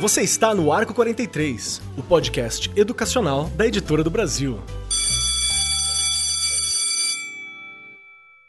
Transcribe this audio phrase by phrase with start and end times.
[0.00, 4.58] Você está no Arco 43, o podcast educacional da Editora do Brasil.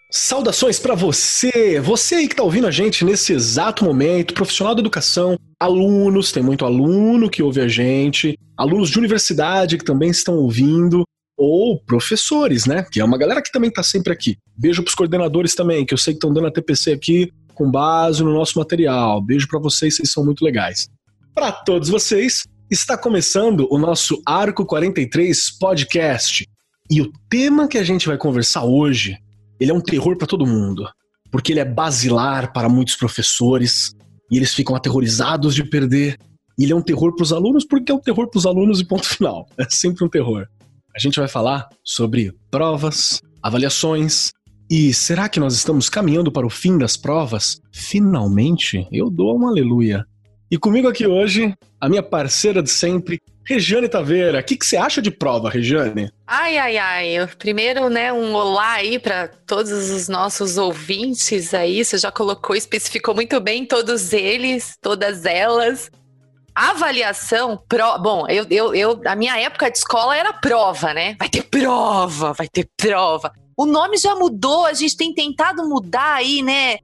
[0.10, 4.80] Saudações para você, você aí que está ouvindo a gente nesse exato momento, profissional da
[4.80, 10.36] educação, alunos, tem muito aluno que ouve a gente, alunos de universidade que também estão
[10.36, 11.04] ouvindo,
[11.44, 12.84] ou professores, né?
[12.84, 14.38] Que é uma galera que também está sempre aqui.
[14.56, 17.72] Beijo para os coordenadores também, que eu sei que estão dando a TPC aqui com
[17.72, 19.20] base no nosso material.
[19.20, 20.88] Beijo para vocês, vocês são muito legais.
[21.34, 26.48] Para todos vocês, está começando o nosso Arco 43 podcast.
[26.92, 29.18] E o tema que a gente vai conversar hoje,
[29.60, 30.88] ele é um terror para todo mundo,
[31.32, 33.96] porque ele é basilar para muitos professores
[34.30, 36.20] e eles ficam aterrorizados de perder.
[36.60, 38.80] E ele é um terror para os alunos porque é um terror para os alunos
[38.80, 39.48] e ponto final.
[39.58, 40.46] É sempre um terror.
[40.94, 44.32] A gente vai falar sobre provas, avaliações,
[44.70, 47.60] e será que nós estamos caminhando para o fim das provas?
[47.74, 50.06] Finalmente, eu dou um aleluia.
[50.50, 54.40] E comigo aqui hoje, a minha parceira de sempre, Regiane Taveira.
[54.40, 56.12] O que, que você acha de prova, Regiane?
[56.28, 57.28] Ai, ai, ai.
[57.38, 61.84] Primeiro, né, um olá aí para todos os nossos ouvintes aí.
[61.84, 65.90] Você já colocou, especificou muito bem todos eles, todas elas.
[66.54, 67.98] Avaliação, pro...
[68.00, 71.16] bom, eu, eu, eu, a minha época de escola era prova, né?
[71.18, 73.32] Vai ter prova, vai ter prova.
[73.58, 76.78] O nome já mudou, a gente tem tentado mudar aí, né?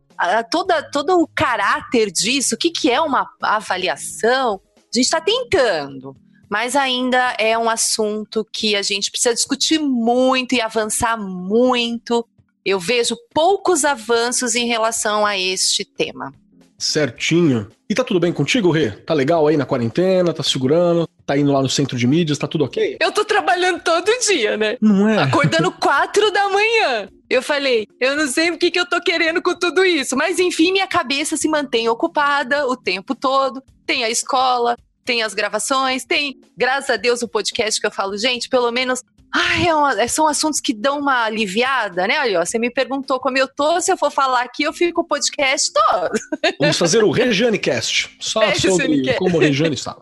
[0.50, 4.62] Toda, todo o caráter disso, o que, que é uma avaliação.
[4.78, 6.16] A gente está tentando,
[6.50, 12.28] mas ainda é um assunto que a gente precisa discutir muito e avançar muito.
[12.66, 16.34] Eu vejo poucos avanços em relação a este tema.
[16.78, 17.70] Certinho.
[17.90, 18.92] E tá tudo bem contigo, Rê?
[18.92, 20.34] Tá legal aí na quarentena?
[20.34, 21.08] Tá segurando?
[21.26, 22.38] Tá indo lá no centro de mídias?
[22.38, 22.98] Tá tudo ok?
[23.00, 24.78] Eu tô trabalhando todo dia, né?
[24.82, 25.24] Não é?
[25.24, 27.08] Acordando quatro da manhã.
[27.30, 30.18] Eu falei, eu não sei o que, que eu tô querendo com tudo isso.
[30.18, 33.64] Mas enfim, minha cabeça se mantém ocupada o tempo todo.
[33.86, 38.18] Tem a escola, tem as gravações, tem, graças a Deus, o podcast que eu falo,
[38.18, 39.02] gente, pelo menos
[39.34, 42.20] Ai, é uma, é, são assuntos que dão uma aliviada, né?
[42.20, 45.04] Olha, você me perguntou como eu tô, se eu for falar aqui, eu fico o
[45.04, 46.12] podcast todo.
[46.60, 49.96] Vamos fazer o Regiane Cast, só é, sobre como o Regiane está.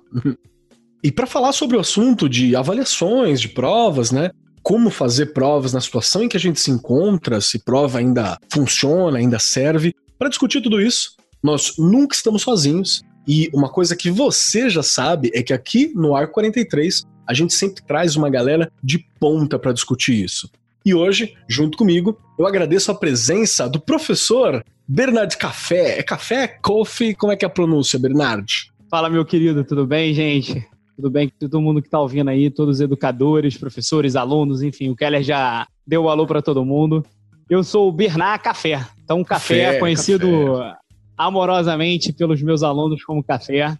[1.04, 4.32] E para falar sobre o assunto de avaliações, de provas, né?
[4.64, 9.20] Como fazer provas na situação em que a gente se encontra, se prova ainda funciona,
[9.20, 9.94] ainda serve.
[10.18, 13.04] Para discutir tudo isso, nós nunca estamos sozinhos.
[13.28, 17.54] E uma coisa que você já sabe é que aqui no Arco 43 a gente
[17.54, 20.50] sempre traz uma galera de ponta para discutir isso.
[20.86, 26.00] E hoje, junto comigo, eu agradeço a presença do professor Bernard Café.
[26.00, 26.48] É café?
[26.48, 27.16] Coffee?
[27.16, 28.72] Como é que é a pronúncia, Bernard?
[28.90, 30.64] Fala, meu querido, tudo bem, gente?
[30.96, 34.90] Tudo bem com todo mundo que está ouvindo aí, todos os educadores, professores, alunos, enfim,
[34.90, 37.04] o Keller já deu o alô para todo mundo.
[37.50, 38.86] Eu sou o Bernard Café.
[39.04, 40.78] Então, café, café conhecido café.
[41.18, 43.78] amorosamente pelos meus alunos como café,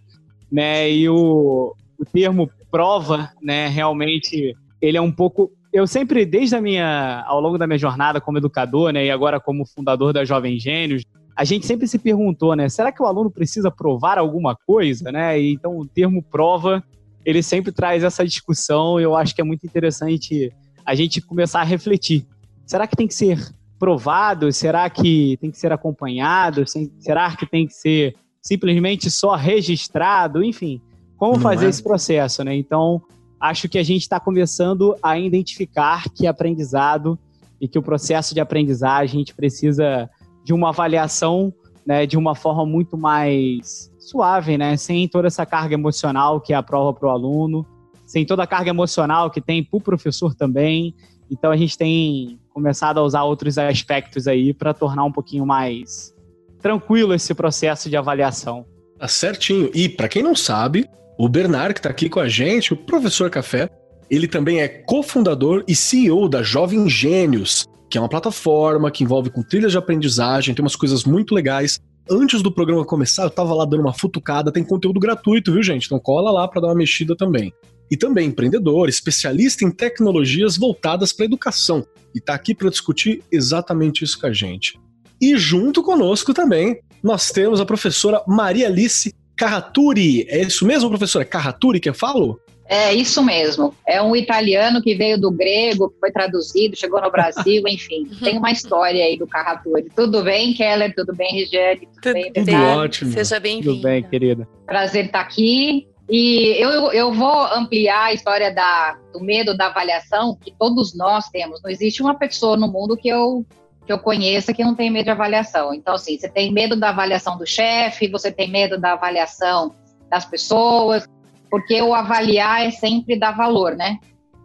[0.50, 0.90] né?
[0.90, 6.60] E o, o termo prova, né, realmente ele é um pouco eu sempre desde a
[6.60, 10.58] minha ao longo da minha jornada como educador, né, e agora como fundador da Jovem
[10.58, 11.02] Gênios,
[11.36, 15.38] a gente sempre se perguntou, né, será que o aluno precisa provar alguma coisa, né?
[15.38, 16.82] E então o termo prova,
[17.26, 20.50] ele sempre traz essa discussão, e eu acho que é muito interessante
[20.84, 22.24] a gente começar a refletir.
[22.64, 23.38] Será que tem que ser
[23.78, 24.50] provado?
[24.50, 26.64] Será que tem que ser acompanhado?
[26.98, 30.42] Será que tem que ser simplesmente só registrado?
[30.42, 30.80] Enfim,
[31.16, 31.68] como Não fazer é?
[31.68, 32.54] esse processo, né?
[32.54, 33.02] Então,
[33.40, 37.18] acho que a gente está começando a identificar que aprendizado
[37.60, 40.10] e que o processo de aprendizagem a gente precisa
[40.44, 41.52] de uma avaliação
[41.86, 44.76] né, de uma forma muito mais suave, né?
[44.76, 47.64] Sem toda essa carga emocional que é a prova para o aluno,
[48.04, 50.94] sem toda a carga emocional que tem para o professor também.
[51.30, 56.12] Então a gente tem começado a usar outros aspectos aí para tornar um pouquinho mais
[56.60, 58.66] tranquilo esse processo de avaliação.
[58.98, 59.70] Tá certinho.
[59.72, 60.88] E para quem não sabe,
[61.18, 63.70] o Bernard, que está aqui com a gente, o professor Café,
[64.10, 69.30] ele também é cofundador e CEO da Jovem Gênios, que é uma plataforma que envolve
[69.30, 71.78] com trilhas de aprendizagem, tem umas coisas muito legais.
[72.08, 75.86] Antes do programa começar, eu tava lá dando uma futucada, tem conteúdo gratuito, viu, gente?
[75.86, 77.52] Então cola lá para dar uma mexida também.
[77.90, 84.04] E também empreendedor, especialista em tecnologias voltadas para educação, e tá aqui para discutir exatamente
[84.04, 84.78] isso com a gente.
[85.20, 90.26] E junto conosco também, nós temos a professora Maria Alice Carraturi.
[90.28, 91.24] É isso mesmo, professora?
[91.24, 92.40] É Carraturi que eu falo?
[92.68, 93.72] É isso mesmo.
[93.86, 98.08] É um italiano que veio do grego, que foi traduzido, chegou no Brasil, enfim.
[98.22, 99.86] Tem uma história aí do Carraturi.
[99.94, 100.92] Tudo bem, Keller?
[100.94, 101.80] Tudo bem, Regiane?
[101.80, 102.32] Tudo, Tudo bem?
[102.32, 103.12] Tudo ótimo.
[103.12, 103.74] Seja bem-vindo.
[103.74, 104.48] Tudo bem, querida.
[104.66, 105.86] Prazer estar aqui.
[106.08, 111.28] E eu, eu vou ampliar a história da, do medo da avaliação que todos nós
[111.30, 111.60] temos.
[111.62, 113.44] Não existe uma pessoa no mundo que eu
[113.86, 115.72] que eu conheça que não tem medo de avaliação.
[115.72, 119.74] Então, assim, você tem medo da avaliação do chefe, você tem medo da avaliação
[120.10, 121.08] das pessoas,
[121.48, 123.98] porque o avaliar é sempre dar valor, né?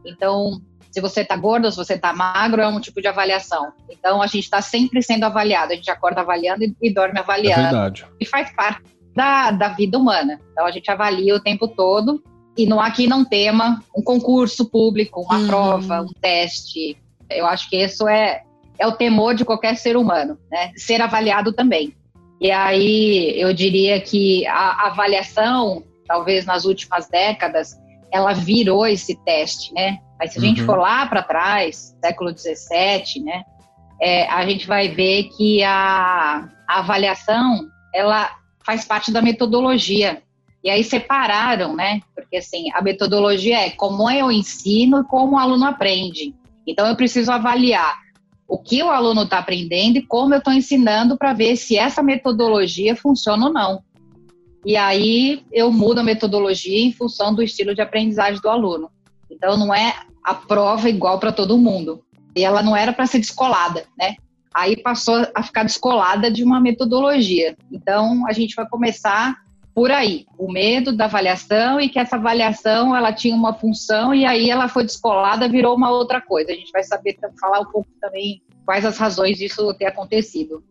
[0.06, 0.62] Então,
[0.92, 3.72] se você está gordo, se você está magro, é um tipo de avaliação.
[3.90, 5.74] Então, a gente está sempre sendo avaliado.
[5.74, 7.62] A gente acorda avaliando e, e dorme avaliando.
[7.62, 8.06] É verdade.
[8.20, 8.84] E faz parte
[9.16, 10.40] da, da vida humana.
[10.52, 12.22] Então, a gente avalia o tempo todo.
[12.58, 15.48] E não aqui não tema um concurso público, uma uhum.
[15.48, 16.98] prova, um teste.
[17.30, 18.44] Eu acho que isso é,
[18.82, 20.72] é o temor de qualquer ser humano, né?
[20.76, 21.96] Ser avaliado também.
[22.42, 27.80] E aí eu diria que a avaliação, talvez nas últimas décadas,
[28.12, 30.00] ela virou esse teste, né?
[30.20, 30.66] Mas se a gente uhum.
[30.66, 33.44] for lá para trás, século XVII, né?
[34.02, 38.32] É, a gente vai ver que a, a avaliação ela
[38.66, 40.24] faz parte da metodologia.
[40.64, 42.02] E aí separaram, né?
[42.16, 46.34] Porque assim, a metodologia é como eu ensino e como o aluno aprende.
[46.66, 48.02] Então eu preciso avaliar
[48.52, 52.04] o que o aluno está aprendendo e como eu estou ensinando para ver se essa
[52.04, 53.82] metodologia funciona ou não.
[54.66, 58.92] E aí eu mudo a metodologia em função do estilo de aprendizagem do aluno.
[59.32, 62.04] Então não é a prova igual para todo mundo.
[62.36, 64.18] E ela não era para ser descolada, né?
[64.54, 67.56] Aí passou a ficar descolada de uma metodologia.
[67.72, 69.34] Então a gente vai começar
[69.74, 74.26] por aí, o medo da avaliação e que essa avaliação ela tinha uma função e
[74.26, 76.52] aí ela foi descolada, virou uma outra coisa.
[76.52, 80.64] A gente vai saber falar um pouco também quais as razões disso ter acontecido.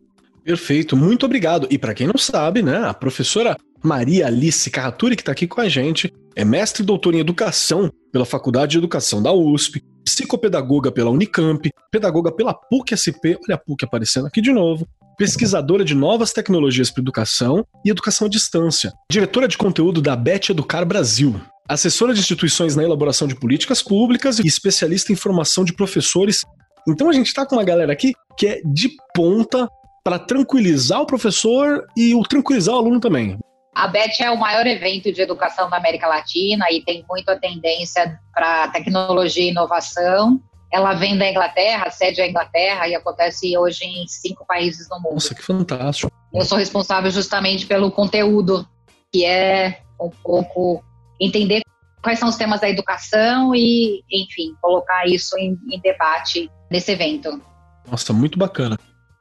[0.43, 1.67] Perfeito, muito obrigado.
[1.69, 5.61] E para quem não sabe, né, a professora Maria Alice Carraturi, que está aqui com
[5.61, 10.91] a gente, é mestre e doutora em educação pela Faculdade de Educação da USP, psicopedagoga
[10.91, 14.87] pela Unicamp, pedagoga pela PUC-SP, olha a PUC aparecendo aqui de novo,
[15.21, 20.51] pesquisadora de novas tecnologias para educação e educação à distância, diretora de conteúdo da Bet
[20.51, 21.39] Educar Brasil,
[21.69, 26.41] assessora de instituições na elaboração de políticas públicas e especialista em formação de professores.
[26.89, 29.69] Então a gente está com uma galera aqui que é de ponta
[30.03, 33.37] para tranquilizar o professor e o tranquilizar o aluno também.
[33.75, 38.19] A BET é o maior evento de educação da América Latina e tem muita tendência
[38.33, 40.41] para tecnologia e inovação.
[40.71, 44.87] Ela vem da Inglaterra, a sede é a Inglaterra e acontece hoje em cinco países
[44.89, 45.15] no mundo.
[45.15, 46.11] Nossa, que fantástico.
[46.33, 48.65] Eu sou responsável justamente pelo conteúdo,
[49.11, 50.83] que é um pouco
[51.19, 51.61] entender
[52.01, 57.41] quais são os temas da educação e, enfim, colocar isso em, em debate nesse evento.
[57.89, 58.77] Nossa, muito bacana.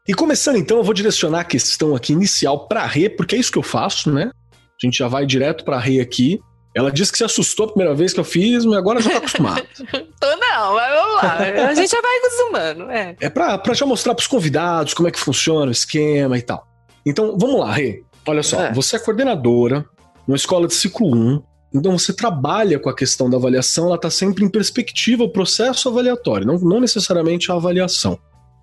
[0.09, 3.39] E começando então, eu vou direcionar a questão aqui inicial para a Rê, porque é
[3.39, 4.31] isso que eu faço, né?
[4.53, 6.41] A gente já vai direto para a Rê aqui.
[6.75, 9.19] Ela disse que se assustou a primeira vez que eu fiz, mas agora já tá
[9.19, 9.67] acostumada.
[10.21, 11.37] Tô não, mas vamos lá.
[11.69, 13.17] A gente já vai acostumando, é.
[13.21, 16.67] É pra, pra já mostrar pros convidados como é que funciona o esquema e tal.
[17.05, 18.05] Então, vamos lá, Rê.
[18.27, 18.73] Olha só, é.
[18.73, 19.85] você é coordenadora
[20.27, 21.43] numa escola de ciclo 1,
[21.75, 25.89] então você trabalha com a questão da avaliação, ela está sempre em perspectiva o processo
[25.89, 28.19] avaliatório, não, não necessariamente a avaliação.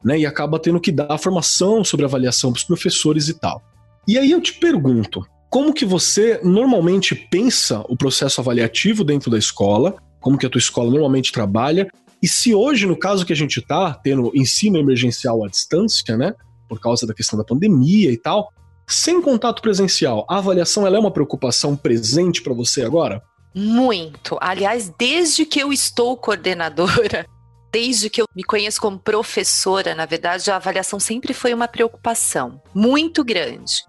[0.06, 3.62] Né, e acaba tendo que dar formação sobre avaliação para os professores e tal.
[4.07, 9.38] E aí eu te pergunto, como que você normalmente pensa o processo avaliativo dentro da
[9.38, 11.88] escola, como que a tua escola normalmente trabalha,
[12.21, 16.33] e se hoje, no caso que a gente está tendo ensino emergencial à distância, né,
[16.67, 18.51] por causa da questão da pandemia e tal,
[18.88, 23.21] sem contato presencial, a avaliação ela é uma preocupação presente para você agora?
[23.55, 24.38] Muito.
[24.41, 27.25] Aliás, desde que eu estou coordenadora,
[27.71, 32.61] desde que eu me conheço como professora, na verdade, a avaliação sempre foi uma preocupação
[32.73, 33.83] muito grande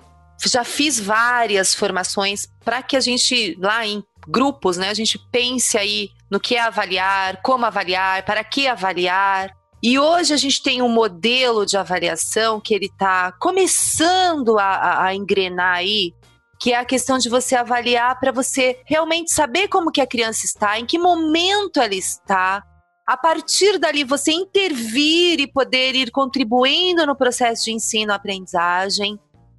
[0.47, 5.76] já fiz várias formações para que a gente, lá em grupos, né, a gente pense
[5.76, 9.50] aí no que é avaliar, como avaliar, para que avaliar.
[9.83, 15.14] E hoje a gente tem um modelo de avaliação que ele está começando a, a,
[15.14, 16.12] engrenar aí,
[16.61, 20.45] que é a questão de você avaliar para você realmente saber como que a criança
[20.45, 22.62] está, em que momento ela está,
[23.07, 29.18] a partir dali você intervir e poder ir contribuindo no processo de ensino-aprendizagem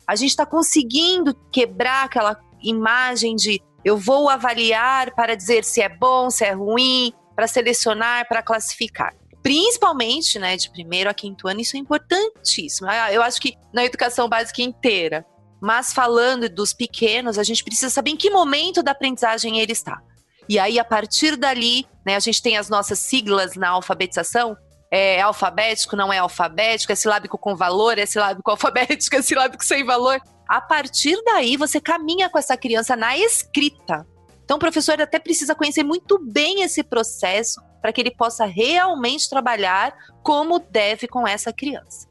[0.10, 5.88] a gente está conseguindo quebrar aquela imagem de eu vou avaliar para dizer se é
[5.88, 9.14] bom, se é ruim, para selecionar, para classificar.
[9.44, 12.90] Principalmente, né, de primeiro a quinto ano, isso é importantíssimo.
[12.90, 15.24] Ah, eu acho que na educação básica inteira.
[15.62, 20.02] Mas falando dos pequenos, a gente precisa saber em que momento da aprendizagem ele está.
[20.48, 24.58] E aí, a partir dali, né, a gente tem as nossas siglas na alfabetização,
[24.92, 29.84] é alfabético, não é alfabético, é silábico com valor, é silábico alfabético, é silábico sem
[29.84, 30.22] valor.
[30.48, 34.06] A partir daí, você caminha com essa criança na escrita.
[34.44, 39.30] Então, o professor até precisa conhecer muito bem esse processo para que ele possa realmente
[39.30, 42.08] trabalhar como deve com essa criança.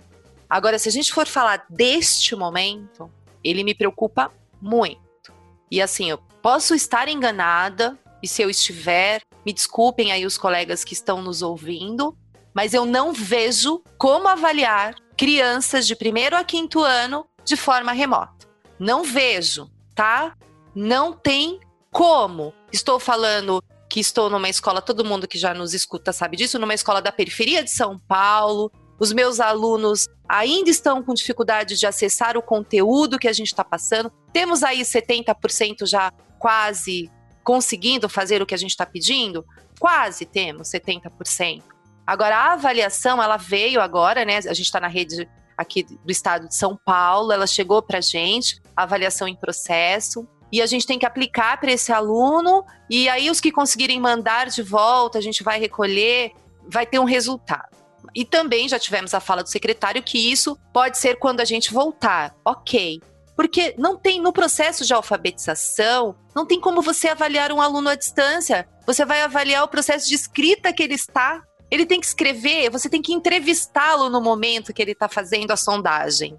[0.48, 3.10] Agora, se a gente for falar deste momento,
[3.42, 4.32] ele me preocupa
[4.62, 5.32] muito.
[5.70, 10.84] E assim, eu posso estar enganada, e se eu estiver, me desculpem aí os colegas
[10.84, 12.16] que estão nos ouvindo,
[12.58, 18.48] mas eu não vejo como avaliar crianças de primeiro a quinto ano de forma remota.
[18.80, 20.34] Não vejo, tá?
[20.74, 21.60] Não tem
[21.92, 22.52] como.
[22.72, 26.74] Estou falando que estou numa escola, todo mundo que já nos escuta sabe disso, numa
[26.74, 28.72] escola da periferia de São Paulo.
[28.98, 33.62] Os meus alunos ainda estão com dificuldade de acessar o conteúdo que a gente está
[33.62, 34.10] passando.
[34.32, 36.10] Temos aí 70% já
[36.40, 37.08] quase
[37.44, 39.46] conseguindo fazer o que a gente está pedindo?
[39.78, 41.77] Quase temos 70%.
[42.08, 44.38] Agora, a avaliação, ela veio agora, né?
[44.38, 48.00] A gente está na rede aqui do estado de São Paulo, ela chegou para a
[48.00, 53.30] gente, avaliação em processo e a gente tem que aplicar para esse aluno, e aí
[53.30, 56.32] os que conseguirem mandar de volta, a gente vai recolher,
[56.66, 57.76] vai ter um resultado.
[58.14, 61.74] E também já tivemos a fala do secretário que isso pode ser quando a gente
[61.74, 62.34] voltar.
[62.42, 63.02] Ok.
[63.36, 67.94] Porque não tem no processo de alfabetização, não tem como você avaliar um aluno à
[67.94, 68.66] distância.
[68.86, 71.42] Você vai avaliar o processo de escrita que ele está.
[71.70, 75.56] Ele tem que escrever, você tem que entrevistá-lo no momento que ele está fazendo a
[75.56, 76.36] sondagem.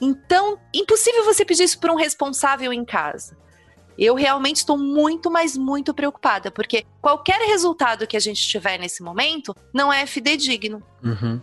[0.00, 3.36] Então, impossível você pedir isso para um responsável em casa
[3.98, 9.02] eu realmente estou muito, mas muito preocupada, porque qualquer resultado que a gente tiver nesse
[9.02, 10.80] momento não é fidedigno.
[11.02, 11.40] Uhum,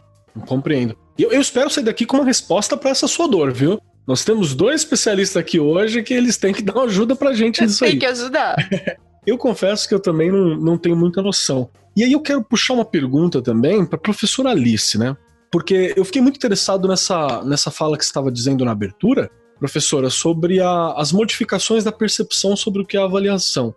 [0.48, 0.98] compreendo.
[1.18, 3.80] Eu, eu espero sair daqui com uma resposta para essa sua dor, viu?
[4.08, 7.62] Nós temos dois especialistas aqui hoje que eles têm que dar uma ajuda pra gente
[7.62, 7.92] nisso aí.
[7.92, 8.56] Tem que ajudar.
[9.26, 11.70] eu confesso que eu também não, não tenho muita noção.
[11.96, 15.16] E aí eu quero puxar uma pergunta também para a professora Alice, né?
[15.52, 20.10] Porque eu fiquei muito interessado nessa, nessa fala que você estava dizendo na abertura, professora,
[20.10, 23.74] sobre a, as modificações da percepção sobre o que é avaliação.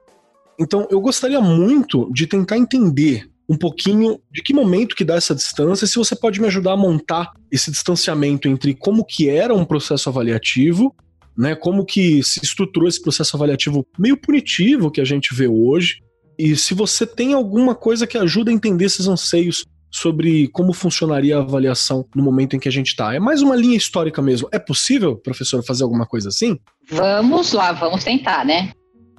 [0.59, 5.35] Então, eu gostaria muito de tentar entender um pouquinho de que momento que dá essa
[5.35, 9.65] distância, se você pode me ajudar a montar esse distanciamento entre como que era um
[9.65, 10.95] processo avaliativo,
[11.39, 16.01] né, como que se estruturou esse processo avaliativo meio punitivo que a gente vê hoje,
[16.37, 21.37] e se você tem alguma coisa que ajuda a entender esses anseios sobre como funcionaria
[21.37, 23.15] a avaliação no momento em que a gente está.
[23.15, 24.49] É mais uma linha histórica mesmo.
[24.53, 26.59] É possível, professor, fazer alguma coisa assim?
[26.91, 28.73] Vamos lá, vamos tentar, né?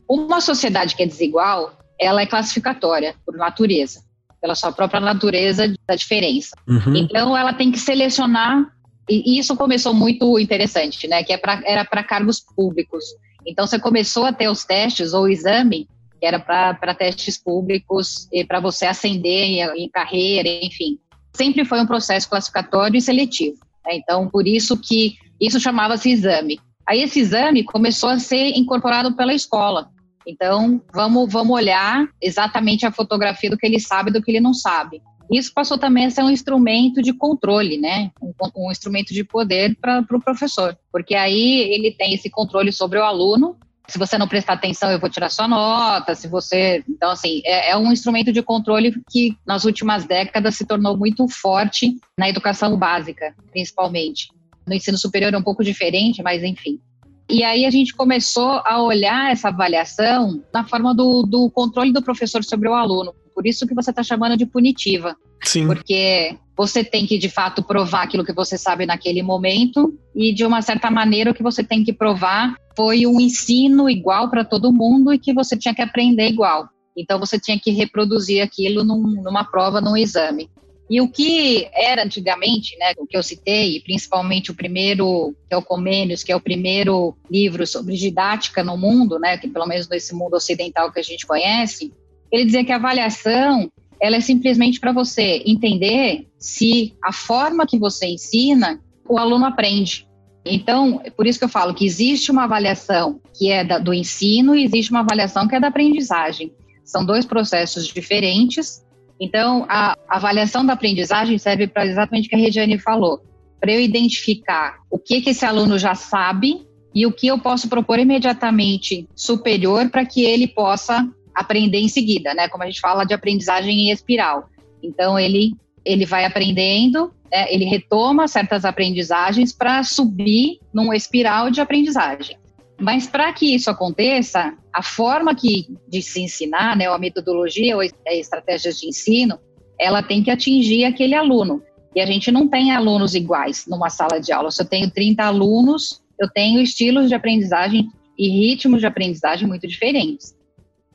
[0.07, 4.01] Uma sociedade que é desigual, ela é classificatória por natureza,
[4.39, 6.55] pela sua própria natureza da diferença.
[6.67, 6.95] Uhum.
[6.95, 8.71] Então, ela tem que selecionar,
[9.09, 11.23] e isso começou muito interessante, né?
[11.23, 13.03] Que é pra, era para cargos públicos.
[13.45, 15.87] Então, você começou a ter os testes ou o exame
[16.19, 20.99] que era para testes públicos para você ascender em, em, carreira, enfim.
[21.33, 23.57] Sempre foi um processo classificatório e seletivo.
[23.85, 23.95] Né?
[23.95, 26.59] Então, por isso que isso chamava-se exame.
[26.87, 29.89] Aí esse exame começou a ser incorporado pela escola.
[30.27, 34.41] Então, vamos, vamos olhar exatamente a fotografia do que ele sabe e do que ele
[34.41, 35.01] não sabe.
[35.31, 38.11] Isso passou também a ser um instrumento de controle, né?
[38.21, 42.71] Um, um instrumento de poder para o pro professor, porque aí ele tem esse controle
[42.71, 43.57] sobre o aluno
[43.89, 46.13] se você não prestar atenção, eu vou tirar sua nota.
[46.13, 46.83] Se você.
[46.87, 51.27] Então, assim, é, é, um instrumento de controle que nas últimas décadas se tornou muito
[51.27, 54.27] forte na educação básica, principalmente.
[54.67, 56.79] No ensino superior é um pouco diferente, mas enfim.
[57.27, 62.01] E aí a gente começou a olhar essa avaliação na forma do, do controle do
[62.01, 63.13] professor sobre o aluno.
[63.39, 65.15] Por isso que você está chamando de punitiva.
[65.45, 65.65] Sim.
[65.65, 70.43] Porque você tem que, de fato, provar aquilo que você sabe naquele momento e, de
[70.43, 74.73] uma certa maneira, o que você tem que provar foi um ensino igual para todo
[74.73, 76.67] mundo e que você tinha que aprender igual.
[76.97, 80.49] Então, você tinha que reproduzir aquilo num, numa prova, num exame.
[80.89, 85.57] E o que era antigamente, né, o que eu citei, principalmente o primeiro, que é
[85.57, 89.87] o Comênios, que é o primeiro livro sobre didática no mundo, né, que pelo menos
[89.87, 91.93] nesse mundo ocidental que a gente conhece,
[92.31, 93.69] ele dizia que a avaliação
[94.01, 100.07] ela é simplesmente para você entender se a forma que você ensina, o aluno aprende.
[100.45, 104.55] Então, por isso que eu falo que existe uma avaliação que é da, do ensino
[104.55, 106.53] e existe uma avaliação que é da aprendizagem.
[106.85, 108.83] São dois processos diferentes.
[109.19, 113.21] Então, a avaliação da aprendizagem serve para exatamente o que a Regiane falou,
[113.59, 117.67] para eu identificar o que, que esse aluno já sabe e o que eu posso
[117.67, 122.47] propor imediatamente superior para que ele possa aprender em seguida, né?
[122.47, 124.49] Como a gente fala de aprendizagem em espiral.
[124.81, 125.53] Então ele
[125.85, 127.51] ele vai aprendendo, né?
[127.51, 132.37] ele retoma certas aprendizagens para subir num espiral de aprendizagem.
[132.79, 137.75] Mas para que isso aconteça, a forma que de se ensinar, né, ou a metodologia
[137.75, 139.39] ou estratégias de ensino,
[139.79, 141.61] ela tem que atingir aquele aluno.
[141.95, 144.51] E a gente não tem alunos iguais numa sala de aula.
[144.51, 149.67] Se eu tenho 30 alunos, eu tenho estilos de aprendizagem e ritmos de aprendizagem muito
[149.67, 150.35] diferentes.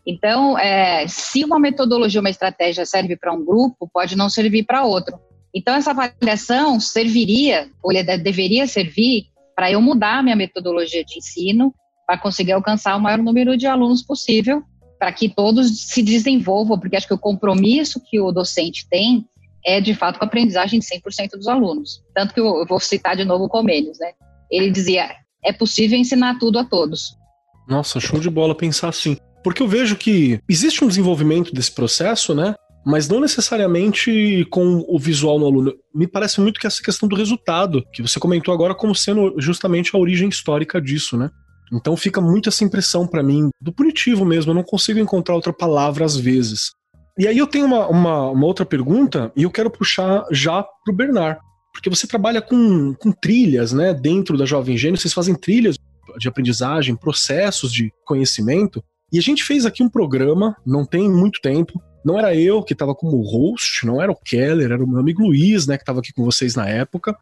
[0.07, 4.85] Então, é, se uma metodologia, uma estratégia serve para um grupo, pode não servir para
[4.85, 5.19] outro.
[5.55, 11.73] Então, essa avaliação serviria, ou deveria servir, para eu mudar minha metodologia de ensino,
[12.07, 14.63] para conseguir alcançar o maior número de alunos possível,
[14.99, 19.25] para que todos se desenvolvam, porque acho que o compromisso que o docente tem
[19.65, 22.03] é de fato com a aprendizagem de 100% dos alunos.
[22.15, 24.13] Tanto que eu vou citar de novo o Comênios, né?
[24.51, 25.09] Ele dizia:
[25.43, 27.17] é possível ensinar tudo a todos.
[27.69, 29.17] Nossa, show de bola pensar assim.
[29.45, 32.55] Porque eu vejo que existe um desenvolvimento desse processo, né?
[32.85, 35.75] Mas não necessariamente com o visual no aluno.
[35.95, 39.95] Me parece muito que essa questão do resultado, que você comentou agora como sendo justamente
[39.95, 41.31] a origem histórica disso, né?
[41.73, 45.53] Então fica muito essa impressão para mim do punitivo mesmo, eu não consigo encontrar outra
[45.53, 46.73] palavra às vezes.
[47.19, 50.95] E aí eu tenho uma, uma, uma outra pergunta e eu quero puxar já pro
[50.95, 51.39] Bernard.
[51.73, 53.93] Porque você trabalha com, com trilhas, né?
[53.93, 55.77] Dentro da Jovem Gênio, vocês fazem trilhas
[56.19, 58.83] de aprendizagem, processos de conhecimento.
[59.15, 61.81] E a gente fez aqui um programa, não tem muito tempo.
[62.05, 65.23] Não era eu que estava como host, não era o Keller, era o meu amigo
[65.23, 67.17] Luiz, né, que estava aqui com vocês na época.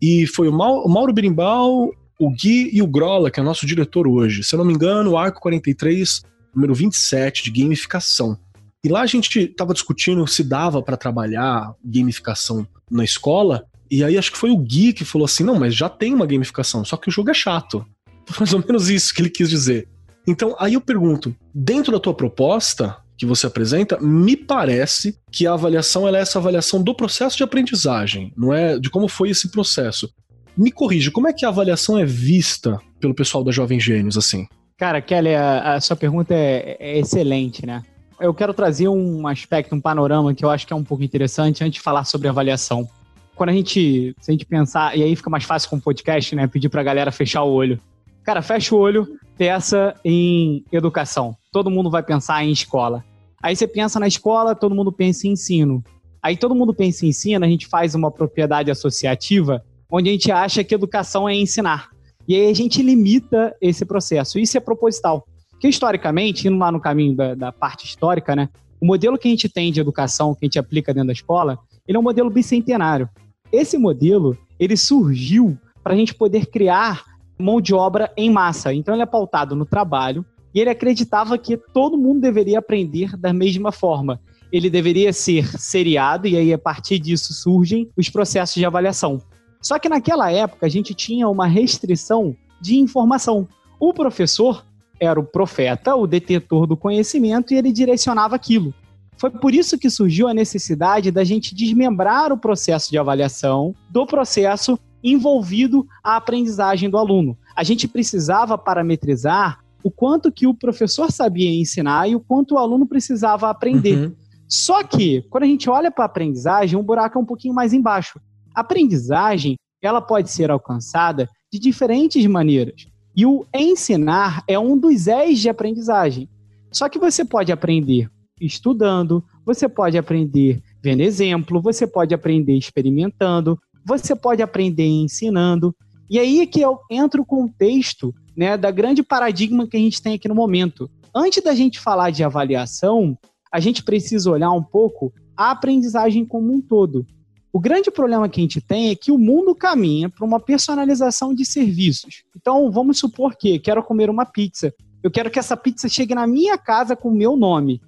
[0.00, 4.42] E foi o, Mauro Berimbau, o Gui e o Grola, que é nosso diretor hoje.
[4.44, 6.22] Se eu não me engano, o Arco 43,
[6.54, 8.38] número 27, de gamificação.
[8.82, 13.66] E lá a gente estava discutindo se dava para trabalhar gamificação na escola.
[13.90, 16.24] E aí acho que foi o Gui que falou assim: não, mas já tem uma
[16.24, 17.84] gamificação, só que o jogo é chato.
[18.26, 19.86] Foi mais ou menos isso que ele quis dizer.
[20.26, 25.54] Então, aí eu pergunto: dentro da tua proposta que você apresenta, me parece que a
[25.54, 30.10] avaliação é essa avaliação do processo de aprendizagem, não é de como foi esse processo.
[30.56, 34.46] Me corrija, como é que a avaliação é vista pelo pessoal da Jovem Gênios, assim?
[34.76, 37.82] Cara, Kelly, a, a sua pergunta é, é, excelente, né?
[38.20, 41.62] Eu quero trazer um aspecto, um panorama que eu acho que é um pouco interessante
[41.62, 42.88] antes de falar sobre avaliação.
[43.34, 46.34] Quando a gente, se a gente pensar, e aí fica mais fácil com o podcast,
[46.34, 46.46] né?
[46.46, 47.78] Pedir pra galera fechar o olho.
[48.26, 49.06] Cara, fecha o olho,
[49.38, 51.36] pensa em educação.
[51.52, 53.04] Todo mundo vai pensar em escola.
[53.40, 55.80] Aí você pensa na escola, todo mundo pensa em ensino.
[56.20, 60.32] Aí todo mundo pensa em ensino, a gente faz uma propriedade associativa onde a gente
[60.32, 61.88] acha que educação é ensinar.
[62.26, 64.40] E aí a gente limita esse processo.
[64.40, 65.24] Isso é proposital.
[65.52, 68.48] Porque, historicamente, indo lá no caminho da, da, parte histórica, né?
[68.80, 71.56] O modelo que a gente tem de educação, que a gente aplica dentro da escola,
[71.86, 73.08] ele é um modelo bicentenário.
[73.52, 77.04] Esse modelo, ele surgiu para a gente poder criar
[77.38, 78.72] mão de obra em massa.
[78.72, 83.32] Então, ele é pautado no trabalho e ele acreditava que todo mundo deveria aprender da
[83.32, 84.20] mesma forma.
[84.50, 89.20] Ele deveria ser seriado e aí, a partir disso, surgem os processos de avaliação.
[89.60, 93.48] Só que naquela época a gente tinha uma restrição de informação.
[93.78, 94.64] O professor
[94.98, 98.72] era o profeta, o detetor do conhecimento, e ele direcionava aquilo.
[99.18, 104.06] Foi por isso que surgiu a necessidade da gente desmembrar o processo de avaliação do
[104.06, 107.36] processo envolvido a aprendizagem do aluno.
[107.54, 112.58] A gente precisava parametrizar o quanto que o professor sabia ensinar e o quanto o
[112.58, 113.96] aluno precisava aprender.
[113.96, 114.14] Uhum.
[114.48, 117.72] Só que, quando a gente olha para a aprendizagem, o buraco é um pouquinho mais
[117.72, 118.20] embaixo.
[118.54, 122.86] A aprendizagem, ela pode ser alcançada de diferentes maneiras.
[123.14, 126.28] E o ensinar é um dos ex de aprendizagem.
[126.72, 133.58] Só que você pode aprender estudando, você pode aprender vendo exemplo, você pode aprender experimentando,
[133.86, 135.74] você pode aprender ensinando.
[136.10, 140.14] E aí é que entra o contexto né, da grande paradigma que a gente tem
[140.14, 140.90] aqui no momento.
[141.14, 143.16] Antes da gente falar de avaliação,
[143.50, 147.06] a gente precisa olhar um pouco a aprendizagem como um todo.
[147.52, 151.32] O grande problema que a gente tem é que o mundo caminha para uma personalização
[151.32, 152.24] de serviços.
[152.36, 154.74] Então, vamos supor que quero comer uma pizza.
[155.02, 157.80] Eu quero que essa pizza chegue na minha casa com o meu nome.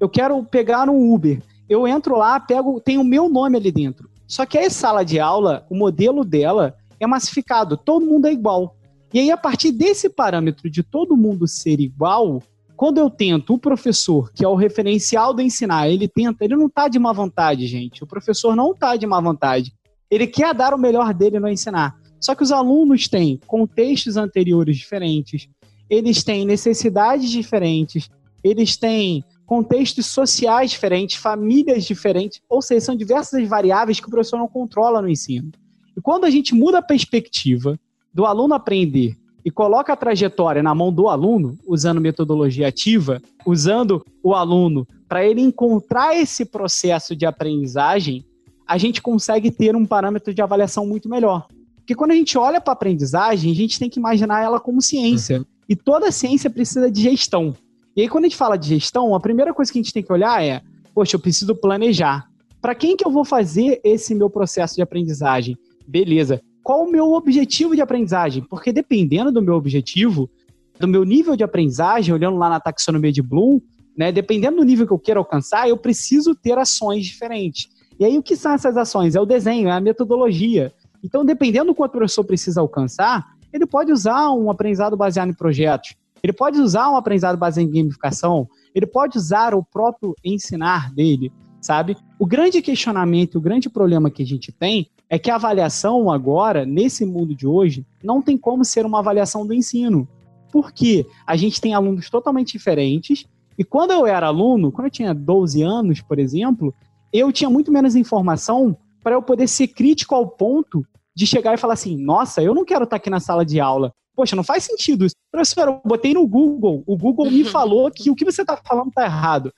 [0.00, 1.40] Eu quero pegar um Uber.
[1.68, 4.10] Eu entro lá, pego, tem o meu nome ali dentro.
[4.32, 8.74] Só que a sala de aula, o modelo dela é massificado, todo mundo é igual.
[9.12, 12.42] E aí, a partir desse parâmetro de todo mundo ser igual,
[12.74, 16.64] quando eu tento, o professor, que é o referencial do ensinar, ele tenta, ele não
[16.64, 18.02] está de má vontade, gente.
[18.02, 19.70] O professor não está de má vontade.
[20.10, 21.94] Ele quer dar o melhor dele no ensinar.
[22.18, 25.46] Só que os alunos têm contextos anteriores diferentes,
[25.90, 28.08] eles têm necessidades diferentes,
[28.42, 34.38] eles têm contextos sociais diferentes, famílias diferentes, ou seja, são diversas variáveis que o professor
[34.38, 35.50] não controla no ensino.
[35.94, 37.78] E quando a gente muda a perspectiva
[38.14, 44.02] do aluno aprender e coloca a trajetória na mão do aluno, usando metodologia ativa, usando
[44.22, 48.24] o aluno para ele encontrar esse processo de aprendizagem,
[48.66, 51.46] a gente consegue ter um parâmetro de avaliação muito melhor.
[51.76, 54.80] Porque quando a gente olha para a aprendizagem, a gente tem que imaginar ela como
[54.80, 55.40] ciência.
[55.40, 55.44] Uhum.
[55.68, 57.54] E toda ciência precisa de gestão.
[57.96, 60.02] E aí, quando a gente fala de gestão, a primeira coisa que a gente tem
[60.02, 60.62] que olhar é:
[60.94, 62.26] poxa, eu preciso planejar.
[62.60, 65.56] Para quem que eu vou fazer esse meu processo de aprendizagem?
[65.86, 70.30] Beleza qual o meu objetivo de aprendizagem, porque dependendo do meu objetivo,
[70.78, 73.60] do meu nível de aprendizagem, olhando lá na taxonomia de Bloom,
[73.96, 77.68] né, dependendo do nível que eu quero alcançar, eu preciso ter ações diferentes.
[77.98, 79.14] E aí, o que são essas ações?
[79.14, 80.72] É o desenho, é a metodologia.
[81.04, 85.34] Então, dependendo do quanto o professor precisa alcançar, ele pode usar um aprendizado baseado em
[85.34, 90.92] projetos, ele pode usar um aprendizado baseado em gamificação, ele pode usar o próprio ensinar
[90.92, 91.32] dele.
[91.60, 91.96] sabe?
[92.18, 96.66] O grande questionamento, o grande problema que a gente tem é que a avaliação agora,
[96.66, 100.08] nesse mundo de hoje, não tem como ser uma avaliação do ensino.
[100.50, 103.26] Porque a gente tem alunos totalmente diferentes,
[103.58, 106.74] e quando eu era aluno, quando eu tinha 12 anos, por exemplo,
[107.12, 111.58] eu tinha muito menos informação para eu poder ser crítico ao ponto de chegar e
[111.58, 113.92] falar assim: nossa, eu não quero estar aqui na sala de aula.
[114.14, 115.14] Poxa, não faz sentido isso.
[115.30, 118.88] Professor, eu botei no Google, o Google me falou que o que você está falando
[118.88, 119.52] está errado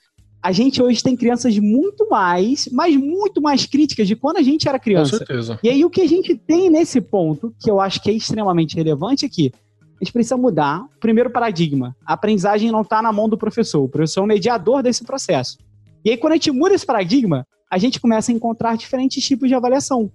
[0.45, 4.69] a gente hoje tem crianças muito mais, mas muito mais críticas de quando a gente
[4.69, 5.13] era criança.
[5.13, 5.59] Com certeza.
[5.63, 8.75] E aí o que a gente tem nesse ponto, que eu acho que é extremamente
[8.75, 11.95] relevante, é que a gente precisa mudar o primeiro paradigma.
[12.05, 15.57] A aprendizagem não está na mão do professor, o professor é o mediador desse processo.
[16.05, 19.49] E aí quando a gente muda esse paradigma, a gente começa a encontrar diferentes tipos
[19.49, 20.11] de avaliação.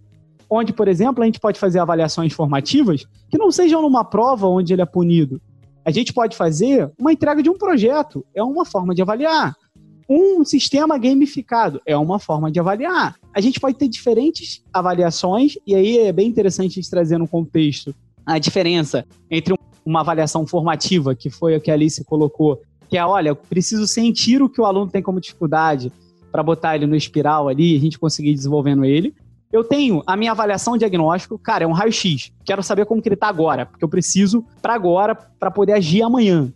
[0.51, 4.73] Onde, por exemplo, a gente pode fazer avaliações formativas que não sejam numa prova onde
[4.73, 5.41] ele é punido.
[5.85, 9.55] A gente pode fazer uma entrega de um projeto, é uma forma de avaliar
[10.11, 11.81] um sistema gamificado.
[11.87, 13.15] É uma forma de avaliar.
[13.33, 17.95] A gente pode ter diferentes avaliações, e aí é bem interessante a trazer no contexto
[18.27, 19.55] a diferença entre
[19.87, 24.43] uma avaliação formativa, que foi a que a Alice colocou, que é, olha, preciso sentir
[24.43, 25.93] o que o aluno tem como dificuldade
[26.33, 29.15] para botar ele no espiral ali a gente conseguir desenvolvendo ele.
[29.53, 32.31] Eu tenho a minha avaliação diagnóstico, cara, é um raio-x.
[32.45, 36.03] Quero saber como que ele está agora, porque eu preciso para agora para poder agir
[36.03, 36.53] amanhã.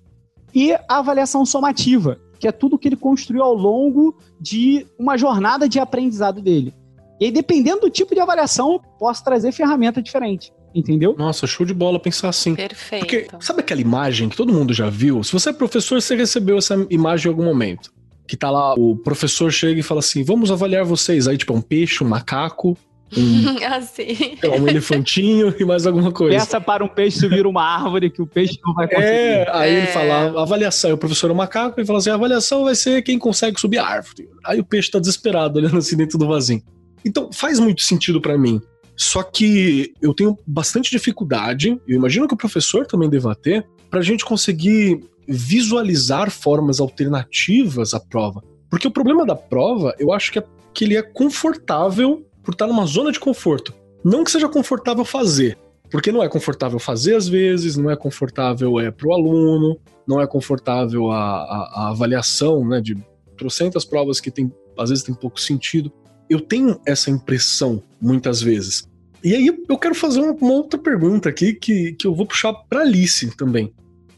[0.54, 5.68] E a avaliação somativa, que é tudo que ele construiu ao longo de uma jornada
[5.68, 6.72] de aprendizado dele.
[7.20, 10.52] E aí, dependendo do tipo de avaliação, eu posso trazer ferramenta diferente.
[10.72, 11.14] Entendeu?
[11.16, 12.54] Nossa, show de bola pensar assim.
[12.54, 13.06] Perfeito.
[13.06, 15.22] Porque sabe aquela imagem que todo mundo já viu?
[15.22, 17.92] Se você é professor, você recebeu essa imagem em algum momento.
[18.26, 21.28] Que tá lá, o professor chega e fala assim: vamos avaliar vocês.
[21.28, 22.76] Aí, tipo, é um peixe, um macaco,
[23.16, 24.36] um, assim.
[24.60, 26.36] um elefantinho e mais alguma coisa.
[26.36, 29.06] Peça para um peixe subir uma árvore que o peixe não vai conseguir.
[29.06, 29.78] É, aí é.
[29.78, 33.02] ele fala, avaliação, o professor é um macaco e fala assim, a avaliação vai ser
[33.02, 34.28] quem consegue subir a árvore.
[34.44, 36.62] Aí o peixe tá desesperado olhando assim dentro do vasinho.
[37.04, 38.60] Então faz muito sentido para mim.
[38.96, 44.00] Só que eu tenho bastante dificuldade, eu imagino que o professor também deva ter, pra
[44.02, 48.42] gente conseguir visualizar formas alternativas à prova.
[48.70, 52.66] Porque o problema da prova, eu acho que é que ele é confortável por estar
[52.66, 53.72] numa zona de conforto.
[54.04, 55.56] Não que seja confortável fazer,
[55.90, 60.20] porque não é confortável fazer às vezes, não é confortável é, para o aluno, não
[60.20, 62.96] é confortável a, a, a avaliação né, de
[63.36, 65.90] trocentas provas que tem, às vezes tem pouco sentido.
[66.28, 68.82] Eu tenho essa impressão muitas vezes.
[69.22, 72.52] E aí eu quero fazer uma, uma outra pergunta aqui que, que eu vou puxar
[72.52, 73.72] para Alice também.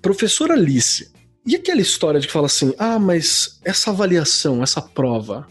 [0.07, 1.11] Professora Alice,
[1.45, 5.49] e aquela história de que fala assim: ah, mas essa avaliação, essa prova,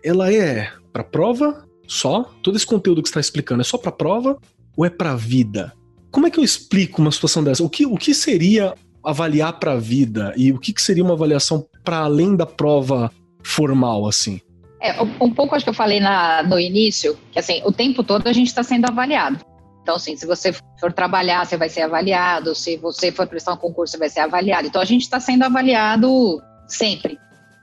[0.00, 2.22] ela é para prova só?
[2.40, 4.38] Todo esse conteúdo que está explicando é só para prova
[4.76, 5.72] ou é para vida?
[6.12, 7.64] Como é que eu explico uma situação dessa?
[7.64, 11.14] O que, o que seria avaliar para a vida e o que, que seria uma
[11.14, 13.10] avaliação para além da prova
[13.42, 14.40] formal, assim?
[14.80, 18.28] É, um pouco acho que eu falei na, no início, que assim, o tempo todo
[18.28, 19.44] a gente está sendo avaliado.
[19.86, 23.56] Então, assim, se você for trabalhar, você vai ser avaliado, se você for prestar um
[23.56, 24.66] concurso, você vai ser avaliado.
[24.66, 27.16] Então, a gente está sendo avaliado sempre.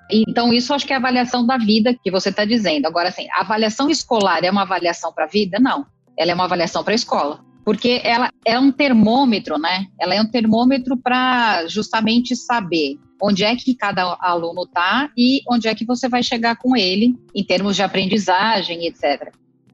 [0.09, 2.85] Então, isso acho que é a avaliação da vida que você está dizendo.
[2.85, 5.59] Agora, assim, a avaliação escolar é uma avaliação para a vida?
[5.59, 5.85] Não.
[6.17, 7.41] Ela é uma avaliação para a escola.
[7.65, 9.87] Porque ela é um termômetro, né?
[9.99, 15.67] Ela é um termômetro para justamente saber onde é que cada aluno está e onde
[15.67, 19.33] é que você vai chegar com ele em termos de aprendizagem, etc.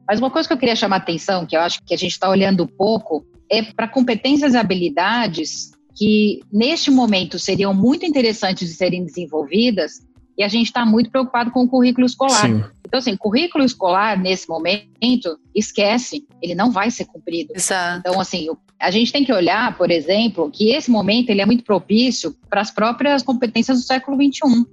[0.09, 2.13] Mas uma coisa que eu queria chamar a atenção, que eu acho que a gente
[2.13, 8.73] está olhando pouco, é para competências e habilidades que, neste momento, seriam muito interessantes de
[8.73, 10.01] serem desenvolvidas,
[10.35, 12.47] e a gente está muito preocupado com o currículo escolar.
[12.47, 12.63] Sim.
[12.87, 17.53] Então, assim, currículo escolar, nesse momento, esquece, ele não vai ser cumprido.
[17.55, 17.99] Exato.
[17.99, 18.47] Então, assim,
[18.79, 22.61] a gente tem que olhar, por exemplo, que esse momento ele é muito propício para
[22.61, 24.65] as próprias competências do século XXI.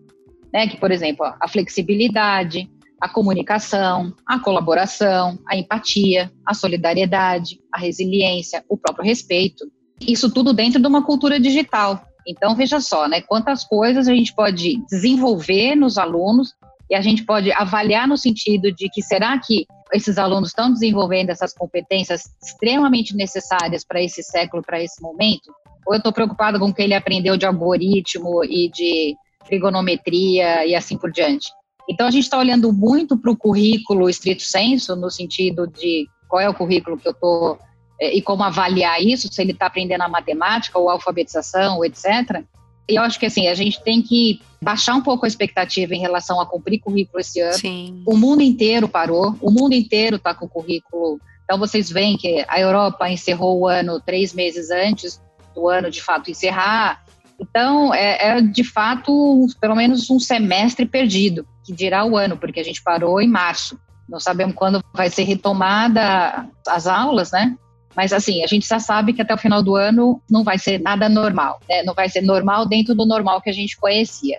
[0.51, 0.67] Né?
[0.67, 8.65] Que, por exemplo, a flexibilidade, a comunicação, a colaboração, a empatia, a solidariedade, a resiliência,
[8.69, 9.71] o próprio respeito.
[10.01, 12.03] Isso tudo dentro de uma cultura digital.
[12.27, 16.55] Então, veja só, né, quantas coisas a gente pode desenvolver nos alunos
[16.91, 21.31] e a gente pode avaliar no sentido de que será que esses alunos estão desenvolvendo
[21.31, 25.53] essas competências extremamente necessárias para esse século, para esse momento?
[25.87, 30.75] Ou eu estou preocupado com o que ele aprendeu de algoritmo e de trigonometria e
[30.75, 31.49] assim por diante?
[31.89, 36.41] Então, a gente está olhando muito para o currículo estrito senso, no sentido de qual
[36.41, 37.59] é o currículo que eu estou
[38.01, 41.85] é, e como avaliar isso, se ele está aprendendo a matemática ou a alfabetização, ou
[41.85, 42.43] etc.
[42.89, 46.01] E eu acho que assim, a gente tem que baixar um pouco a expectativa em
[46.01, 47.55] relação a cumprir currículo esse ano.
[47.55, 48.03] Sim.
[48.07, 51.21] O mundo inteiro parou, o mundo inteiro está com currículo.
[51.45, 55.21] Então vocês veem que a Europa encerrou o ano três meses antes
[55.55, 57.05] do ano de fato encerrar.
[57.41, 61.47] Então é, é de fato pelo menos um semestre perdido.
[61.67, 63.79] Que dirá o ano, porque a gente parou em março.
[64.09, 67.57] Não sabemos quando vai ser retomada as aulas, né?
[67.97, 70.79] Mas assim, a gente já sabe que até o final do ano não vai ser
[70.81, 71.83] nada normal, né?
[71.83, 74.39] Não vai ser normal dentro do normal que a gente conhecia.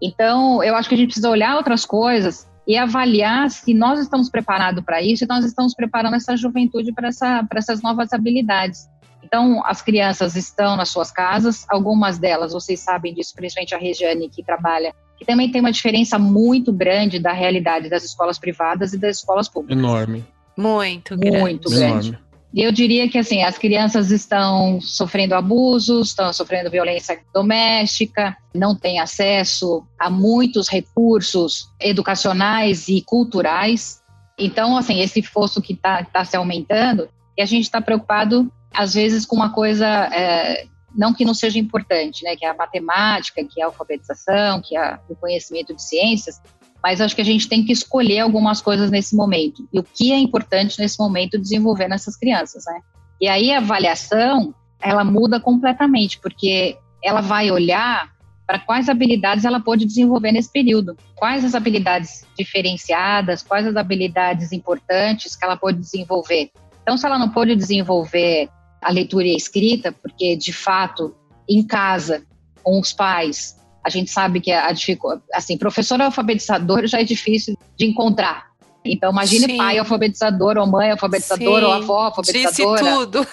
[0.00, 4.30] Então, eu acho que a gente precisa olhar outras coisas e avaliar se nós estamos
[4.30, 8.88] preparados para isso e nós estamos preparando essa juventude para essa, essas novas habilidades.
[9.22, 14.28] Então, as crianças estão nas suas casas, algumas delas, vocês sabem disso, principalmente a Regiane,
[14.28, 18.98] que trabalha, que também tem uma diferença muito grande da realidade das escolas privadas e
[18.98, 19.78] das escolas públicas.
[19.78, 20.24] Enorme.
[20.56, 21.38] Muito grande.
[21.38, 22.08] Muito grande.
[22.08, 22.30] Enorme.
[22.54, 28.74] E eu diria que assim, as crianças estão sofrendo abusos, estão sofrendo violência doméstica, não
[28.74, 34.00] têm acesso a muitos recursos educacionais e culturais.
[34.38, 38.94] Então, assim, esse fosso que está tá se aumentando, e a gente está preocupado, às
[38.94, 43.44] vezes, com uma coisa, é, não que não seja importante, né, que é a matemática,
[43.44, 46.40] que é a alfabetização, que é o conhecimento de ciências,
[46.82, 49.68] mas acho que a gente tem que escolher algumas coisas nesse momento.
[49.72, 52.80] E o que é importante nesse momento desenvolver nessas crianças, né?
[53.20, 58.10] E aí a avaliação, ela muda completamente, porque ela vai olhar
[58.46, 60.96] para quais habilidades ela pode desenvolver nesse período.
[61.14, 66.50] Quais as habilidades diferenciadas, quais as habilidades importantes que ela pode desenvolver.
[66.82, 68.48] Então, se ela não pode desenvolver
[68.80, 71.14] a leitura e a escrita, porque de fato,
[71.48, 72.22] em casa,
[72.62, 77.56] com os pais, a gente sabe que a dificuldade, assim, professor alfabetizador já é difícil
[77.76, 78.50] de encontrar.
[78.84, 79.56] Então, imagine Sim.
[79.58, 82.82] pai alfabetizador, ou mãe alfabetizadora, ou avó alfabetizadora.
[82.82, 83.26] Disse tudo.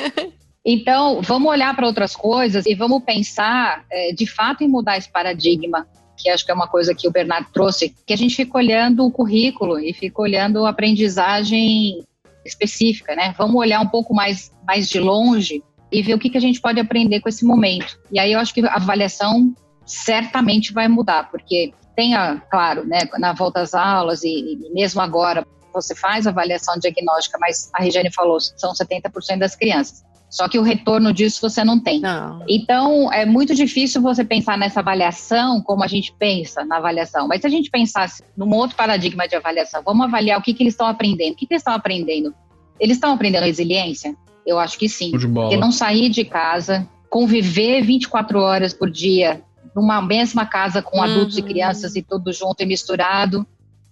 [0.64, 5.10] então, vamos olhar para outras coisas e vamos pensar, é, de fato, em mudar esse
[5.10, 5.86] paradigma,
[6.16, 9.04] que acho que é uma coisa que o Bernardo trouxe, que a gente fica olhando
[9.04, 12.02] o currículo e fica olhando a aprendizagem
[12.44, 13.34] específica, né?
[13.36, 16.60] Vamos olhar um pouco mais, mais de longe e ver o que, que a gente
[16.60, 17.98] pode aprender com esse momento.
[18.10, 19.54] E aí eu acho que a avaliação
[19.86, 25.00] certamente vai mudar, porque tem, a, claro, né, na volta às aulas e, e mesmo
[25.00, 30.04] agora você faz avaliação diagnóstica, mas a Regiane falou, são 70% das crianças.
[30.34, 32.00] Só que o retorno disso você não tem.
[32.00, 32.44] Não.
[32.48, 37.28] Então, é muito difícil você pensar nessa avaliação como a gente pensa na avaliação.
[37.28, 40.64] Mas se a gente pensasse num outro paradigma de avaliação, vamos avaliar o que, que
[40.64, 41.34] eles estão aprendendo.
[41.34, 42.34] O que, que eles estão aprendendo?
[42.80, 44.16] Eles estão aprendendo resiliência?
[44.44, 45.12] Eu acho que sim.
[45.12, 49.40] Porque não sair de casa, conviver 24 horas por dia
[49.72, 51.44] numa mesma casa com adultos uhum.
[51.44, 53.46] e crianças e tudo junto e misturado.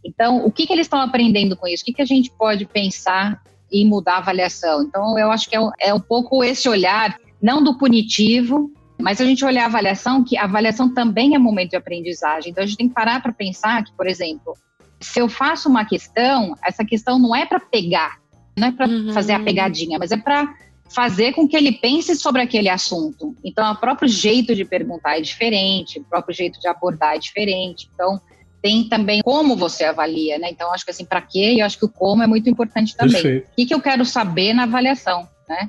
[0.04, 1.82] Então, o que, que eles estão aprendendo com isso?
[1.82, 3.40] O que, que a gente pode pensar
[3.72, 4.82] e mudar a avaliação?
[4.82, 9.24] Então, eu acho que é, é um pouco esse olhar, não do punitivo, mas a
[9.24, 12.52] gente olhar a avaliação, que a avaliação também é momento de aprendizagem.
[12.52, 14.54] Então, a gente tem que parar para pensar que, por exemplo,
[15.00, 18.18] se eu faço uma questão, essa questão não é para pegar,
[18.56, 19.12] não é para uhum.
[19.12, 20.54] fazer a pegadinha, mas é para
[20.94, 23.34] fazer com que ele pense sobre aquele assunto.
[23.42, 27.88] Então, o próprio jeito de perguntar é diferente, o próprio jeito de abordar é diferente.
[27.92, 28.20] Então,
[28.62, 30.48] tem também como você avalia, né?
[30.50, 31.54] Então, acho que assim, para quê?
[31.54, 33.14] E acho que o como é muito importante também.
[33.14, 33.44] Perfeito.
[33.44, 35.68] O que, que eu quero saber na avaliação, né?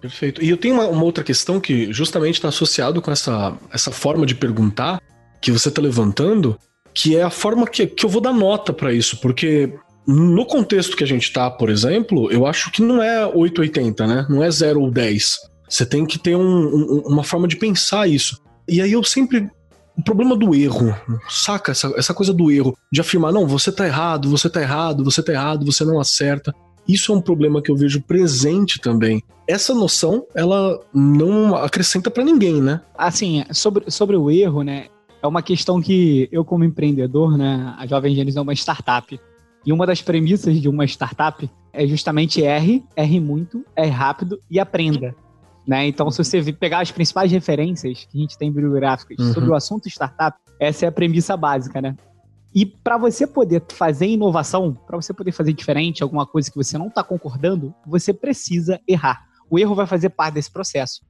[0.00, 0.44] Perfeito.
[0.44, 4.26] E eu tenho uma, uma outra questão que justamente está associado com essa, essa forma
[4.26, 5.00] de perguntar
[5.40, 6.58] que você está levantando,
[6.92, 9.72] que é a forma que, que eu vou dar nota para isso, porque
[10.06, 14.26] no contexto que a gente tá, por exemplo, eu acho que não é 880, né?
[14.28, 15.36] Não é 0 ou 10.
[15.68, 18.40] Você tem que ter um, um, uma forma de pensar isso.
[18.68, 19.48] E aí eu sempre.
[19.96, 20.94] O problema do erro,
[21.28, 21.70] saca?
[21.70, 25.22] Essa, essa coisa do erro, de afirmar, não, você tá errado, você tá errado, você
[25.22, 26.54] tá errado, você não acerta.
[26.86, 29.22] Isso é um problema que eu vejo presente também.
[29.46, 32.80] Essa noção, ela não acrescenta para ninguém, né?
[32.96, 34.86] Assim, sobre, sobre o erro, né?
[35.22, 37.74] É uma questão que eu, como empreendedor, né?
[37.78, 39.18] A Jovem Gênesis é uma startup.
[39.64, 44.60] E uma das premissas de uma startup é justamente erre, erre muito, erre rápido e
[44.60, 45.14] aprenda.
[45.66, 45.86] Né?
[45.86, 49.32] Então, se você pegar as principais referências que a gente tem bibliográficas uhum.
[49.32, 51.96] sobre o assunto startup, essa é a premissa básica, né?
[52.54, 56.78] E para você poder fazer inovação, para você poder fazer diferente, alguma coisa que você
[56.78, 59.24] não está concordando, você precisa errar.
[59.50, 61.00] O erro vai fazer parte desse processo.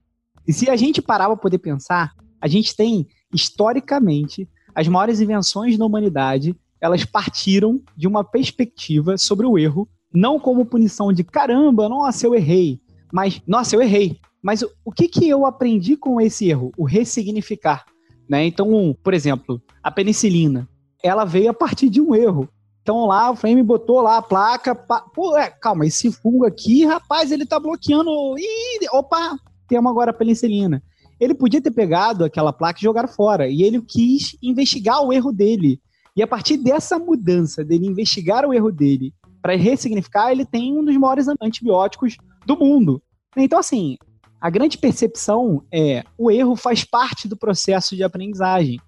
[0.47, 5.77] E se a gente parar para poder pensar, a gente tem, historicamente, as maiores invenções
[5.77, 11.89] da humanidade elas partiram de uma perspectiva sobre o erro, não como punição de caramba,
[11.89, 12.79] nossa, eu errei,
[13.11, 14.19] mas nossa, eu errei.
[14.45, 16.71] Mas o que, que eu aprendi com esse erro?
[16.77, 17.87] O ressignificar.
[18.29, 18.45] Né?
[18.45, 20.69] Então, por exemplo, a penicilina,
[21.03, 22.47] ela veio a partir de um erro.
[22.83, 27.33] Então lá o Frame botou lá a placa, pô, é, calma, esse fungo aqui, rapaz,
[27.33, 28.11] ele tá bloqueando.
[28.39, 30.83] Ih, opa, temos agora a penicilina.
[31.19, 35.33] Ele podia ter pegado aquela placa e jogar fora, e ele quis investigar o erro
[35.33, 35.81] dele.
[36.15, 40.85] E a partir dessa mudança dele investigar o erro dele para ressignificar, ele tem um
[40.85, 43.03] dos maiores antibióticos do mundo.
[43.35, 43.97] Então, assim,
[44.45, 48.79] a grande percepção é o erro faz parte do processo de aprendizagem.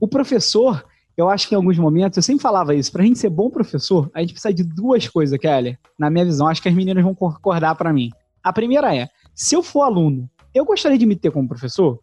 [0.00, 0.84] O professor,
[1.16, 4.10] eu acho que em alguns momentos, eu sempre falava isso, pra gente ser bom professor,
[4.12, 5.78] a gente precisa de duas coisas, Kelly.
[5.96, 8.10] Na minha visão, acho que as meninas vão concordar para mim.
[8.42, 12.00] A primeira é, se eu for aluno, eu gostaria de me ter como professor?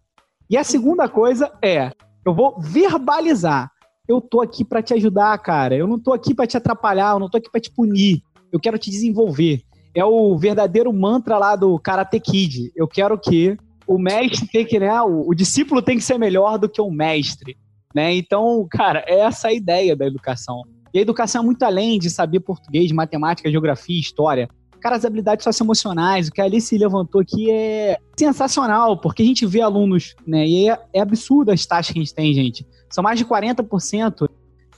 [0.50, 1.92] E a segunda coisa é,
[2.26, 3.70] eu vou verbalizar.
[4.08, 5.76] Eu tô aqui para te ajudar, cara.
[5.76, 8.24] Eu não tô aqui para te atrapalhar, eu não tô aqui para te punir.
[8.54, 9.64] Eu quero te desenvolver.
[9.94, 12.72] É o verdadeiro mantra lá do Karate Kid.
[12.76, 16.58] Eu quero que o mestre tem que, né, o, o discípulo tem que ser melhor
[16.58, 17.58] do que o mestre.
[17.94, 18.16] Né?
[18.16, 20.64] Então, cara, é essa a ideia da educação.
[20.94, 24.50] E a educação é muito além de saber português, matemática, geografia, história.
[24.80, 29.46] Cara, as habilidades socioemocionais, o que a Alice levantou aqui é sensacional, porque a gente
[29.46, 30.46] vê alunos, né?
[30.48, 32.66] E é, é absurdo as taxas que a gente tem, gente.
[32.90, 34.28] São mais de 40%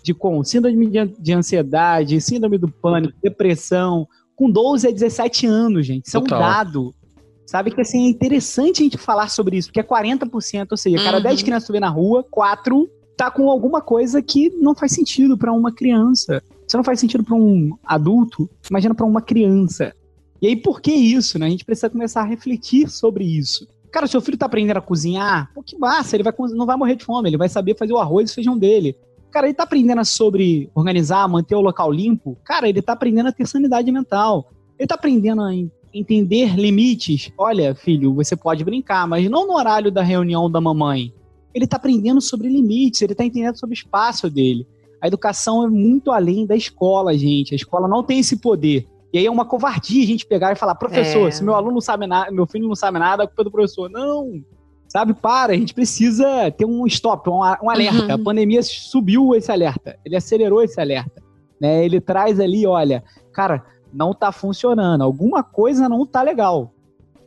[0.04, 6.06] de com síndrome de ansiedade, síndrome do pânico, depressão, com 12 a 17 anos, gente.
[6.06, 6.42] Isso Total.
[6.42, 6.96] é um dado.
[7.46, 11.04] Sabe que assim, é interessante a gente falar sobre isso, porque é 40%, ou seja,
[11.04, 11.24] cada uhum.
[11.24, 14.92] 10 crianças que tu vê na rua, 4 tá com alguma coisa que não faz
[14.92, 16.42] sentido para uma criança.
[16.68, 19.94] Se não faz sentido para um adulto, imagina para uma criança.
[20.42, 21.46] E aí, por que isso, né?
[21.46, 23.68] A gente precisa começar a refletir sobre isso.
[23.92, 26.96] Cara, seu filho tá aprendendo a cozinhar, pô, que massa, ele vai, não vai morrer
[26.96, 28.98] de fome, ele vai saber fazer o arroz e feijão dele.
[29.34, 32.38] Cara, ele tá aprendendo sobre organizar, manter o local limpo.
[32.46, 34.50] Cara, ele tá aprendendo a ter sanidade mental.
[34.80, 35.52] Ele tá aprendendo a
[35.94, 37.32] entender limites.
[37.38, 41.12] Olha, filho, você pode brincar, mas não no horário da reunião da mamãe
[41.54, 44.68] ele está aprendendo sobre limites, ele está entendendo sobre o espaço dele.
[45.00, 47.54] A educação é muito além da escola, gente.
[47.54, 48.88] A escola não tem esse poder.
[49.12, 51.32] E aí é uma covardia a gente pegar e falar, professor, é.
[51.32, 53.52] se meu aluno não sabe nada, meu filho não sabe nada, a culpa é do
[53.52, 53.90] professor.
[53.90, 54.42] Não,
[54.94, 58.06] sabe, para, a gente precisa ter um stop, um, um alerta.
[58.06, 58.14] Uhum.
[58.14, 61.20] A pandemia subiu esse alerta, ele acelerou esse alerta.
[61.60, 61.84] Né?
[61.84, 63.04] Ele traz ali, olha,
[63.34, 66.72] cara, não está funcionando, alguma coisa não está legal.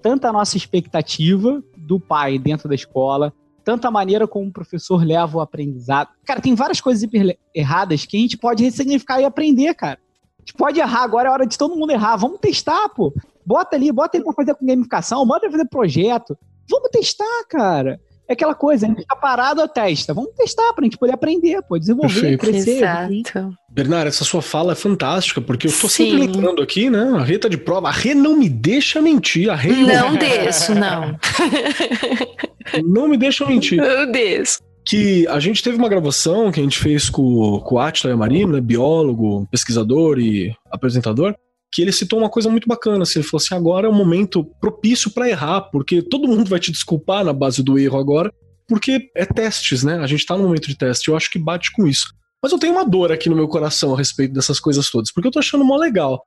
[0.01, 3.33] Tanta a nossa expectativa do pai dentro da escola,
[3.65, 6.11] tanto a maneira como o professor leva o aprendizado.
[6.25, 9.99] Cara, tem várias coisas hiper erradas que a gente pode ressignificar e aprender, cara.
[10.39, 12.17] A gente pode errar, agora é hora de todo mundo errar.
[12.17, 13.13] Vamos testar, pô.
[13.45, 16.39] Bota ali, bota ele pra fazer com gamificação, bota ele fazer projeto.
[16.71, 18.01] Vamos testar, cara.
[18.29, 20.13] É aquela coisa, a gente tá parado, a testa.
[20.13, 22.41] Vamos testar pra gente poder aprender, pô, desenvolver, Perfeito.
[22.41, 22.79] crescer.
[22.79, 23.55] Exato.
[23.71, 26.11] Bernardo, essa sua fala é fantástica, porque eu tô Sim.
[26.11, 27.13] sempre lembrando aqui, né?
[27.17, 27.89] A Rê tá de prova.
[27.89, 29.49] A Rê não me deixa mentir.
[29.49, 31.17] A Rê não, não deixo, não.
[32.85, 33.81] Não me deixa mentir.
[33.81, 34.59] Meu Deus.
[34.85, 38.53] Que a gente teve uma gravação que a gente fez com, com o Atila Yamarino,
[38.53, 41.35] né, biólogo, pesquisador e apresentador,
[41.73, 43.03] que ele citou uma coisa muito bacana.
[43.03, 46.61] Assim, ele falou assim: agora é um momento propício para errar, porque todo mundo vai
[46.61, 48.33] te desculpar na base do erro agora,
[48.69, 49.99] porque é testes, né?
[49.99, 51.09] A gente tá no momento de teste.
[51.09, 52.15] Eu acho que bate com isso.
[52.43, 55.29] Mas eu tenho uma dor aqui no meu coração a respeito dessas coisas todas, porque
[55.29, 56.23] eu tô achando mó legal.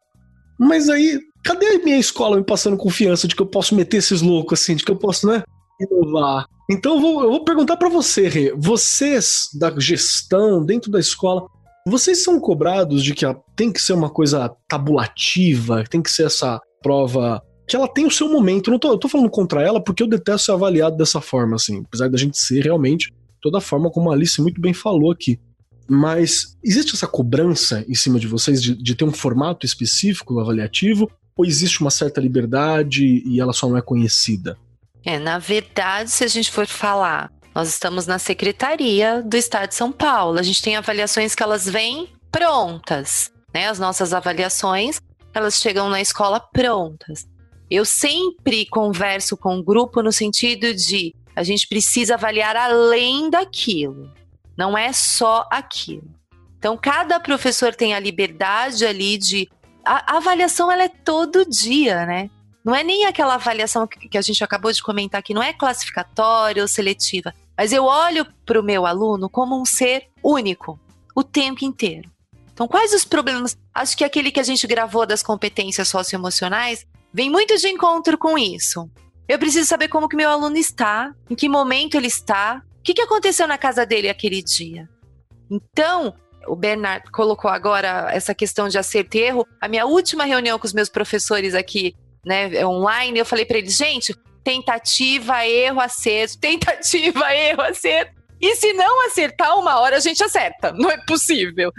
[0.60, 4.22] Mas aí, cadê a minha escola me passando confiança de que eu posso meter esses
[4.22, 5.44] loucos assim, de que eu posso, né?
[5.80, 6.46] inovar.
[6.70, 8.54] Então eu vou, eu vou perguntar para você, Rê.
[8.56, 11.48] Vocês da gestão dentro da escola,
[11.88, 16.60] vocês são cobrados de que tem que ser uma coisa tabulativa, tem que ser essa
[16.82, 18.72] prova que ela tem o seu momento.
[18.72, 21.84] Não tô, eu tô falando contra ela porque eu detesto ser avaliado dessa forma, assim.
[21.86, 25.40] Apesar da gente ser realmente toda forma como a Alice muito bem falou aqui.
[25.88, 31.10] Mas existe essa cobrança em cima de vocês de, de ter um formato específico avaliativo?
[31.36, 34.58] Ou existe uma certa liberdade e ela só não é conhecida?
[35.04, 39.76] É, na verdade, se a gente for falar, nós estamos na Secretaria do Estado de
[39.76, 40.40] São Paulo.
[40.40, 43.68] A gente tem avaliações que elas vêm prontas, né?
[43.68, 45.02] As nossas avaliações,
[45.34, 47.28] elas chegam na escola prontas.
[47.70, 54.12] Eu sempre converso com o grupo no sentido de a gente precisa avaliar além daquilo.
[54.58, 56.10] Não é só aquilo.
[56.58, 59.50] Então, cada professor tem a liberdade ali de.
[59.86, 62.30] A, avaliação ela é todo dia, né?
[62.70, 66.62] Não é nem aquela avaliação que a gente acabou de comentar aqui, não é classificatória
[66.62, 70.80] ou seletiva, mas eu olho para o meu aluno como um ser único
[71.16, 72.08] o tempo inteiro.
[72.54, 73.58] Então, quais os problemas?
[73.74, 78.38] Acho que aquele que a gente gravou das competências socioemocionais vem muito de encontro com
[78.38, 78.88] isso.
[79.28, 82.94] Eu preciso saber como que meu aluno está, em que momento ele está, o que,
[82.94, 84.88] que aconteceu na casa dele aquele dia.
[85.50, 86.14] Então,
[86.46, 89.48] o Bernard colocou agora essa questão de acerto e erro.
[89.60, 91.96] A minha última reunião com os meus professores aqui
[92.26, 94.14] né, online, eu falei para eles, gente,
[94.44, 98.20] tentativa, erro, acerto, tentativa, erro, acerto.
[98.42, 100.72] E se não acertar uma hora, a gente acerta.
[100.72, 101.72] Não é possível.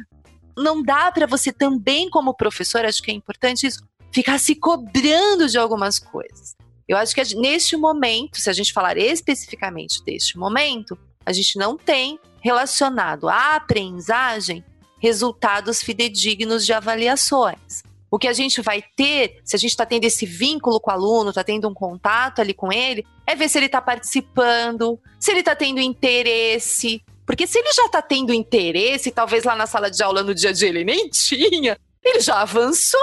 [0.57, 3.83] Não dá para você também, como professor, acho que é importante isso,
[4.13, 6.55] ficar se cobrando de algumas coisas.
[6.87, 11.77] Eu acho que neste momento, se a gente falar especificamente deste momento, a gente não
[11.77, 14.65] tem relacionado à aprendizagem
[14.99, 17.83] resultados fidedignos de avaliações.
[18.11, 20.93] O que a gente vai ter, se a gente está tendo esse vínculo com o
[20.93, 25.31] aluno, está tendo um contato ali com ele, é ver se ele está participando, se
[25.31, 27.01] ele está tendo interesse.
[27.25, 30.51] Porque se ele já está tendo interesse, talvez lá na sala de aula no dia
[30.51, 33.01] a dia ele nem tinha, ele já avançou.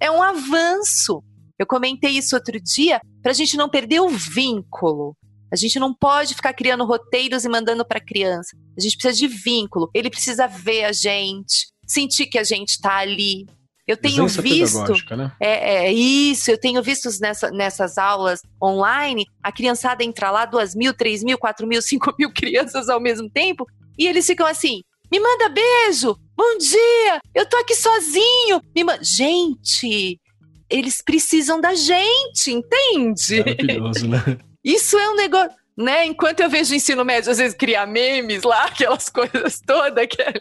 [0.00, 1.22] É um avanço.
[1.58, 5.16] Eu comentei isso outro dia para a gente não perder o vínculo.
[5.52, 8.56] A gente não pode ficar criando roteiros e mandando para criança.
[8.76, 9.90] A gente precisa de vínculo.
[9.94, 13.46] Ele precisa ver a gente, sentir que a gente está ali.
[13.88, 15.16] Eu tenho visto.
[15.16, 15.32] Né?
[15.40, 20.74] É, é, isso, eu tenho visto nessa, nessas aulas online, a criançada entra lá, duas
[20.74, 23.66] mil, três mil, quatro mil, cinco mil crianças ao mesmo tempo,
[23.98, 28.60] e eles ficam assim: me manda beijo, bom dia, eu tô aqui sozinho.
[28.76, 28.98] Me ma...
[29.02, 30.20] Gente,
[30.68, 33.38] eles precisam da gente, entende?
[33.38, 34.38] Maravilhoso, né?
[34.62, 35.56] Isso é um negócio.
[35.78, 36.04] Né?
[36.06, 40.20] Enquanto eu vejo o ensino médio, às vezes, criar memes lá, aquelas coisas todas que
[40.20, 40.34] é,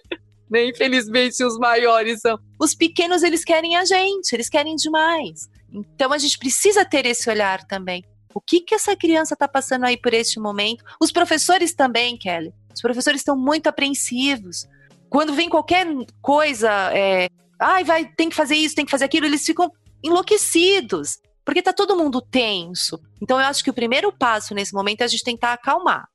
[0.50, 0.66] né?
[0.66, 2.38] infelizmente os maiores são.
[2.60, 5.50] Os pequenos, eles querem a gente, eles querem demais.
[5.72, 8.04] Então a gente precisa ter esse olhar também.
[8.34, 10.84] O que que essa criança está passando aí por este momento?
[11.02, 12.54] Os professores também, Kelly.
[12.74, 14.68] Os professores estão muito apreensivos.
[15.10, 15.88] Quando vem qualquer
[16.22, 17.28] coisa, é,
[17.60, 19.72] ai, vai, tem que fazer isso, tem que fazer aquilo, eles ficam
[20.04, 21.18] enlouquecidos
[21.48, 23.00] porque tá todo mundo tenso.
[23.22, 26.06] Então eu acho que o primeiro passo nesse momento é a gente tentar acalmar.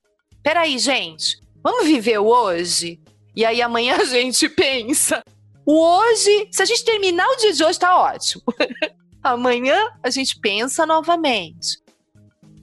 [0.42, 3.00] Peraí, gente, vamos viver o hoje?
[3.34, 5.22] E aí amanhã a gente pensa.
[5.64, 8.42] O hoje, se a gente terminar o dia de hoje, tá ótimo.
[9.22, 11.80] amanhã a gente pensa novamente.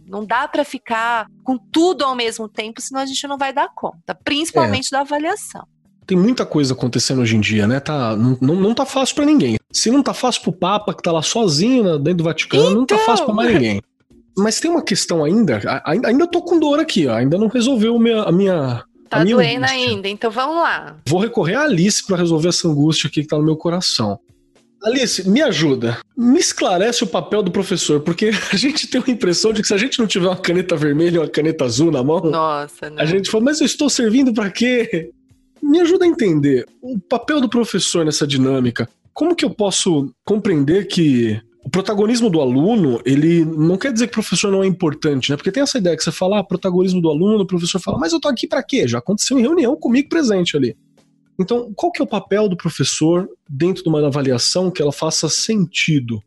[0.06, 3.70] Não dá para ficar com tudo ao mesmo tempo, senão a gente não vai dar
[3.74, 4.92] conta, principalmente é.
[4.92, 5.68] da avaliação
[6.10, 7.80] tem muita coisa acontecendo hoje em dia, né?
[7.80, 9.58] Tá, não, não tá fácil para ninguém.
[9.72, 12.76] Se não tá fácil pro Papa, que tá lá sozinho dentro do Vaticano, então...
[12.80, 13.06] não tá então!
[13.06, 13.80] fácil pra mais ninguém.
[14.36, 18.00] Mas tem uma questão ainda, ainda, ainda tô com dor aqui, ó, ainda não resolveu
[18.00, 20.97] minha, a minha Tá doendo ainda, então vamos lá.
[21.07, 24.20] Vou recorrer a Alice para resolver essa angústia aqui que tá no meu coração.
[24.84, 25.97] Alice, me ajuda.
[26.16, 29.74] Me esclarece o papel do professor, porque a gente tem uma impressão de que se
[29.74, 33.05] a gente não tiver uma caneta vermelha e uma caneta azul na mão, Nossa, a
[33.05, 35.12] gente fala, mas eu estou servindo para quê?
[35.62, 38.88] Me ajuda a entender o papel do professor nessa dinâmica.
[39.14, 44.14] Como que eu posso compreender que o protagonismo do aluno, ele não quer dizer que
[44.14, 45.36] o professor não é importante, né?
[45.36, 48.14] Porque tem essa ideia que você fala, ah, protagonismo do aluno, o professor fala, mas
[48.14, 48.88] eu tô aqui para quê?
[48.88, 50.76] Já aconteceu em reunião comigo presente ali.
[51.39, 55.30] Então, qual que é o papel do professor dentro de uma avaliação que ela faça
[55.30, 56.22] sentido?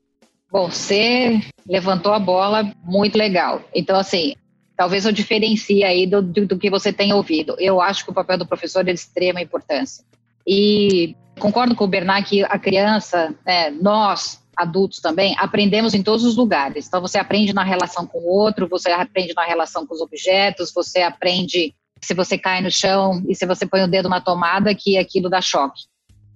[0.51, 3.63] Bom, você levantou a bola muito legal.
[3.75, 4.35] Então, assim,
[4.83, 7.55] Talvez eu diferencie aí do, do, do, que você tem ouvido.
[7.59, 10.05] Eu acho que o papel do professor é de extrema importância.
[10.45, 16.25] E concordo com o Bernard que a criança, né, nós, adultos também, aprendemos em todos
[16.25, 16.87] os lugares.
[16.87, 20.73] Então, você aprende na relação com o outro, você aprende na relação com os objetos,
[20.73, 24.75] você aprende se você cai no chão e se você põe o dedo na tomada,
[24.75, 25.83] que aquilo dá choque.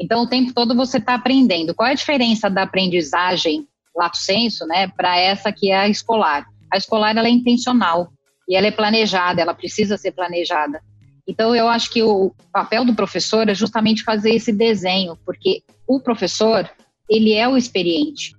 [0.00, 1.74] Então, o tempo todo você está aprendendo.
[1.74, 6.46] Qual é a diferença da aprendizagem, lato senso, né, para essa que é a escolar?
[6.72, 8.12] A escolar ela é intencional
[8.48, 10.80] e ela é planejada, ela precisa ser planejada.
[11.26, 15.98] Então, eu acho que o papel do professor é justamente fazer esse desenho, porque o
[15.98, 16.70] professor,
[17.08, 18.34] ele é o experiente,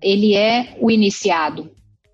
[0.00, 1.70] ele é o iniciado,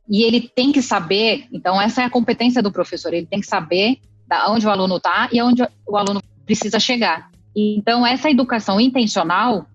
[0.09, 3.47] e ele tem que saber, então essa é a competência do professor, ele tem que
[3.47, 7.31] saber da onde o aluno está e aonde o aluno precisa chegar.
[7.57, 9.67] Então, essa educação intencional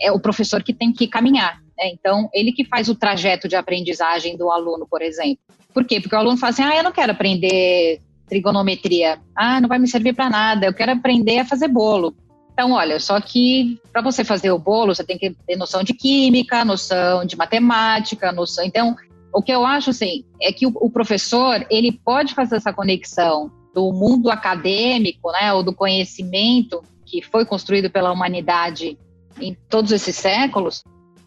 [0.00, 1.60] é o professor que tem que caminhar.
[1.76, 1.90] Né?
[1.92, 5.38] Então, ele que faz o trajeto de aprendizagem do aluno, por exemplo.
[5.72, 6.00] Por quê?
[6.00, 9.18] Porque o aluno fala assim: ah, eu não quero aprender trigonometria.
[9.36, 10.66] Ah, não vai me servir para nada.
[10.66, 12.14] Eu quero aprender a fazer bolo.
[12.54, 15.92] Então, olha, só que para você fazer o bolo, você tem que ter noção de
[15.92, 18.64] química, noção de matemática, noção.
[18.64, 18.96] Então,
[19.32, 23.50] o que eu acho assim é que o, o professor ele pode fazer essa conexão
[23.74, 28.96] do mundo acadêmico, né, ou do conhecimento que foi construído pela humanidade
[29.40, 30.84] em todos esses séculos,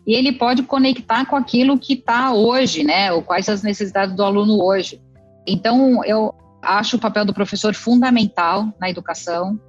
[0.08, 3.12] e ele pode conectar com aquilo que está hoje, né?
[3.12, 5.02] Ou quais as necessidades do aluno hoje.
[5.46, 9.60] Então, eu acho o papel do professor fundamental na educação.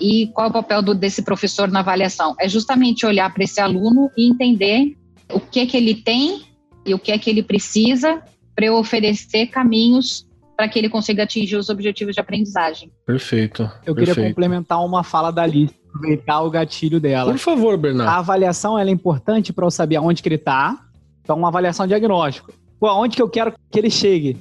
[0.00, 2.34] E qual é o papel do, desse professor na avaliação?
[2.40, 4.96] É justamente olhar para esse aluno e entender
[5.32, 6.42] o que é que ele tem
[6.86, 8.22] e o que é que ele precisa
[8.54, 10.26] para eu oferecer caminhos
[10.56, 12.90] para que ele consiga atingir os objetivos de aprendizagem.
[13.06, 13.62] Perfeito.
[13.86, 14.16] Eu perfeito.
[14.16, 17.32] queria complementar uma fala da Alice aproveitar o gatilho dela.
[17.32, 18.10] Por favor, Bernardo.
[18.10, 20.78] A avaliação é importante para eu saber aonde que ele está.
[21.22, 22.52] Então, uma avaliação diagnóstica.
[22.78, 24.38] Pô, aonde que eu quero que ele chegue?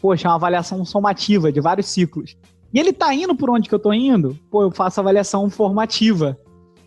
[0.00, 2.36] Poxa, é uma avaliação somativa de vários ciclos.
[2.72, 4.38] E ele está indo por onde que eu estou indo?
[4.50, 6.38] Pô, eu faço avaliação formativa.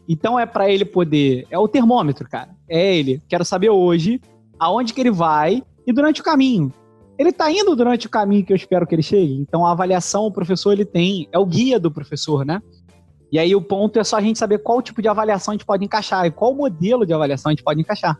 [0.08, 2.50] Então é para ele poder, é o termômetro, cara.
[2.70, 3.22] É ele.
[3.28, 4.22] Quero saber hoje
[4.60, 6.72] aonde que ele vai e durante o caminho.
[7.18, 9.34] Ele está indo durante o caminho que eu espero que ele chegue.
[9.36, 12.62] Então a avaliação o professor ele tem, é o guia do professor, né?
[13.32, 15.66] E aí o ponto é só a gente saber qual tipo de avaliação a gente
[15.66, 18.20] pode encaixar e qual modelo de avaliação a gente pode encaixar.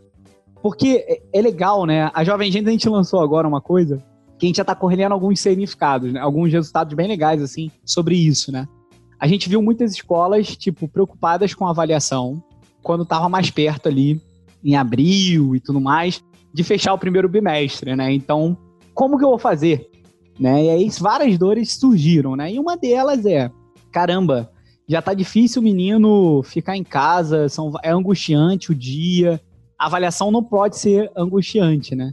[0.62, 2.10] Porque é, é legal, né?
[2.14, 4.02] A Jovem Gente a gente lançou agora uma coisa
[4.42, 6.20] que a gente já está correndo alguns significados, né?
[6.20, 8.68] alguns resultados bem legais, assim, sobre isso, né?
[9.22, 12.44] a gente viu muitas escolas, tipo, preocupadas com a avaliação,
[12.82, 14.20] quando estava mais perto ali,
[14.64, 18.12] em abril e tudo mais, de fechar o primeiro bimestre, né?
[18.12, 18.58] Então,
[18.96, 19.88] como que eu vou fazer?
[20.40, 20.66] Né?
[20.66, 22.52] E aí várias dores surgiram, né?
[22.52, 23.52] E uma delas é,
[23.92, 24.52] caramba,
[24.88, 29.40] já tá difícil o menino ficar em casa, são, é angustiante o dia,
[29.78, 32.12] a avaliação não pode ser angustiante, né?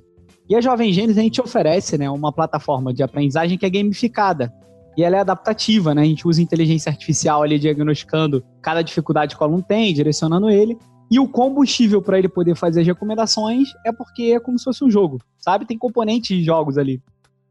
[0.48, 4.52] E a Jovem Gênesis a gente oferece, né, uma plataforma de aprendizagem que é gamificada
[4.98, 6.02] e ela é adaptativa, né?
[6.02, 10.76] A gente usa inteligência artificial ali diagnosticando cada dificuldade que o aluno tem, direcionando ele.
[11.08, 14.84] E o combustível para ele poder fazer as recomendações é porque é como se fosse
[14.84, 15.66] um jogo, sabe?
[15.66, 17.00] Tem componentes de jogos ali.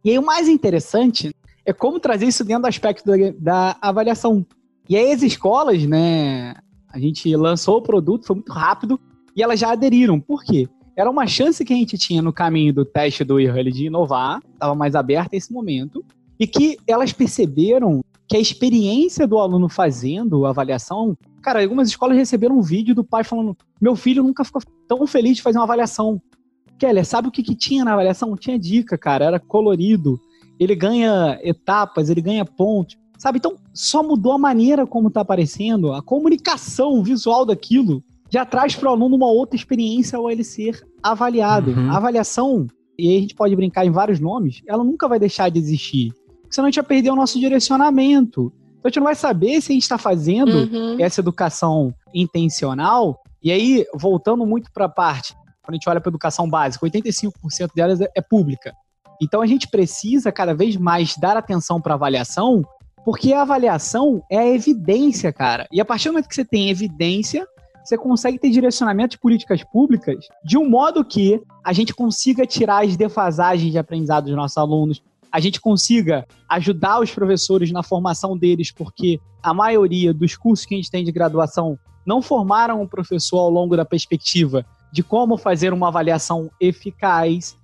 [0.03, 1.33] E aí o mais interessante
[1.65, 4.45] é como trazer isso dentro do aspecto da, da avaliação.
[4.89, 6.53] E aí as escolas, né?
[6.91, 8.99] A gente lançou o produto, foi muito rápido,
[9.33, 10.19] e elas já aderiram.
[10.19, 10.67] Por quê?
[10.97, 14.41] Era uma chance que a gente tinha no caminho do teste do erro de inovar,
[14.51, 16.03] estava mais aberta esse momento
[16.39, 21.15] e que elas perceberam que a experiência do aluno fazendo a avaliação.
[21.39, 25.37] Cara, algumas escolas receberam um vídeo do pai falando: Meu filho nunca ficou tão feliz
[25.37, 26.19] de fazer uma avaliação.
[26.79, 28.35] Keller, sabe o que, que tinha na avaliação?
[28.35, 30.19] Tinha dica, cara, era colorido.
[30.59, 32.97] Ele ganha etapas, ele ganha pontos.
[33.19, 33.37] Sabe?
[33.37, 38.89] Então, só mudou a maneira como está aparecendo, a comunicação visual daquilo já traz para
[38.89, 41.71] o aluno uma outra experiência ao ele ser avaliado.
[41.71, 41.91] Uhum.
[41.91, 42.67] A avaliação,
[42.97, 46.11] e aí a gente pode brincar em vários nomes, ela nunca vai deixar de existir
[46.49, 48.51] senão a gente ia perder o nosso direcionamento.
[48.79, 50.97] Então a gente não vai saber se a gente está fazendo uhum.
[50.99, 53.19] essa educação intencional.
[53.41, 56.85] E aí, voltando muito para a parte, quando a gente olha para a educação básica,
[56.85, 57.31] 85%
[57.75, 58.73] delas é, é pública.
[59.21, 62.61] Então a gente precisa cada vez mais dar atenção para a avaliação,
[63.03, 65.67] porque a avaliação é a evidência, cara.
[65.71, 67.47] E a partir do momento que você tem evidência,
[67.87, 72.83] você consegue ter direcionamento de políticas públicas de um modo que a gente consiga tirar
[72.83, 78.37] as defasagens de aprendizado dos nossos alunos, a gente consiga ajudar os professores na formação
[78.37, 82.89] deles, porque a maioria dos cursos que a gente tem de graduação não formaram o
[82.89, 87.57] professor ao longo da perspectiva de como fazer uma avaliação eficaz.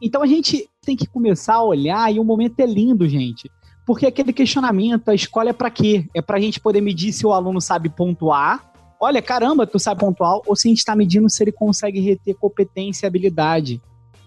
[0.00, 3.50] Então a gente tem que começar a olhar e o momento é lindo, gente.
[3.84, 6.08] Porque aquele questionamento, a escola é para quê?
[6.14, 8.72] É para a gente poder medir se o aluno sabe pontuar.
[9.04, 12.34] Olha, caramba, tu sabe pontuar, ou se a gente está medindo se ele consegue reter
[12.34, 13.82] competência e habilidade.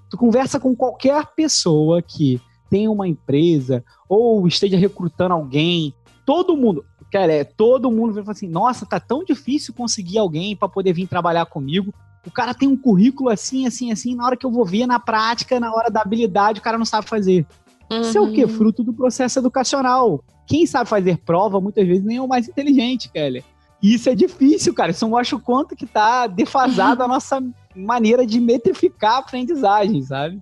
[0.07, 6.85] Tu conversa com qualquer pessoa que tenha uma empresa ou esteja recrutando alguém, todo mundo,
[7.11, 10.93] cara, é, todo mundo vai falar assim: nossa, tá tão difícil conseguir alguém para poder
[10.93, 11.91] vir trabalhar comigo.
[12.23, 14.99] O cara tem um currículo assim, assim, assim, na hora que eu vou ver na
[14.99, 17.47] prática, na hora da habilidade, o cara não sabe fazer.
[17.91, 18.01] Uhum.
[18.01, 18.43] Isso é o quê?
[18.43, 18.49] Uhum.
[18.49, 20.23] Fruto do processo educacional.
[20.45, 23.43] Quem sabe fazer prova, muitas vezes, nem é o mais inteligente, Kelly.
[23.81, 24.91] Isso é difícil, cara.
[24.91, 27.41] Isso mostra o quanto que tá defasada a nossa
[27.75, 30.41] maneira de metrificar a aprendizagem, sabe?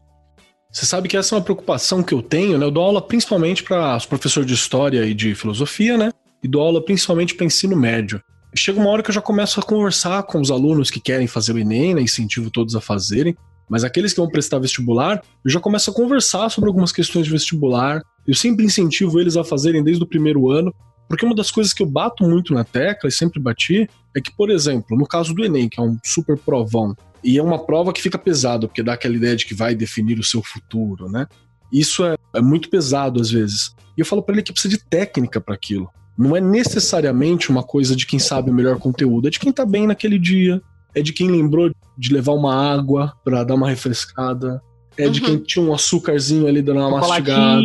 [0.72, 2.66] Você sabe que essa é uma preocupação que eu tenho, né?
[2.66, 6.12] Eu dou aula principalmente para os professores de história e de filosofia, né?
[6.44, 8.22] E dou aula principalmente para ensino médio.
[8.54, 11.54] Chega uma hora que eu já começo a conversar com os alunos que querem fazer
[11.54, 12.02] o Enem, né?
[12.02, 13.36] Incentivo todos a fazerem.
[13.70, 17.32] Mas aqueles que vão prestar vestibular, eu já começo a conversar sobre algumas questões de
[17.32, 18.02] vestibular.
[18.28, 20.74] Eu sempre incentivo eles a fazerem desde o primeiro ano,
[21.08, 24.32] porque uma das coisas que eu bato muito na tecla e sempre bati é que,
[24.36, 27.92] por exemplo, no caso do Enem, que é um super provão, e é uma prova
[27.92, 31.28] que fica pesado, porque dá aquela ideia de que vai definir o seu futuro, né?
[31.72, 33.76] Isso é, é muito pesado às vezes.
[33.98, 35.90] E eu falo para ele que precisa de técnica para aquilo.
[36.18, 39.66] Não é necessariamente uma coisa de quem sabe o melhor conteúdo, é de quem tá
[39.66, 40.62] bem naquele dia,
[40.94, 44.62] é de quem lembrou de levar uma água para dar uma refrescada,
[44.98, 45.12] é uhum.
[45.12, 47.62] de quem tinha um açúcarzinho ali dando uma mastigada,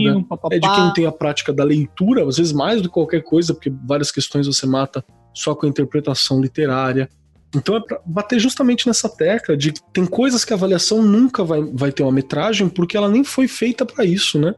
[0.51, 3.55] é de quem tem a prática da leitura, às vezes mais do que qualquer coisa,
[3.55, 5.05] porque várias questões você mata
[5.35, 7.09] só com a interpretação literária.
[7.55, 11.43] Então é para bater justamente nessa tecla de que tem coisas que a avaliação nunca
[11.43, 14.55] vai, vai ter uma metragem porque ela nem foi feita para isso, né?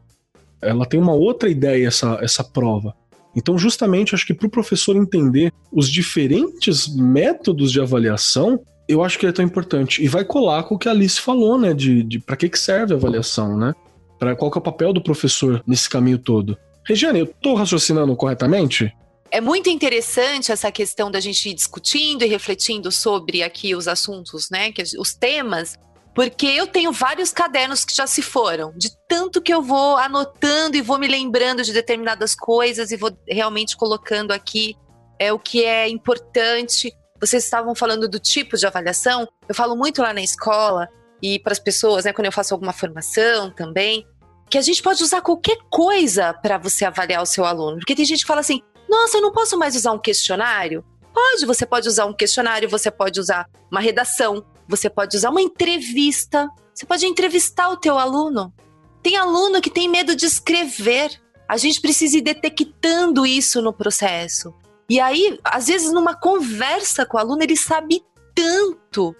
[0.61, 2.95] Ela tem uma outra ideia, essa, essa prova.
[3.35, 9.17] Então, justamente, acho que para o professor entender os diferentes métodos de avaliação, eu acho
[9.17, 10.03] que é tão importante.
[10.03, 11.73] E vai colar com o que a Alice falou, né?
[11.73, 13.73] De, de para que, que serve a avaliação, né?
[14.19, 16.57] Para qual que é o papel do professor nesse caminho todo.
[16.85, 18.93] Regiane, eu estou raciocinando corretamente?
[19.33, 24.51] é muito interessante essa questão da gente ir discutindo e refletindo sobre aqui os assuntos,
[24.51, 24.71] né?
[24.71, 25.75] Que, os temas,
[26.13, 30.77] porque eu tenho vários cadernos que já se foram, de tanto que eu vou anotando
[30.77, 34.75] e vou me lembrando de determinadas coisas e vou realmente colocando aqui
[35.17, 36.93] é o que é importante.
[37.25, 40.89] Vocês estavam falando do tipo de avaliação, eu falo muito lá na escola
[41.21, 44.05] e para as pessoas, né, quando eu faço alguma formação também,
[44.49, 47.77] que a gente pode usar qualquer coisa para você avaliar o seu aluno.
[47.77, 50.83] Porque tem gente que fala assim: nossa, eu não posso mais usar um questionário?
[51.13, 55.41] Pode, você pode usar um questionário, você pode usar uma redação, você pode usar uma
[55.41, 58.53] entrevista, você pode entrevistar o teu aluno.
[59.01, 61.21] Tem aluno que tem medo de escrever.
[61.47, 64.53] A gente precisa ir detectando isso no processo.
[64.89, 68.01] E aí, às vezes, numa conversa com o aluno, ele sabe
[68.35, 69.15] tanto.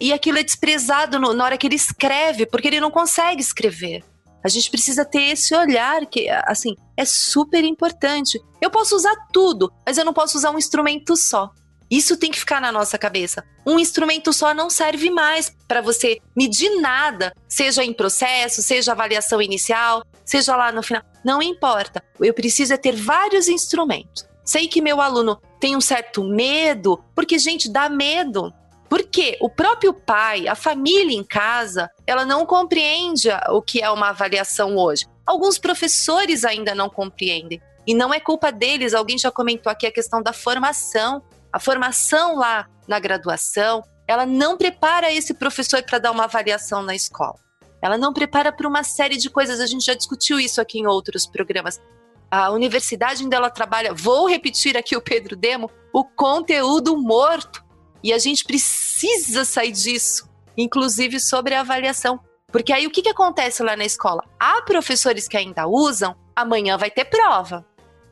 [0.00, 4.02] E aquilo é desprezado no, na hora que ele escreve, porque ele não consegue escrever.
[4.42, 8.40] A gente precisa ter esse olhar que, assim, é super importante.
[8.60, 11.50] Eu posso usar tudo, mas eu não posso usar um instrumento só.
[11.88, 13.44] Isso tem que ficar na nossa cabeça.
[13.66, 19.42] Um instrumento só não serve mais para você medir nada, seja em processo, seja avaliação
[19.42, 21.02] inicial, seja lá no final.
[21.22, 22.02] Não importa.
[22.18, 24.26] Eu preciso é ter vários instrumentos.
[24.52, 28.52] Sei que meu aluno tem um certo medo, porque, gente, dá medo.
[28.86, 34.10] Porque o próprio pai, a família em casa, ela não compreende o que é uma
[34.10, 35.06] avaliação hoje.
[35.24, 37.62] Alguns professores ainda não compreendem.
[37.86, 41.22] E não é culpa deles, alguém já comentou aqui a questão da formação.
[41.50, 46.94] A formação lá na graduação, ela não prepara esse professor para dar uma avaliação na
[46.94, 47.38] escola.
[47.80, 50.86] Ela não prepara para uma série de coisas, a gente já discutiu isso aqui em
[50.86, 51.80] outros programas.
[52.34, 57.62] A universidade onde ela trabalha, vou repetir aqui o Pedro Demo, o conteúdo morto.
[58.02, 60.26] E a gente precisa sair disso,
[60.56, 62.18] inclusive sobre a avaliação.
[62.50, 64.24] Porque aí o que, que acontece lá na escola?
[64.40, 67.66] Há professores que ainda usam, amanhã vai ter prova.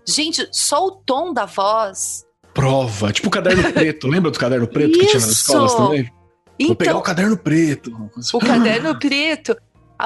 [0.06, 2.26] Gente, só o tom da voz.
[2.52, 5.00] Prova, tipo o caderno preto, lembra do caderno preto Isso.
[5.00, 6.12] que tinha nas escolas também?
[6.58, 8.10] Então, vou pegar o caderno preto.
[8.34, 9.56] O caderno preto.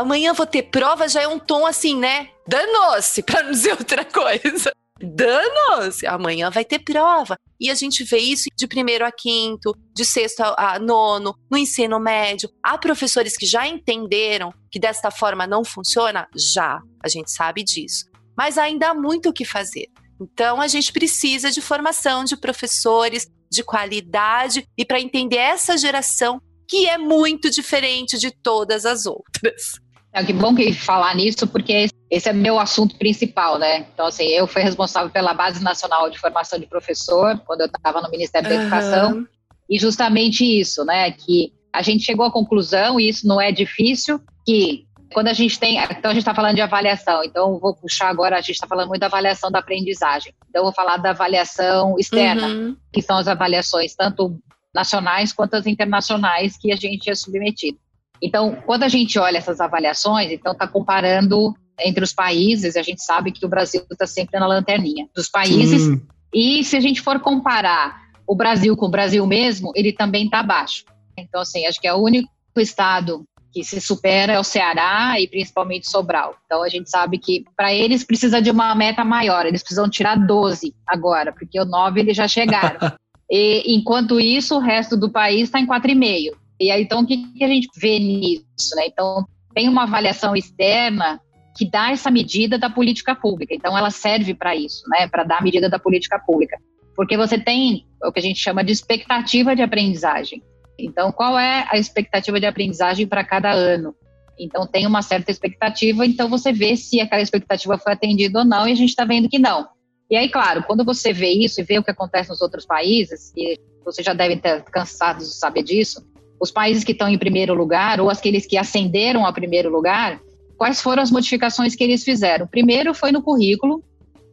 [0.01, 2.29] Amanhã vou ter prova, já é um tom assim, né?
[2.47, 4.73] Danou-se, pra não dizer outra coisa
[5.05, 6.03] danos!
[6.05, 7.37] Amanhã vai ter prova.
[7.61, 12.01] E a gente vê isso de primeiro a quinto, de sexto a, nono, no ensino
[12.01, 12.49] médio.
[12.63, 16.29] Há professores que já entenderam que desta forma não funciona?
[16.35, 18.07] Já, a gente sabe disso.
[18.37, 19.87] Mas ainda há muito o que fazer.
[20.21, 26.41] Então a gente precisa de formação de professores de qualidade e para entender essa geração
[26.69, 29.84] que é muito diferente de todas as outras.
[30.15, 33.87] É, que bom que falar nisso, porque esse é meu assunto principal, né?
[33.93, 38.01] Então, assim, eu fui responsável pela Base Nacional de Formação de Professor, quando eu estava
[38.01, 39.27] no Ministério da Educação,
[39.69, 41.11] e justamente isso, né?
[41.11, 45.59] Que a gente chegou à conclusão, e isso não é difícil, que quando a gente
[45.59, 45.79] tem.
[45.79, 48.89] Então, a gente está falando de avaliação, então vou puxar agora, a gente está falando
[48.89, 50.33] muito da avaliação da aprendizagem.
[50.49, 52.77] Então, eu vou falar da avaliação externa, uhum.
[52.93, 54.39] que são as avaliações, tanto
[54.73, 57.79] nacionais quanto as internacionais, que a gente é submetido.
[58.25, 63.05] Então, quando a gente olha essas avaliações, então está comparando entre os países, a gente
[63.05, 65.83] sabe que o Brasil está sempre na lanterninha dos países.
[65.83, 66.03] Sim.
[66.33, 70.41] E se a gente for comparar o Brasil com o Brasil mesmo, ele também está
[70.41, 70.85] abaixo.
[71.19, 75.29] Então, assim, acho que é o único estado que se supera é o Ceará e
[75.29, 76.35] principalmente Sobral.
[76.47, 80.17] Então, a gente sabe que para eles precisa de uma meta maior, eles precisam tirar
[80.17, 82.81] 12 agora, porque o 9 eles já chegaram.
[83.31, 86.44] e, enquanto isso, o resto do país está em 4,5.
[86.61, 88.75] E aí, então, o que, que a gente vê nisso?
[88.77, 88.87] Né?
[88.87, 89.25] Então,
[89.55, 91.21] tem uma avaliação externa
[91.57, 93.55] que dá essa medida da política pública.
[93.55, 95.09] Então, ela serve para isso, né?
[95.09, 96.59] para dar a medida da política pública.
[96.97, 100.43] Porque você tem o que a gente chama de expectativa de aprendizagem.
[100.79, 103.95] Então, qual é a expectativa de aprendizagem para cada ano?
[104.39, 108.67] Então, tem uma certa expectativa, então você vê se aquela expectativa foi atendida ou não,
[108.67, 109.69] e a gente está vendo que não.
[110.11, 113.33] E aí, claro, quando você vê isso e vê o que acontece nos outros países,
[113.37, 116.05] e você já deve ter cansado de saber disso,
[116.45, 120.21] os países que estão em primeiro lugar, ou aqueles que ascenderam ao primeiro lugar,
[120.57, 122.47] quais foram as modificações que eles fizeram?
[122.47, 123.83] Primeiro foi no currículo,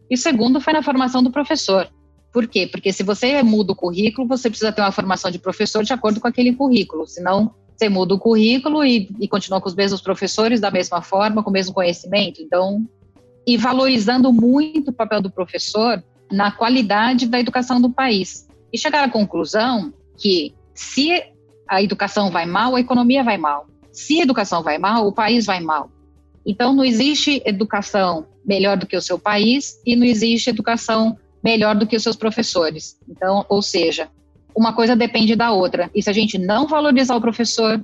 [0.09, 1.89] e segundo foi na formação do professor.
[2.33, 2.67] Por quê?
[2.67, 6.19] Porque se você muda o currículo, você precisa ter uma formação de professor de acordo
[6.19, 10.59] com aquele currículo, senão você muda o currículo e, e continua com os mesmos professores
[10.59, 12.41] da mesma forma, com o mesmo conhecimento.
[12.41, 12.85] Então,
[13.47, 18.47] e valorizando muito o papel do professor na qualidade da educação do país.
[18.71, 21.30] E chegar à conclusão que se
[21.71, 23.65] a educação vai mal, a economia vai mal.
[23.93, 25.89] Se a educação vai mal, o país vai mal.
[26.45, 31.73] Então, não existe educação melhor do que o seu país e não existe educação melhor
[31.75, 32.97] do que os seus professores.
[33.09, 34.09] Então, ou seja,
[34.53, 35.89] uma coisa depende da outra.
[35.95, 37.81] E se a gente não valorizar o professor,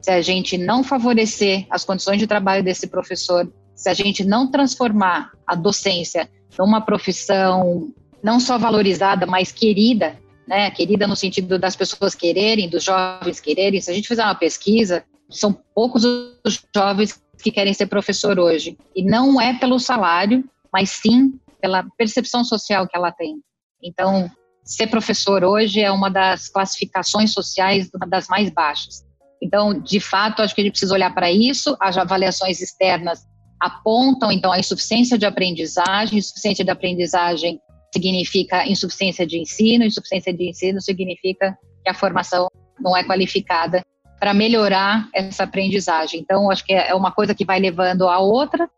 [0.00, 4.50] se a gente não favorecer as condições de trabalho desse professor, se a gente não
[4.50, 6.26] transformar a docência
[6.58, 10.16] numa profissão não só valorizada, mas querida,
[10.46, 13.80] né, querida no sentido das pessoas quererem, dos jovens quererem.
[13.80, 18.78] Se a gente fizer uma pesquisa, são poucos os jovens que querem ser professor hoje.
[18.94, 23.40] E não é pelo salário, mas sim pela percepção social que ela tem.
[23.82, 24.30] Então,
[24.64, 29.04] ser professor hoje é uma das classificações sociais, uma das mais baixas.
[29.42, 31.76] Então, de fato, acho que a gente precisa olhar para isso.
[31.80, 33.26] As avaliações externas
[33.60, 36.18] apontam, então, a insuficiência de aprendizagem.
[36.18, 37.60] Insuficiência de aprendizagem
[37.96, 43.82] significa insuficiência de ensino, insuficiência de ensino significa que a formação não é qualificada
[44.20, 46.20] para melhorar essa aprendizagem.
[46.20, 48.68] Então, acho que é uma coisa que vai levando a outra,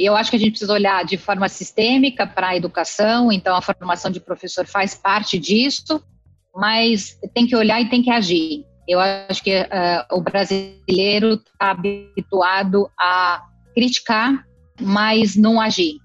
[0.00, 3.60] Eu acho que a gente precisa olhar de forma sistêmica para a educação, então a
[3.60, 6.00] formação de professor faz parte disso,
[6.54, 8.64] mas tem que olhar e tem que agir.
[8.86, 13.42] Eu acho que uh, o brasileiro está habituado a
[13.74, 14.46] criticar,
[14.80, 15.96] mas não agir.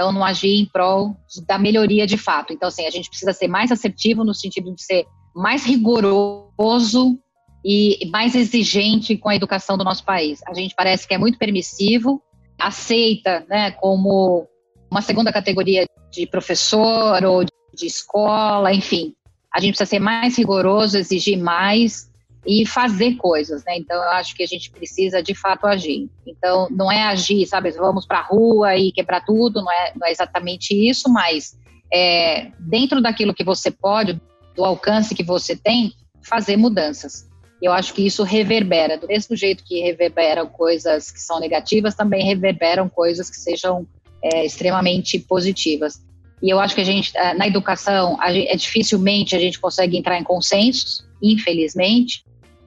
[0.00, 1.14] Então, não agir em prol
[1.46, 2.54] da melhoria de fato.
[2.54, 5.04] Então, assim, a gente precisa ser mais assertivo no sentido de ser
[5.36, 7.18] mais rigoroso
[7.62, 10.40] e mais exigente com a educação do nosso país.
[10.48, 12.22] A gente parece que é muito permissivo,
[12.58, 14.48] aceita né, como
[14.90, 19.12] uma segunda categoria de professor ou de escola, enfim.
[19.54, 22.09] A gente precisa ser mais rigoroso, exigir mais
[22.46, 23.76] e fazer coisas, né?
[23.76, 26.08] Então eu acho que a gente precisa de fato agir.
[26.26, 27.70] Então não é agir, sabe?
[27.72, 31.58] Vamos para a rua e quebrar tudo, não é, não é exatamente isso, mas
[31.92, 34.20] é, dentro daquilo que você pode,
[34.56, 37.28] do alcance que você tem, fazer mudanças.
[37.60, 42.24] Eu acho que isso reverbera, do mesmo jeito que reverberam coisas que são negativas, também
[42.24, 43.86] reverberam coisas que sejam
[44.22, 46.00] é, extremamente positivas.
[46.42, 49.60] E eu acho que a gente, é, na educação, a gente, é dificilmente a gente
[49.60, 52.24] consegue entrar em consensos, infelizmente.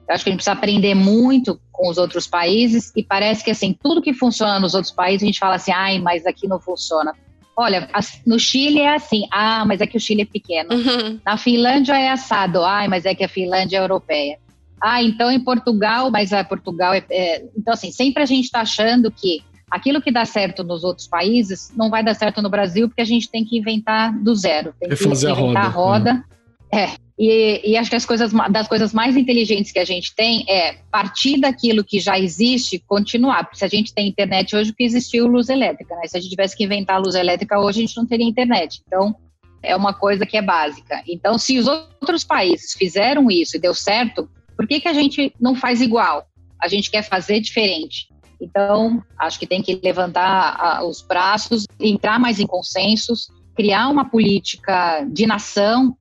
[0.08, 3.50] Eu acho que a gente precisa aprender muito com os outros países e parece que
[3.50, 6.60] assim, tudo que funciona nos outros países, a gente fala assim, ai, mas aqui não
[6.60, 7.14] funciona.
[7.56, 7.88] Olha,
[8.26, 10.74] no Chile é assim, ah, mas é que o Chile é pequeno.
[10.74, 11.20] Uhum.
[11.24, 14.38] Na Finlândia é assado, ai, mas é que a Finlândia é europeia.
[14.82, 17.44] Ah, então em Portugal, mas a Portugal é, é...
[17.56, 21.72] Então, assim, sempre a gente está achando que aquilo que dá certo nos outros países
[21.76, 24.74] não vai dar certo no Brasil, porque a gente tem que inventar do zero.
[24.78, 25.58] Tem que inventar a roda.
[25.58, 26.12] A roda.
[26.12, 26.24] Né?
[26.72, 30.44] É, e, e, acho que as coisas, das coisas mais inteligentes que a gente tem
[30.48, 33.44] é partir daquilo que já existe, continuar.
[33.44, 36.08] Porque se a gente tem internet hoje, o que existiu luz elétrica, né?
[36.08, 38.82] Se a gente tivesse que inventar luz elétrica hoje, a gente não teria internet.
[38.86, 39.14] Então,
[39.62, 41.02] é uma coisa que é básica.
[41.06, 45.32] Então, se os outros países fizeram isso e deu certo, por que, que a gente
[45.40, 46.26] não faz igual?
[46.60, 48.08] A gente quer fazer diferente.
[48.40, 55.06] Então, acho que tem que levantar os braços, entrar mais em consensos, criar uma política
[55.08, 55.96] de nação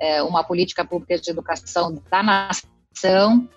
[0.00, 3.48] é, uma política pública de educação da nação.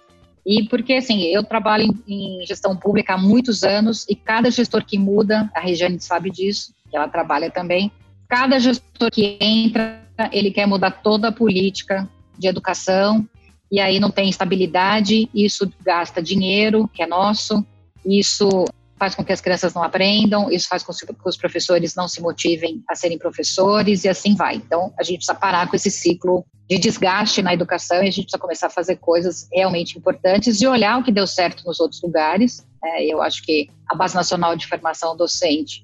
[0.46, 4.84] E porque, assim, eu trabalho em, em, gestão pública há muitos anos e cada gestor
[4.86, 7.92] que muda, a Regiane sabe disso, que ela trabalha também,
[8.28, 13.28] cada gestor que entra, ele quer mudar toda a política de educação
[13.72, 17.66] e aí não tem estabilidade, isso gasta dinheiro, que é nosso,
[18.06, 18.66] isso
[19.02, 22.22] faz com que as crianças não aprendam, isso faz com que os professores não se
[22.22, 24.58] motivem a serem professores e assim vai.
[24.58, 28.26] Então, a gente precisa parar com esse ciclo de desgaste na educação e a gente
[28.26, 32.00] precisa começar a fazer coisas realmente importantes e olhar o que deu certo nos outros
[32.04, 32.64] lugares.
[32.84, 35.84] É, eu acho que a Base Nacional de Formação Docente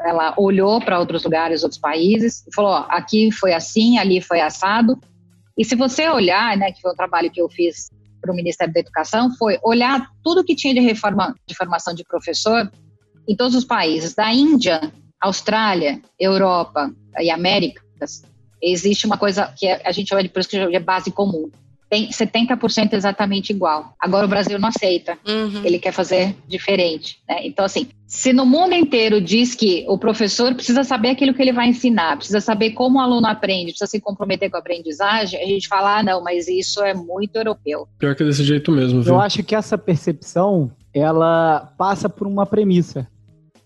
[0.00, 4.40] ela olhou para outros lugares, outros países, e falou: ó, aqui foi assim, ali foi
[4.40, 4.98] assado.
[5.56, 7.90] E se você olhar, né, que foi o trabalho que eu fiz
[8.24, 12.02] para o Ministério da Educação foi olhar tudo que tinha de reforma de formação de
[12.04, 12.72] professor
[13.28, 14.80] em todos os países, da Índia,
[15.20, 18.22] Austrália, Europa e Américas.
[18.62, 21.50] Existe uma coisa que a gente de por isso que é base comum
[21.88, 23.94] tem 70% exatamente igual.
[24.00, 25.18] Agora o Brasil não aceita.
[25.26, 25.62] Uhum.
[25.64, 27.18] Ele quer fazer diferente.
[27.28, 27.46] Né?
[27.46, 31.52] Então, assim, se no mundo inteiro diz que o professor precisa saber aquilo que ele
[31.52, 35.46] vai ensinar, precisa saber como o aluno aprende, precisa se comprometer com a aprendizagem, a
[35.46, 37.86] gente fala, ah, não, mas isso é muito europeu.
[37.98, 39.14] Pior que é desse jeito mesmo, viu?
[39.14, 43.06] Eu acho que essa percepção, ela passa por uma premissa.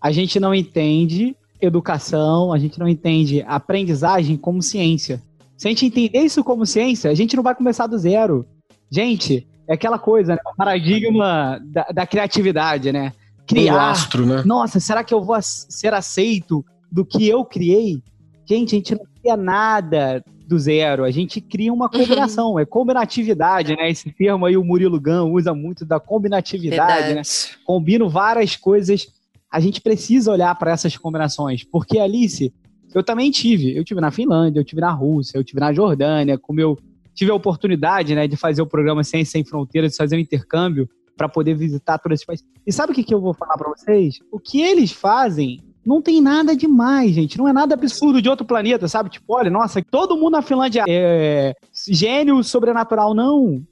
[0.00, 5.20] A gente não entende educação, a gente não entende aprendizagem como ciência.
[5.58, 8.46] Se a gente entender isso como ciência, a gente não vai começar do zero.
[8.88, 10.40] Gente, é aquela coisa, né?
[10.46, 13.12] O paradigma da, da criatividade, né?
[13.44, 13.74] Criar.
[13.74, 14.42] Um astro, né?
[14.46, 18.00] Nossa, será que eu vou ser aceito do que eu criei?
[18.48, 21.90] Gente, a gente não cria nada do zero, a gente cria uma uhum.
[21.90, 22.60] combinação, uhum.
[22.60, 23.90] é combinatividade, né?
[23.90, 27.14] Esse termo aí o Murilo Gun usa muito da combinatividade, né?
[27.14, 27.14] Verdade.
[27.16, 27.58] né?
[27.66, 29.08] Combino várias coisas.
[29.50, 32.54] A gente precisa olhar para essas combinações, porque Alice,
[32.94, 33.76] eu também tive.
[33.76, 36.78] Eu tive na Finlândia, eu tive na Rússia, eu tive na Jordânia, como eu
[37.14, 40.88] tive a oportunidade, né, de fazer o programa Ciência Sem Fronteiras, de fazer um intercâmbio
[41.16, 42.46] para poder visitar todos esses países.
[42.64, 44.20] E sabe o que, que eu vou falar para vocês?
[44.30, 47.36] O que eles fazem não tem nada demais, gente.
[47.36, 49.10] Não é nada absurdo de outro planeta, sabe?
[49.10, 51.54] Tipo, olha, nossa, todo mundo na Finlândia é
[51.90, 53.14] gênio sobrenatural.
[53.14, 53.62] Não.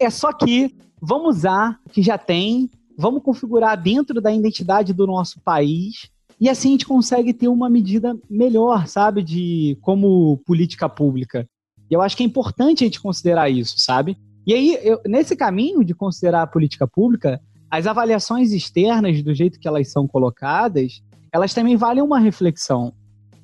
[0.00, 5.06] É só que vamos usar o que já tem, vamos configurar dentro da identidade do
[5.06, 6.08] nosso país
[6.40, 11.48] e assim a gente consegue ter uma medida melhor, sabe, de como política pública.
[11.90, 14.16] E eu acho que é importante a gente considerar isso, sabe?
[14.46, 19.58] E aí, eu, nesse caminho de considerar a política pública, as avaliações externas, do jeito
[19.58, 22.92] que elas são colocadas, elas também valem uma reflexão.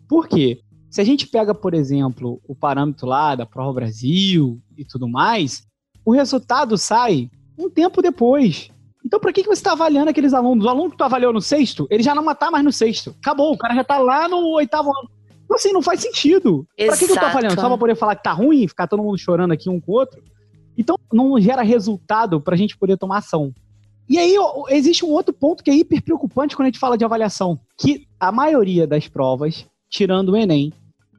[0.09, 0.61] Por quê?
[0.91, 5.63] Se a gente pega, por exemplo, o parâmetro lá da Prova Brasil e tudo mais,
[6.05, 8.69] o resultado sai um tempo depois.
[9.05, 10.65] Então, por que, que você está avaliando aqueles alunos?
[10.65, 13.15] O aluno que tu avaliou no sexto, ele já não está mais no sexto.
[13.21, 15.11] Acabou, o cara já está lá no oitavo ano.
[15.45, 16.67] Então, assim, não faz sentido.
[16.77, 16.91] Exato.
[16.91, 17.61] Pra que, que eu tô avaliando?
[17.61, 19.95] Só pra poder falar que tá ruim, ficar todo mundo chorando aqui um com o
[19.97, 20.23] outro?
[20.79, 23.53] Então, não gera resultado pra gente poder tomar ação.
[24.09, 24.35] E aí,
[24.69, 28.07] existe um outro ponto que é hiper preocupante quando a gente fala de avaliação, que
[28.19, 30.73] a maioria das provas, tirando o Enem,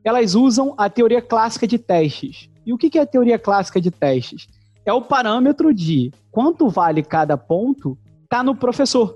[0.03, 2.49] elas usam a teoria clássica de testes.
[2.65, 4.47] E o que é a teoria clássica de testes?
[4.85, 9.15] É o parâmetro de quanto vale cada ponto tá no professor.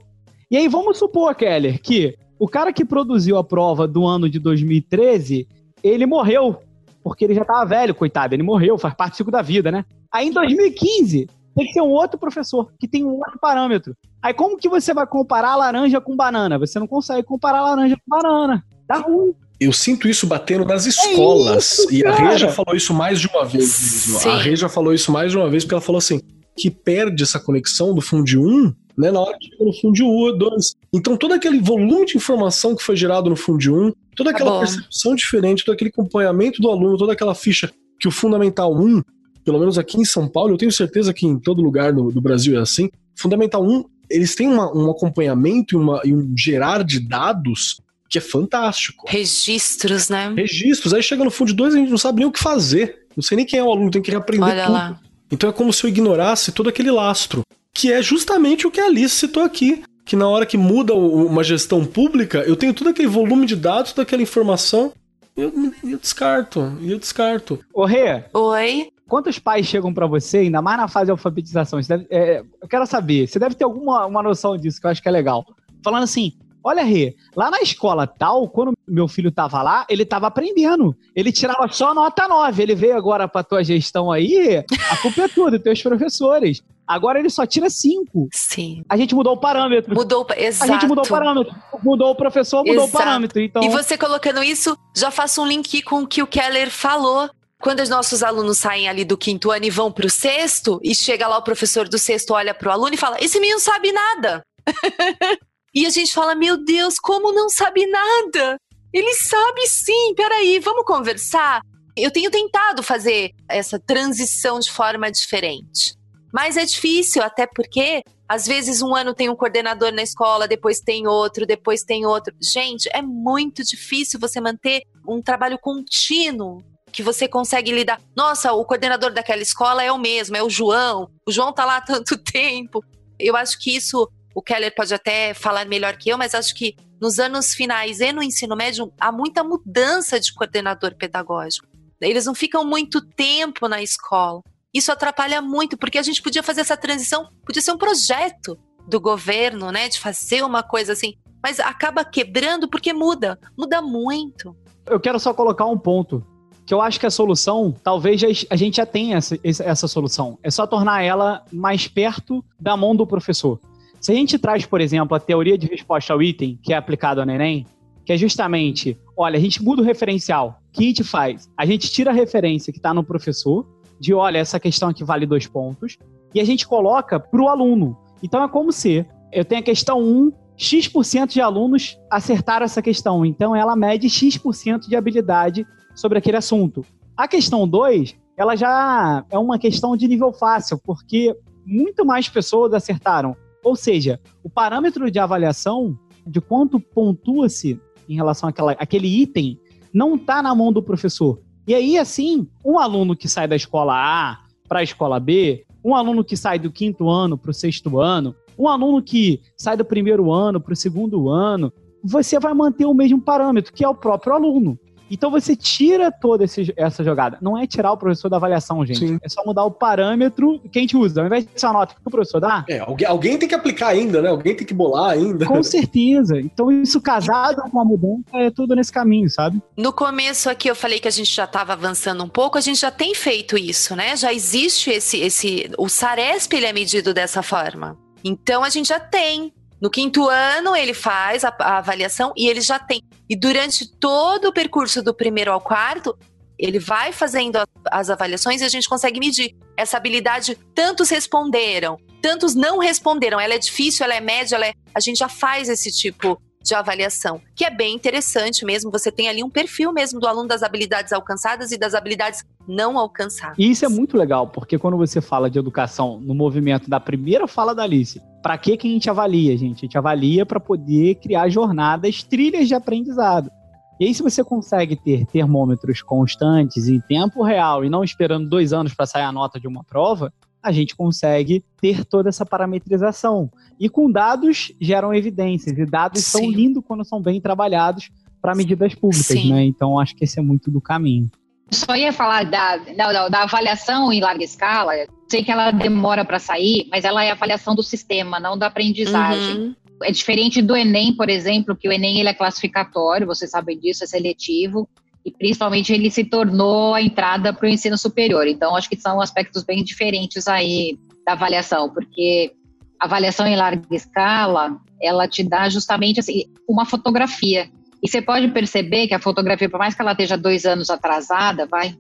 [0.49, 4.39] E aí vamos supor, Keller, que o cara que produziu a prova do ano de
[4.39, 5.47] 2013,
[5.81, 6.61] ele morreu,
[7.03, 9.85] porque ele já estava velho, coitado, ele morreu, faz parte do ciclo da vida, né?
[10.11, 13.95] Aí em 2015, tem que ter um outro professor que tem um outro parâmetro.
[14.21, 16.59] Aí como que você vai comparar laranja com banana?
[16.59, 18.63] Você não consegue comparar laranja com banana.
[18.87, 19.33] Dá ruim.
[19.59, 21.79] Eu sinto isso batendo nas é escolas.
[21.79, 23.69] É isso, e a Rê já falou isso mais de uma vez.
[23.69, 24.29] Sim.
[24.29, 26.19] A Rê já falou isso mais de uma vez, porque ela falou assim:
[26.57, 30.75] que perde essa conexão do Fundi 1 né, na hora que chega no Fundi 2.
[30.93, 34.53] Então, todo aquele volume de informação que foi gerado no Fundi 1, toda tá aquela
[34.53, 39.01] tá percepção diferente, todo aquele acompanhamento do aluno, toda aquela ficha que o Fundamental 1,
[39.43, 42.21] pelo menos aqui em São Paulo, eu tenho certeza que em todo lugar do, do
[42.21, 46.83] Brasil é assim, Fundamental 1, eles têm uma, um acompanhamento e, uma, e um gerar
[46.83, 47.79] de dados
[48.09, 49.05] que é fantástico.
[49.07, 50.33] Registros, né?
[50.35, 50.93] Registros.
[50.93, 53.05] Aí chega no Fundo 2 a gente não sabe nem o que fazer.
[53.15, 54.73] Não sei nem quem é o aluno, tem que reaprender Olha tudo.
[54.73, 54.99] Lá.
[55.31, 57.41] Então é como se eu ignorasse todo aquele lastro,
[57.73, 59.83] que é justamente o que a Alice citou aqui.
[60.05, 63.91] Que na hora que muda uma gestão pública, eu tenho todo aquele volume de dados,
[63.91, 64.93] toda aquela informação,
[65.35, 65.51] e eu,
[65.83, 67.59] eu descarto, e eu descarto.
[67.73, 68.23] Ô Rê.
[68.31, 68.89] Oi.
[69.07, 71.79] Quantos pais chegam para você, ainda mais na fase de alfabetização?
[71.81, 75.01] Deve, é, eu quero saber, você deve ter alguma uma noção disso, que eu acho
[75.01, 75.45] que é legal.
[75.83, 76.33] Falando assim,
[76.67, 80.95] Olha, Rê, lá na escola tal, quando meu filho tava lá, ele tava aprendendo.
[81.15, 82.63] Ele tirava só nota 9.
[82.63, 86.63] Ele veio agora pra tua gestão aí, a culpa é tudo, teus professores.
[86.87, 88.29] Agora ele só tira 5.
[88.33, 88.83] Sim.
[88.89, 89.93] A gente mudou o parâmetro.
[89.93, 90.71] Mudou, exato.
[90.71, 91.55] A gente mudou o parâmetro.
[91.83, 92.89] Mudou o professor, mudou exato.
[92.89, 93.39] o parâmetro.
[93.39, 93.61] Então...
[93.61, 97.29] E você colocando isso, já faço um link com o que o Keller falou.
[97.61, 100.95] Quando os nossos alunos saem ali do quinto ano e vão para o sexto, e
[100.95, 103.91] chega lá o professor do sexto, olha para o aluno e fala: Esse menino sabe
[103.91, 104.43] nada.
[105.75, 108.57] E a gente fala: Meu Deus, como não sabe nada?
[108.93, 111.61] Ele sabe sim, peraí, vamos conversar?
[111.97, 115.93] Eu tenho tentado fazer essa transição de forma diferente.
[116.33, 120.79] Mas é difícil, até porque às vezes um ano tem um coordenador na escola, depois
[120.79, 122.33] tem outro, depois tem outro.
[122.41, 128.01] Gente, é muito difícil você manter um trabalho contínuo que você consegue lidar.
[128.15, 131.09] Nossa, o coordenador daquela escola é o mesmo, é o João.
[131.27, 132.83] O João tá lá há tanto tempo.
[133.19, 136.75] Eu acho que isso o Keller pode até falar melhor que eu, mas acho que
[137.01, 141.65] nos anos finais e no ensino médio há muita mudança de coordenador pedagógico.
[142.01, 144.41] Eles não ficam muito tempo na escola.
[144.73, 148.99] Isso atrapalha muito, porque a gente podia fazer essa transição, podia ser um projeto do
[148.99, 154.53] governo, né, de fazer uma coisa assim, mas acaba quebrando porque muda, muda muito.
[154.85, 156.21] Eu quero só colocar um ponto
[156.65, 160.37] que eu acho que a solução, talvez a gente já tenha essa, essa solução.
[160.43, 163.59] É só tornar ela mais perto da mão do professor.
[164.05, 167.23] Se a gente traz, por exemplo, a teoria de resposta ao item, que é aplicada
[167.23, 167.65] ao Enem,
[168.05, 170.61] que é justamente, olha, a gente muda o referencial.
[170.69, 171.49] O que a gente faz?
[171.57, 173.65] A gente tira a referência que está no professor,
[173.99, 175.97] de olha, essa questão aqui vale dois pontos,
[176.35, 177.97] e a gente coloca para o aluno.
[178.21, 183.25] Então é como se eu tenho a questão 1, X% de alunos acertaram essa questão,
[183.25, 186.85] então ela mede X% de habilidade sobre aquele assunto.
[187.17, 191.35] A questão 2, ela já é uma questão de nível fácil, porque
[191.65, 193.35] muito mais pessoas acertaram
[193.65, 199.59] ou seja, o parâmetro de avaliação de quanto pontua-se em relação àquela, àquele item
[199.91, 201.41] não está na mão do professor.
[201.67, 204.39] E aí, assim, um aluno que sai da escola A
[204.69, 208.35] para a escola B, um aluno que sai do quinto ano para o sexto ano,
[208.55, 212.93] um aluno que sai do primeiro ano para o segundo ano, você vai manter o
[212.93, 214.79] mesmo parâmetro, que é o próprio aluno.
[215.09, 217.37] Então você tira toda esse, essa jogada.
[217.41, 218.99] Não é tirar o professor da avaliação, gente.
[218.99, 219.19] Sim.
[219.21, 221.21] É só mudar o parâmetro que a gente usa.
[221.21, 222.65] Ao invés de ser uma nota que o professor dá.
[222.67, 224.29] É, alguém, alguém tem que aplicar ainda, né?
[224.29, 225.45] Alguém tem que bolar ainda.
[225.45, 226.39] Com certeza.
[226.39, 229.61] Então, isso casado com a mudança é tudo nesse caminho, sabe?
[229.77, 232.79] No começo aqui eu falei que a gente já estava avançando um pouco, a gente
[232.79, 234.15] já tem feito isso, né?
[234.15, 235.19] Já existe esse.
[235.19, 237.97] esse o Saresp ele é medido dessa forma.
[238.23, 242.61] Então a gente já tem no quinto ano, ele faz a, a, avaliação e ele
[242.61, 243.01] já tem.
[243.29, 246.17] E durante todo o percurso do primeiro ao quarto,
[246.57, 247.59] ele vai fazendo
[247.91, 250.57] as avaliações e a gente consegue medir essa habilidade.
[250.73, 253.39] Tantos responderam, tantos não responderam.
[253.39, 254.73] Ela é difícil, ela é média, ela é...
[254.93, 258.89] a gente já faz esse tipo de avaliação, que é bem interessante mesmo.
[258.91, 262.97] Você tem ali um perfil mesmo do aluno das habilidades alcançadas e das habilidades não
[262.97, 263.55] alcançadas.
[263.59, 267.47] E isso é muito legal, porque quando você fala de educação no movimento da primeira
[267.47, 269.77] fala da Alice, para que, que a gente avalia, gente?
[269.77, 273.51] A gente avalia para poder criar jornadas, trilhas de aprendizado.
[273.99, 278.73] E aí, se você consegue ter termômetros constantes em tempo real e não esperando dois
[278.73, 283.51] anos para sair a nota de uma prova, a gente consegue ter toda essa parametrização.
[283.79, 286.39] E com dados geram evidências, e dados Sim.
[286.39, 288.09] são lindos quando são bem trabalhados
[288.41, 289.51] para medidas públicas, Sim.
[289.51, 289.63] né?
[289.63, 291.29] Então acho que esse é muito do caminho.
[291.71, 294.93] Só ia falar da, da, da avaliação em larga escala.
[295.27, 299.57] Sei que ela demora para sair, mas ela é avaliação do sistema, não da aprendizagem.
[299.57, 299.75] Uhum.
[300.03, 304.03] É diferente do Enem, por exemplo, que o Enem ele é classificatório, vocês sabem disso,
[304.03, 304.87] é seletivo
[305.25, 308.47] e principalmente ele se tornou a entrada para o ensino superior.
[308.47, 312.53] Então, acho que são aspectos bem diferentes aí da avaliação, porque
[312.99, 317.69] a avaliação em larga escala, ela te dá justamente assim, uma fotografia.
[318.01, 321.65] E você pode perceber que a fotografia, por mais que ela esteja dois anos atrasada,
[321.65, 321.91] vai,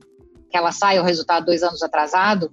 [0.49, 2.51] que ela saia o resultado dois anos atrasado,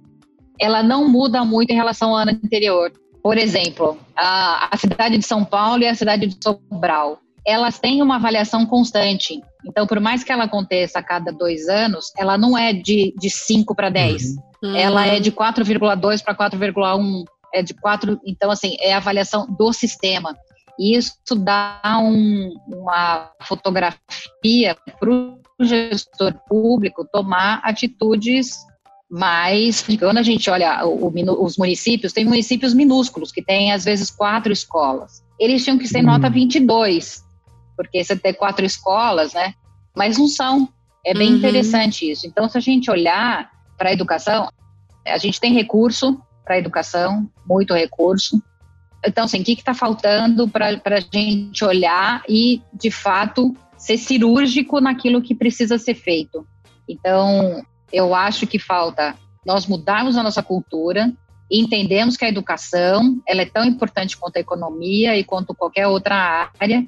[0.59, 2.91] ela não muda muito em relação ao ano anterior.
[3.21, 8.01] Por exemplo, a, a cidade de São Paulo e a cidade de Sobral elas têm
[8.01, 9.41] uma avaliação constante.
[9.65, 13.29] Então, por mais que ela aconteça a cada dois anos, ela não é de, de
[13.29, 14.35] 5 para 10.
[14.63, 14.75] Uhum.
[14.75, 17.25] Ela é de 4,2 para 4,1.
[17.53, 18.19] É de 4.
[18.25, 20.35] Então, assim, é a avaliação do sistema.
[20.79, 28.55] E isso dá um, uma fotografia para o gestor público tomar atitudes
[29.09, 29.85] mais.
[29.99, 34.09] Quando a gente olha o, o, os municípios, tem municípios minúsculos, que têm às vezes
[34.09, 35.23] quatro escolas.
[35.39, 37.23] Eles tinham que ser nota 22
[37.75, 39.53] porque você tem quatro escolas, né?
[39.95, 40.69] Mas não são.
[41.05, 41.37] É bem uhum.
[41.37, 42.25] interessante isso.
[42.25, 44.47] Então, se a gente olhar para a educação,
[45.05, 48.41] a gente tem recurso para a educação, muito recurso.
[49.05, 54.79] Então, assim, o que está faltando para a gente olhar e, de fato, ser cirúrgico
[54.79, 56.47] naquilo que precisa ser feito?
[56.87, 59.15] Então, eu acho que falta
[59.45, 61.11] nós mudarmos a nossa cultura,
[61.51, 65.85] e entendemos que a educação ela é tão importante quanto a economia e quanto qualquer
[65.85, 66.87] outra área,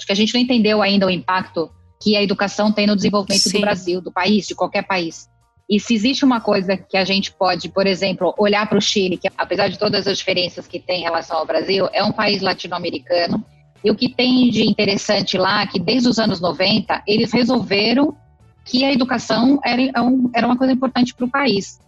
[0.00, 1.70] Acho que a gente não entendeu ainda o impacto
[2.00, 3.58] que a educação tem no desenvolvimento Sim.
[3.58, 5.28] do Brasil, do país, de qualquer país.
[5.70, 9.16] E se existe uma coisa que a gente pode, por exemplo, olhar para o Chile,
[9.16, 12.42] que apesar de todas as diferenças que tem em relação ao Brasil, é um país
[12.42, 13.44] latino-americano.
[13.84, 18.16] E o que tem de interessante lá é que desde os anos 90 eles resolveram
[18.64, 19.92] que a educação era, é
[20.34, 21.78] era uma coisa importante para o país.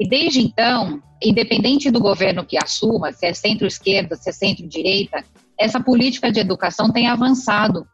[0.00, 5.24] E desde então, independente do governo que assuma, se é centro-esquerda, se é centro-direita,
[5.58, 7.86] essa política de educação tem avançado.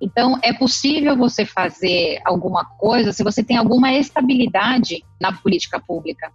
[0.00, 6.32] Então, é possível você fazer alguma coisa se você tem alguma estabilidade na política pública.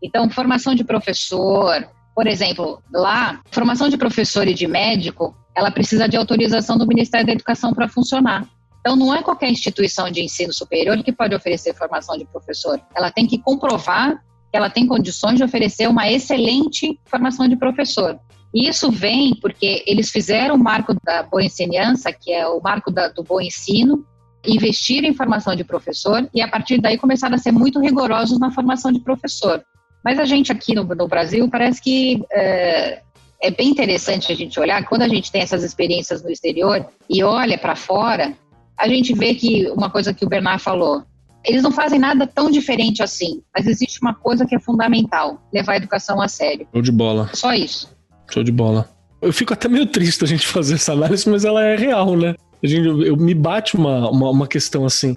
[0.00, 6.08] Então, formação de professor, por exemplo, lá, formação de professor e de médico, ela precisa
[6.08, 8.46] de autorização do Ministério da Educação para funcionar.
[8.80, 12.80] Então, não é qualquer instituição de ensino superior que pode oferecer formação de professor.
[12.94, 18.18] Ela tem que comprovar que ela tem condições de oferecer uma excelente formação de professor.
[18.54, 22.90] E isso vem porque eles fizeram o marco da boa ensinança, que é o marco
[22.90, 24.04] da, do bom ensino,
[24.46, 28.50] investiram em formação de professor e a partir daí começaram a ser muito rigorosos na
[28.50, 29.62] formação de professor.
[30.04, 33.02] Mas a gente aqui no, no Brasil parece que é,
[33.42, 37.22] é, bem interessante a gente olhar, quando a gente tem essas experiências no exterior e
[37.22, 38.32] olha para fora,
[38.76, 41.02] a gente vê que uma coisa que o Bernard falou,
[41.44, 45.72] eles não fazem nada tão diferente assim, mas existe uma coisa que é fundamental: levar
[45.72, 46.66] a educação a sério.
[46.72, 47.30] Show de bola.
[47.34, 47.97] Só isso.
[48.30, 48.88] Show de bola.
[49.20, 52.34] Eu fico até meio triste a gente fazer essa análise, mas ela é real, né?
[52.62, 55.16] A gente, eu, me bate uma, uma, uma questão assim.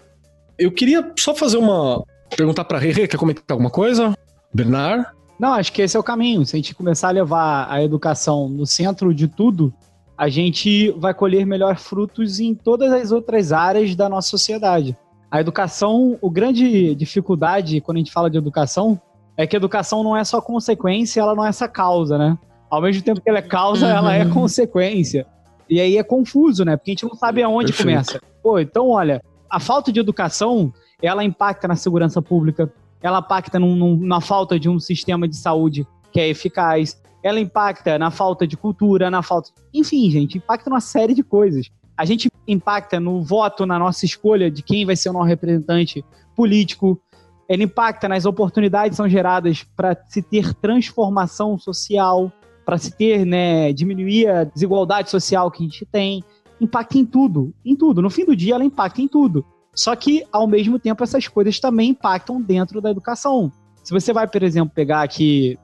[0.58, 2.04] Eu queria só fazer uma.
[2.36, 4.16] Perguntar pra Rê, quer comentar alguma coisa?
[4.54, 5.06] Bernard?
[5.40, 6.46] Não, acho que esse é o caminho.
[6.46, 9.74] Se a gente começar a levar a educação no centro de tudo,
[10.18, 14.96] a gente vai colher melhor frutos em todas as outras áreas da nossa sociedade.
[15.32, 19.02] A educação, o grande dificuldade quando a gente fala de educação
[19.36, 22.38] é que a educação não é só consequência, ela não é essa causa, né?
[22.72, 23.92] Ao mesmo tempo que ela é causa, uhum.
[23.92, 25.28] ela é consequência.
[25.70, 26.78] E aí é confuso, né?
[26.78, 27.90] Porque a gente não sabe aonde Perfeito.
[27.90, 28.22] começa.
[28.42, 33.76] Pô, então olha, a falta de educação, ela impacta na segurança pública, ela impacta num,
[33.76, 38.48] num, na falta de um sistema de saúde que é eficaz, ela impacta na falta
[38.48, 39.52] de cultura, na falta.
[39.74, 41.70] Enfim, gente, impacta numa série de coisas.
[41.98, 46.04] A gente impacta no voto, na nossa escolha de quem vai ser o nosso representante
[46.36, 47.00] político.
[47.48, 52.32] Ele impacta nas oportunidades que são geradas para se ter transformação social
[52.72, 56.24] para se ter, né, diminuir a desigualdade social que a gente tem,
[56.62, 58.02] impacta em tudo, em tudo.
[58.02, 59.46] No fim do dia, ela impacta em tudo.
[59.76, 63.52] Só que, ao mesmo tempo, essas coisas também impactam dentro da educação.
[63.84, 65.60] Se você vai, por exemplo, pegar aqui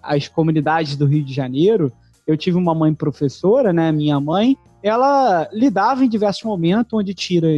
[0.00, 1.92] as comunidades do Rio de Janeiro,
[2.24, 3.90] eu tive uma mãe professora, né?
[3.90, 7.48] Minha mãe, ela lidava em diversos momentos onde tira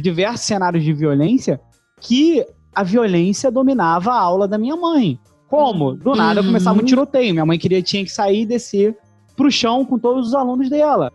[0.00, 1.60] diversos cenários de violência
[2.00, 5.18] que a violência dominava a aula da minha mãe.
[5.48, 5.94] Como?
[5.94, 6.46] Do nada uhum.
[6.46, 7.32] começava um tiroteio.
[7.32, 8.96] Minha mãe queria tinha que sair e descer
[9.36, 11.12] pro chão com todos os alunos dela.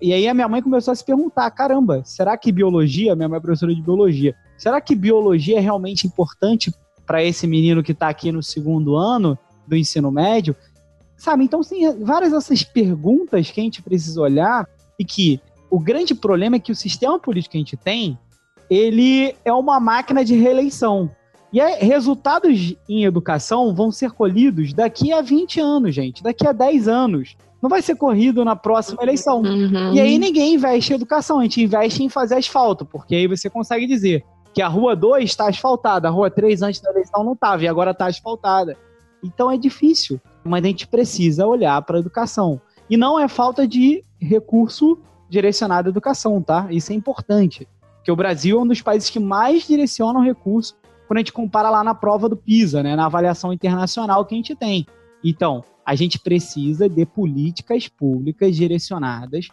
[0.00, 3.38] E aí a minha mãe começou a se perguntar: caramba, será que biologia, minha mãe
[3.38, 6.72] é professora de biologia, será que biologia é realmente importante
[7.06, 10.56] para esse menino que está aqui no segundo ano do ensino médio?
[11.16, 11.44] Sabe?
[11.44, 14.68] Então, tem várias dessas perguntas que a gente precisa olhar
[14.98, 18.18] e que o grande problema é que o sistema político que a gente tem,
[18.68, 21.10] ele é uma máquina de reeleição.
[21.52, 26.52] E aí, resultados em educação vão ser colhidos daqui a 20 anos, gente, daqui a
[26.52, 27.36] 10 anos.
[27.60, 29.42] Não vai ser corrido na próxima eleição.
[29.42, 29.92] Uhum.
[29.92, 33.50] E aí ninguém investe em educação, a gente investe em fazer asfalto, porque aí você
[33.50, 37.34] consegue dizer que a rua 2 está asfaltada, a rua 3 antes da eleição não
[37.34, 38.76] estava, e agora está asfaltada.
[39.22, 42.60] Então é difícil, mas a gente precisa olhar para a educação.
[42.90, 44.98] E não é falta de recurso
[45.28, 46.66] direcionado à educação, tá?
[46.70, 47.68] Isso é importante.
[47.96, 50.74] Porque o Brasil é um dos países que mais direcionam recurso
[51.12, 54.38] quando a gente compara lá na prova do PISA, né, na avaliação internacional que a
[54.38, 54.86] gente tem.
[55.22, 59.48] Então, a gente precisa de políticas públicas direcionadas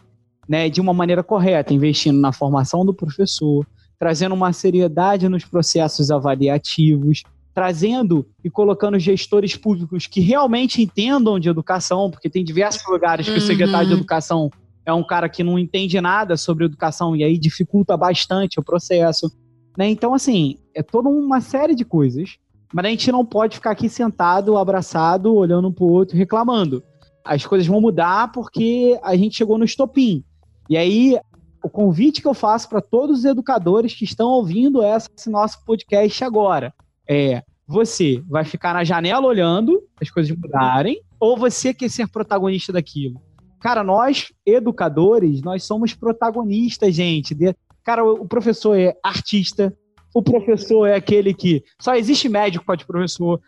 [0.48, 3.66] né, de uma maneira correta, investindo na formação do professor,
[3.98, 11.50] trazendo uma seriedade nos processos avaliativos, trazendo e colocando gestores públicos que realmente entendam de
[11.50, 13.36] educação, porque tem diversos lugares que uhum.
[13.38, 14.50] o secretário de educação
[14.86, 19.30] é um cara que não entende nada sobre educação e aí dificulta bastante o processo.
[19.76, 19.90] Né?
[19.90, 22.38] Então, assim, é toda uma série de coisas,
[22.72, 26.82] mas a gente não pode ficar aqui sentado, abraçado, olhando um para o outro, reclamando.
[27.24, 30.24] As coisas vão mudar porque a gente chegou no estopim.
[30.68, 31.18] E aí,
[31.62, 36.24] o convite que eu faço para todos os educadores que estão ouvindo esse nosso podcast
[36.24, 36.72] agora
[37.08, 42.72] é: você vai ficar na janela olhando as coisas mudarem, ou você quer ser protagonista
[42.72, 43.20] daquilo?
[43.60, 47.36] Cara, nós, educadores, nós somos protagonistas, gente.
[47.84, 49.76] Cara, o professor é artista,
[50.12, 53.40] o professor é aquele que só existe médico para de professor.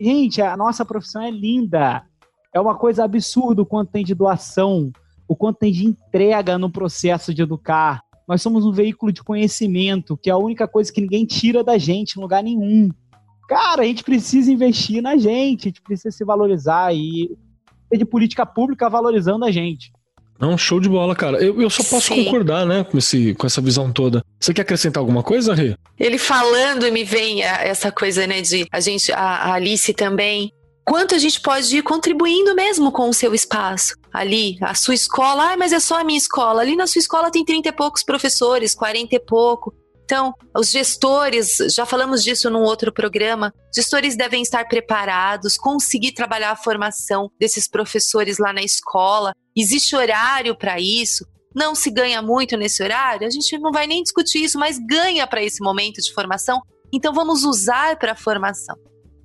[0.00, 2.04] Gente, a nossa profissão é linda.
[2.54, 4.92] É uma coisa absurda o quanto tem de doação,
[5.26, 8.02] o quanto tem de entrega no processo de educar.
[8.26, 11.78] Nós somos um veículo de conhecimento, que é a única coisa que ninguém tira da
[11.78, 12.90] gente em lugar nenhum.
[13.48, 17.36] Cara, a gente precisa investir na gente, a gente precisa se valorizar e
[17.90, 19.90] ter de política pública valorizando a gente.
[20.40, 21.42] Não, show de bola, cara.
[21.42, 22.24] Eu, eu só posso Sim.
[22.24, 24.22] concordar, né, com, esse, com essa visão toda.
[24.40, 25.74] Você quer acrescentar alguma coisa, Rê?
[25.98, 30.52] Ele falando me vem essa coisa, né, de a gente, a, a Alice também.
[30.84, 33.94] Quanto a gente pode ir contribuindo mesmo com o seu espaço.
[34.12, 36.62] Ali, a sua escola, ah, mas é só a minha escola.
[36.62, 39.74] Ali na sua escola tem 30 e poucos professores, 40 e pouco.
[40.08, 46.52] Então, os gestores, já falamos disso num outro programa, gestores devem estar preparados, conseguir trabalhar
[46.52, 49.34] a formação desses professores lá na escola.
[49.54, 51.26] Existe horário para isso?
[51.54, 53.26] Não se ganha muito nesse horário?
[53.26, 56.62] A gente não vai nem discutir isso, mas ganha para esse momento de formação.
[56.90, 58.76] Então, vamos usar para a formação.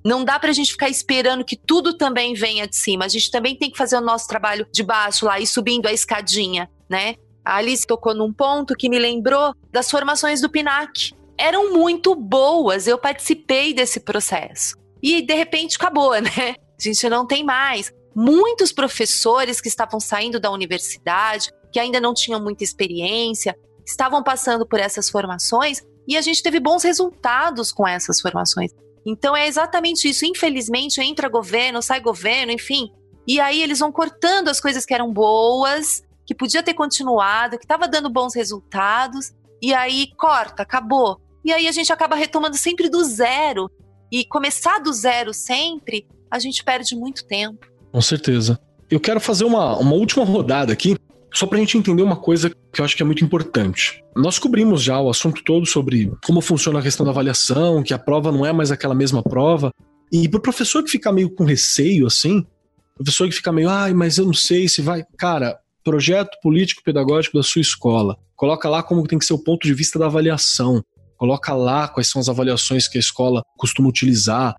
[0.04, 3.06] Não dá para a gente ficar esperando que tudo também venha de cima.
[3.06, 5.94] A gente também tem que fazer o nosso trabalho de baixo lá e subindo a
[5.94, 7.14] escadinha, né?
[7.44, 11.12] A Alice tocou num ponto que me lembrou das formações do PINAC.
[11.36, 14.76] Eram muito boas, eu participei desse processo.
[15.02, 16.56] E de repente acabou, né?
[16.56, 17.92] A gente não tem mais.
[18.14, 24.66] Muitos professores que estavam saindo da universidade, que ainda não tinham muita experiência, estavam passando
[24.66, 28.70] por essas formações e a gente teve bons resultados com essas formações.
[29.04, 30.24] Então é exatamente isso.
[30.24, 32.90] Infelizmente, entra governo, sai governo, enfim.
[33.26, 37.64] E aí eles vão cortando as coisas que eram boas que podia ter continuado, que
[37.64, 39.32] estava dando bons resultados,
[39.62, 41.20] e aí corta, acabou.
[41.44, 43.70] E aí a gente acaba retomando sempre do zero.
[44.10, 47.66] E começar do zero sempre, a gente perde muito tempo.
[47.92, 48.58] Com certeza.
[48.90, 50.96] Eu quero fazer uma, uma última rodada aqui,
[51.32, 54.02] só para a gente entender uma coisa que eu acho que é muito importante.
[54.14, 57.98] Nós cobrimos já o assunto todo sobre como funciona a questão da avaliação, que a
[57.98, 59.72] prova não é mais aquela mesma prova.
[60.12, 62.46] E pro professor que fica meio com receio, assim,
[62.94, 65.04] professor que fica meio, ai, mas eu não sei se vai.
[65.18, 68.16] Cara, projeto político pedagógico da sua escola.
[68.34, 70.82] Coloca lá como tem que ser o ponto de vista da avaliação.
[71.16, 74.54] Coloca lá quais são as avaliações que a escola costuma utilizar.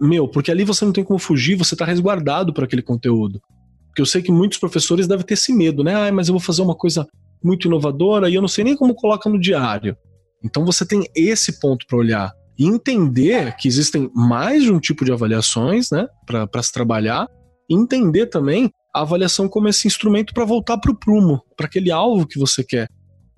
[0.00, 3.40] Meu, porque ali você não tem como fugir, você está resguardado para aquele conteúdo.
[3.86, 5.94] Porque eu sei que muitos professores devem ter esse medo, né?
[5.94, 7.06] Ah, mas eu vou fazer uma coisa
[7.42, 9.96] muito inovadora e eu não sei nem como coloca no diário.
[10.42, 15.04] Então você tem esse ponto para olhar e entender que existem mais de um tipo
[15.04, 17.26] de avaliações, né, para se trabalhar,
[17.68, 21.90] e entender também a avaliação como esse instrumento para voltar para o prumo, para aquele
[21.90, 22.88] alvo que você quer.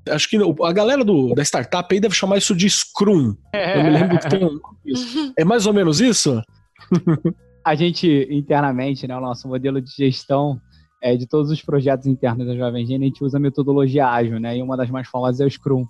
[0.09, 3.37] Acho que a galera do, da startup aí deve chamar isso de Scrum.
[3.53, 3.79] É.
[3.79, 4.59] Eu me lembro que tem um.
[5.39, 6.43] É mais ou menos isso?
[7.65, 10.61] a gente, internamente, né, o nosso modelo de gestão,
[11.01, 14.41] é, de todos os projetos internos da Jovem Gênio, a gente usa a metodologia ágil,
[14.41, 14.57] né?
[14.57, 15.87] E uma das mais famosas é o Scrum.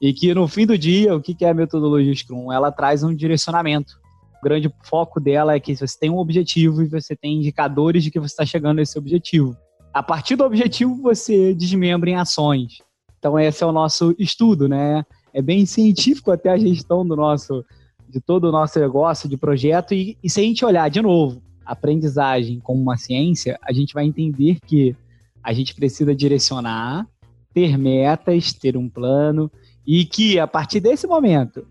[0.00, 2.52] E que no fim do dia, o que é a metodologia Scrum?
[2.52, 3.98] Ela traz um direcionamento.
[4.44, 8.20] Grande foco dela é que você tem um objetivo e você tem indicadores de que
[8.20, 9.56] você está chegando a esse objetivo.
[9.90, 12.82] A partir do objetivo, você desmembra em ações.
[13.18, 15.02] Então, esse é o nosso estudo, né?
[15.32, 17.64] É bem científico até a gestão do nosso,
[18.06, 19.94] de todo o nosso negócio, de projeto.
[19.94, 24.04] E, e se a gente olhar de novo, aprendizagem como uma ciência, a gente vai
[24.04, 24.94] entender que
[25.42, 27.08] a gente precisa direcionar,
[27.54, 29.50] ter metas, ter um plano
[29.86, 31.66] e que a partir desse momento,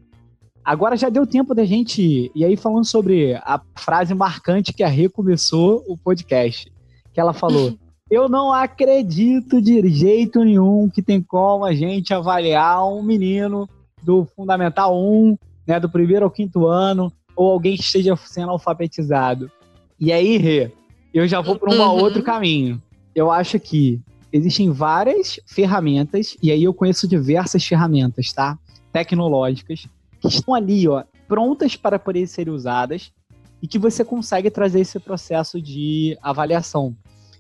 [0.64, 2.32] agora já deu tempo da gente.
[2.34, 6.72] E aí, falando sobre a frase marcante que a Rê começou o podcast,
[7.14, 7.78] que ela falou.
[8.10, 13.68] Eu não acredito de jeito nenhum que tem como a gente avaliar um menino
[14.04, 19.50] do Fundamental 1, né, do primeiro ao quinto ano, ou alguém que esteja sendo alfabetizado.
[20.00, 20.72] E aí, Rê,
[21.14, 22.04] eu já vou para um uhum.
[22.04, 22.80] outro caminho.
[23.16, 24.00] Eu acho que
[24.32, 28.60] existem várias ferramentas, e aí eu conheço diversas ferramentas, tá?
[28.92, 29.88] Tecnológicas,
[30.30, 33.12] que estão ali, ó, prontas para poder ser usadas
[33.62, 36.96] e que você consegue trazer esse processo de avaliação.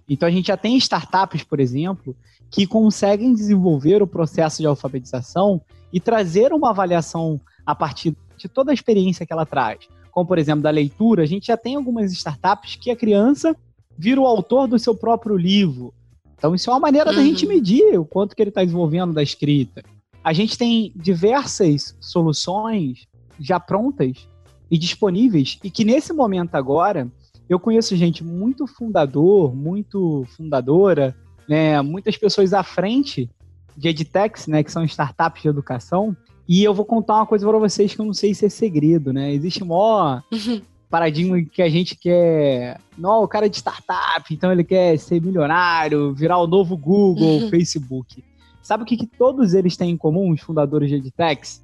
[0.07, 2.15] Então a gente já tem startups, por exemplo,
[2.51, 5.61] que conseguem desenvolver o processo de alfabetização
[5.91, 10.38] e trazer uma avaliação a partir de toda a experiência que ela traz como por
[10.38, 13.55] exemplo da leitura, a gente já tem algumas startups que a criança
[13.97, 15.91] vira o autor do seu próprio livro.
[16.38, 17.15] Então isso é uma maneira uhum.
[17.15, 19.84] da gente medir o quanto que ele está desenvolvendo da escrita.
[20.24, 23.08] A gente tem diversas soluções
[23.40, 24.28] já prontas
[24.72, 27.12] e disponíveis e que nesse momento agora
[27.50, 31.16] eu conheço gente muito fundador, muito fundadora,
[31.48, 33.30] né, muitas pessoas à frente
[33.76, 36.16] de edtechs, né, que são startups de educação,
[36.48, 39.14] e eu vou contar uma coisa para vocês que eu não sei se é segredo,
[39.14, 39.34] né?
[39.34, 40.62] Existe maior uhum.
[40.90, 42.80] paradigma que a gente quer.
[42.98, 47.44] Não, o cara é de startup, então ele quer ser milionário, virar o novo Google,
[47.44, 47.50] uhum.
[47.50, 48.24] Facebook.
[48.64, 51.61] Sabe o que, que todos eles têm em comum, os fundadores de EdTechs?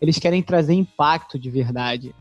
[0.00, 2.12] Eles querem trazer impacto de verdade.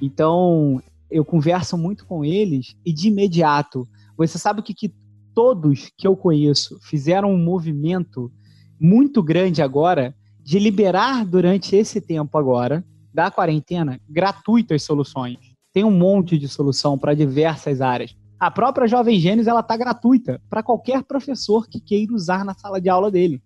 [0.00, 4.92] Então, eu converso muito com eles e de imediato, você sabe o que, que
[5.34, 8.30] todos que eu conheço fizeram um movimento
[8.78, 15.38] muito grande agora de liberar durante esse tempo agora da quarentena gratuitas soluções.
[15.72, 18.14] Tem um monte de solução para diversas áreas.
[18.38, 22.80] A própria Jovem Gênios ela tá gratuita para qualquer professor que queira usar na sala
[22.80, 23.40] de aula dele.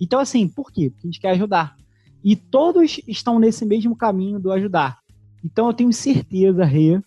[0.00, 0.90] Então assim, por quê?
[0.90, 1.76] Porque a gente quer ajudar.
[2.22, 4.98] E todos estão nesse mesmo caminho do ajudar.
[5.44, 7.00] Então eu tenho certeza, Rê,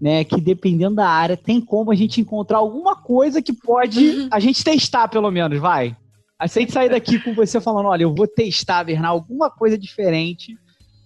[0.00, 4.38] né, que dependendo da área, tem como a gente encontrar alguma coisa que pode a
[4.38, 5.96] gente testar, pelo menos, vai.
[6.38, 10.54] A gente sair daqui com você falando, olha, eu vou testar, Bernal, alguma coisa diferente,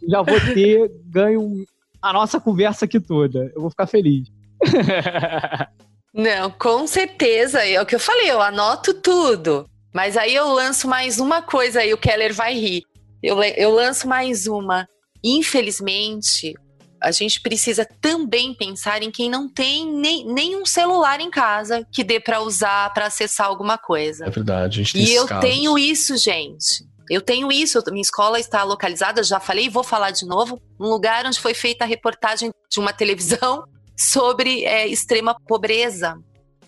[0.09, 1.65] já vou ter ganho
[2.03, 3.53] a nossa conversa aqui toda.
[3.55, 4.29] Eu vou ficar feliz.
[6.13, 7.65] Não, com certeza.
[7.65, 9.69] É o que eu falei, eu anoto tudo.
[9.93, 12.83] Mas aí eu lanço mais uma coisa aí, o Keller vai rir.
[13.23, 14.89] Eu, eu lanço mais uma.
[15.23, 16.55] Infelizmente,
[17.03, 22.05] a gente precisa também pensar em quem não tem nem, nenhum celular em casa que
[22.05, 24.27] dê para usar para acessar alguma coisa.
[24.27, 24.81] É verdade.
[24.81, 25.49] A gente tem e eu casos.
[25.49, 26.85] tenho isso, gente.
[27.09, 27.83] Eu tenho isso.
[27.89, 31.55] Minha escola está localizada, já falei e vou falar de novo, num lugar onde foi
[31.55, 33.65] feita a reportagem de uma televisão
[33.97, 36.17] sobre é, extrema pobreza.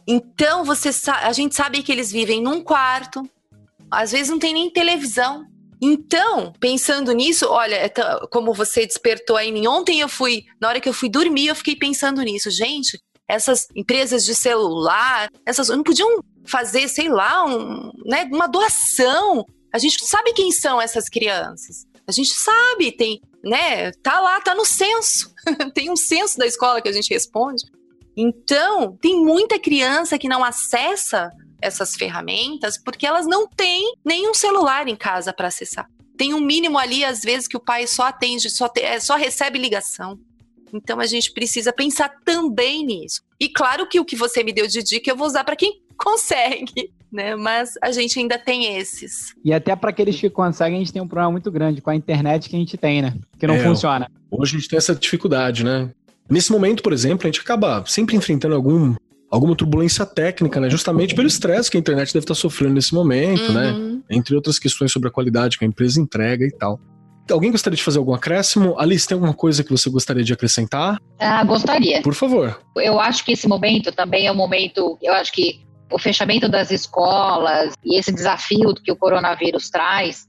[0.06, 3.22] Então, você a gente sabe que eles vivem num quarto,
[3.90, 5.46] às vezes não tem nem televisão.
[5.80, 7.88] Então, pensando nisso, olha, é
[8.30, 11.56] como você despertou aí mim, ontem eu fui, na hora que eu fui dormir, eu
[11.56, 12.50] fiquei pensando nisso.
[12.50, 19.44] Gente, essas empresas de celular, essas não podiam fazer, sei lá, um, né, uma doação.
[19.72, 21.84] A gente sabe quem são essas crianças.
[22.06, 25.32] A gente sabe, tem, né, tá lá, tá no censo.
[25.74, 27.64] tem um censo da escola que a gente responde.
[28.16, 31.30] Então, tem muita criança que não acessa
[31.60, 35.88] essas ferramentas porque elas não têm nenhum celular em casa para acessar.
[36.16, 39.16] Tem um mínimo ali, às vezes, que o pai só atende, só, te, é, só
[39.16, 40.18] recebe ligação.
[40.72, 43.22] Então a gente precisa pensar também nisso.
[43.38, 45.82] E claro que o que você me deu de dica eu vou usar para quem
[45.96, 47.36] consegue, né?
[47.36, 49.34] Mas a gente ainda tem esses.
[49.44, 51.94] E até para aqueles que conseguem, a gente tem um problema muito grande com a
[51.94, 53.14] internet que a gente tem, né?
[53.38, 54.10] Que não é, funciona.
[54.30, 55.90] Hoje a gente tem essa dificuldade, né?
[56.32, 58.94] Nesse momento, por exemplo, a gente acaba sempre enfrentando algum
[59.30, 60.70] alguma turbulência técnica, né?
[60.70, 63.72] Justamente pelo estresse que a internet deve estar sofrendo nesse momento, né?
[63.72, 63.96] uhum.
[63.96, 64.00] né?
[64.10, 66.80] Entre outras questões sobre a qualidade que a empresa entrega e tal.
[67.30, 68.78] Alguém gostaria de fazer algum acréscimo?
[68.78, 70.98] Alice, tem alguma coisa que você gostaria de acrescentar?
[71.18, 72.00] Ah, gostaria.
[72.00, 72.58] Por favor.
[72.76, 75.60] Eu acho que esse momento também é um momento, eu acho que
[75.90, 80.26] o fechamento das escolas e esse desafio que o coronavírus traz,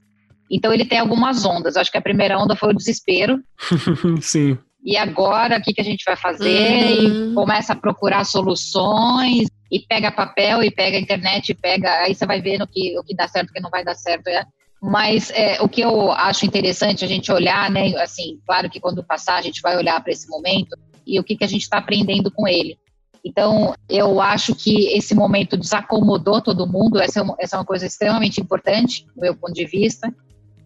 [0.50, 1.76] então ele tem algumas ondas.
[1.76, 3.38] Eu acho que a primeira onda foi o desespero.
[4.20, 4.58] Sim.
[4.84, 7.00] E agora o que, que a gente vai fazer?
[7.00, 7.30] Uhum.
[7.30, 11.90] E começa a procurar soluções, e pega papel, e pega internet, e pega.
[12.02, 13.94] Aí você vai vendo o que, o que dá certo, o que não vai dar
[13.94, 14.28] certo.
[14.28, 14.44] É.
[14.82, 17.96] Mas é, o que eu acho interessante a gente olhar, né?
[17.96, 21.36] Assim, claro que quando passar a gente vai olhar para esse momento e o que,
[21.36, 22.78] que a gente está aprendendo com ele.
[23.24, 27.64] Então, eu acho que esse momento desacomodou todo mundo, essa é uma, essa é uma
[27.64, 30.14] coisa extremamente importante, do meu ponto de vista.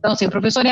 [0.08, 0.64] Então, assim, o professor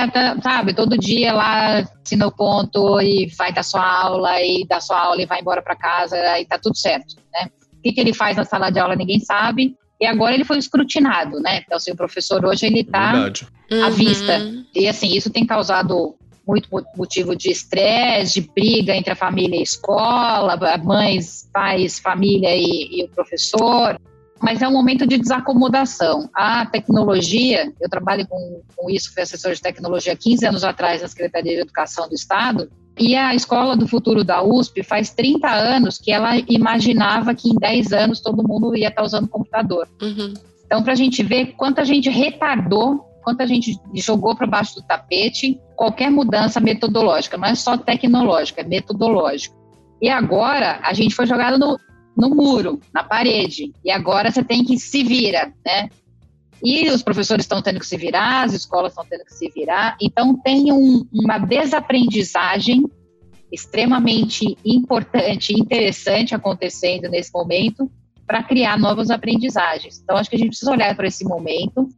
[0.42, 4.98] sabe, todo dia lá ensina o ponto e vai dar sua aula, e dá sua
[4.98, 7.50] aula e vai embora para casa, e tá tudo certo, né?
[7.74, 10.56] O que, que ele faz na sala de aula ninguém sabe, e agora ele foi
[10.56, 11.58] escrutinado, né?
[11.58, 13.12] Então, assim, o professor hoje ele está
[13.84, 14.38] à vista.
[14.38, 14.64] Uhum.
[14.74, 16.14] E, assim, isso tem causado
[16.48, 22.56] muito motivo de estresse, de briga entre a família e a escola, mães, pais, família
[22.56, 24.00] e, e o professor
[24.42, 26.28] mas é um momento de desacomodação.
[26.34, 31.08] A tecnologia, eu trabalho com, com isso, fui assessor de tecnologia 15 anos atrás na
[31.08, 35.98] Secretaria de Educação do Estado, e a Escola do Futuro da USP faz 30 anos
[35.98, 39.86] que ela imaginava que em 10 anos todo mundo ia estar usando computador.
[40.00, 40.32] Uhum.
[40.64, 45.60] Então, para a gente ver quanta gente retardou, quanta gente jogou para baixo do tapete
[45.76, 49.54] qualquer mudança metodológica, não é só tecnológica, é metodológica.
[50.00, 51.78] E agora a gente foi jogado no,
[52.16, 53.72] no muro, na parede.
[53.84, 55.90] E agora você tem que se vira, né?
[56.64, 59.96] E os professores estão tendo que se virar, as escolas estão tendo que se virar.
[60.00, 62.84] Então tem um, uma desaprendizagem
[63.52, 67.90] extremamente importante e interessante acontecendo nesse momento
[68.26, 70.00] para criar novas aprendizagens.
[70.02, 71.88] Então acho que a gente precisa olhar para esse momento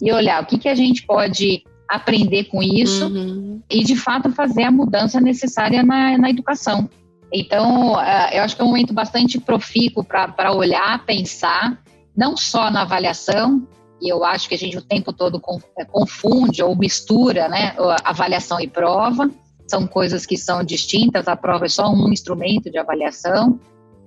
[0.00, 3.62] e olhar o que, que a gente pode aprender com isso uhum.
[3.70, 6.88] e de fato fazer a mudança necessária na, na educação.
[7.32, 11.82] Então, é, eu acho que é um momento bastante profícuo para olhar, pensar,
[12.16, 13.66] não só na avaliação,
[14.00, 15.40] e eu acho que a gente o tempo todo
[15.78, 17.74] é, confunde ou mistura né,
[18.04, 19.30] avaliação e prova,
[19.66, 23.58] são coisas que são distintas, a prova é só um instrumento de avaliação,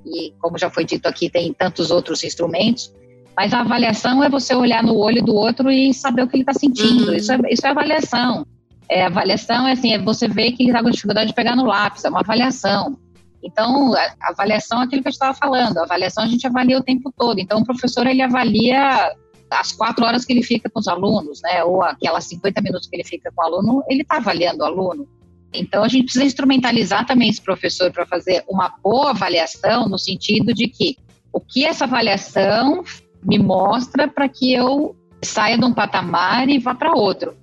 [0.06, 2.94] e como já foi dito aqui, tem tantos outros instrumentos,
[3.36, 6.44] mas a avaliação é você olhar no olho do outro e saber o que ele
[6.44, 7.14] está sentindo, uhum.
[7.14, 8.46] isso, é, isso é avaliação.
[8.90, 11.66] É, avaliação é assim, é você ver que ele está com dificuldade de pegar no
[11.66, 12.98] lápis, é uma avaliação.
[13.44, 15.78] Então, a avaliação é aquilo que eu estava falando.
[15.78, 17.40] A avaliação a gente avalia o tempo todo.
[17.40, 19.14] Então, o professor ele avalia
[19.50, 21.64] as quatro horas que ele fica com os alunos, né?
[21.64, 25.08] Ou aquelas 50 minutos que ele fica com o aluno, ele está avaliando o aluno.
[25.54, 30.54] Então, a gente precisa instrumentalizar também esse professor para fazer uma boa avaliação, no sentido
[30.54, 30.98] de que
[31.34, 32.84] o que essa avaliação
[33.24, 37.36] me mostra para que eu saia de um patamar e vá para outro.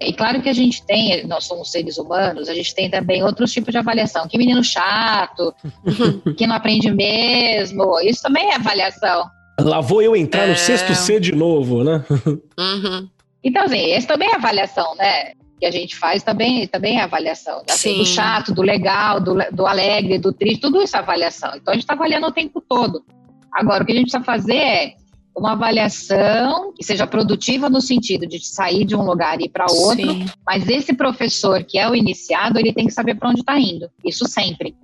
[0.00, 3.52] E claro que a gente tem, nós somos seres humanos, a gente tem também outros
[3.52, 4.28] tipos de avaliação.
[4.28, 5.52] Que menino chato,
[6.36, 7.98] que não aprende mesmo.
[8.00, 9.28] Isso também é avaliação.
[9.60, 10.50] Lá vou eu entrar é...
[10.50, 12.04] no sexto C de novo, né?
[12.58, 13.08] Uhum.
[13.42, 15.32] Então, assim, esse também é avaliação, né?
[15.60, 17.62] Que a gente faz também, também é avaliação.
[17.70, 21.52] Assim, do chato, do legal, do, do alegre, do triste, tudo isso é avaliação.
[21.54, 23.04] Então, a gente está avaliando o tempo todo.
[23.52, 24.94] Agora, o que a gente precisa fazer é
[25.38, 29.66] uma avaliação que seja produtiva no sentido de sair de um lugar e ir para
[29.70, 30.26] outro, Sim.
[30.44, 33.88] mas esse professor que é o iniciado, ele tem que saber para onde está indo,
[34.04, 34.76] isso sempre.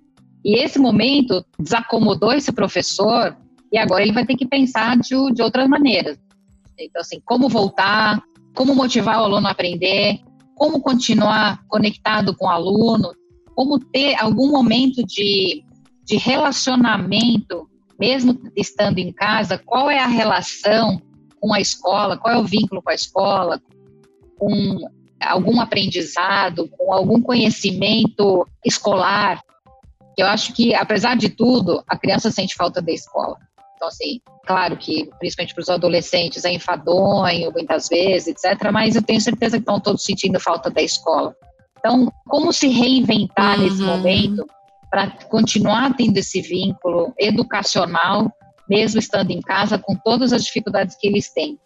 [0.45, 3.37] E esse momento desacomodou esse professor
[3.73, 6.19] e agora ele vai ter que pensar de, de outras maneiras.
[6.79, 8.23] Então, assim, como voltar,
[8.55, 10.21] como motivar o aluno a aprender,
[10.55, 13.13] como continuar conectado com o aluno,
[13.55, 15.65] como ter algum momento de,
[16.05, 17.69] de relacionamento
[17.99, 21.01] mesmo estando em casa, qual é a relação
[21.41, 23.61] com a escola, qual é o vínculo com a escola,
[24.39, 24.79] com
[25.21, 29.43] algum aprendizado, com algum conhecimento escolar.
[30.17, 33.37] Eu acho que, apesar de tudo, a criança sente falta da escola.
[33.77, 39.03] Então, assim, claro que, principalmente para os adolescentes, é enfadonho muitas vezes, etc., mas eu
[39.03, 41.35] tenho certeza que estão todos sentindo falta da escola.
[41.79, 43.65] Então, como se reinventar uhum.
[43.65, 44.47] nesse momento
[44.95, 48.31] para continuar tendo esse vínculo educacional,
[48.71, 51.59] mesmo estando em casa, com todas as dificuldades que eles têm.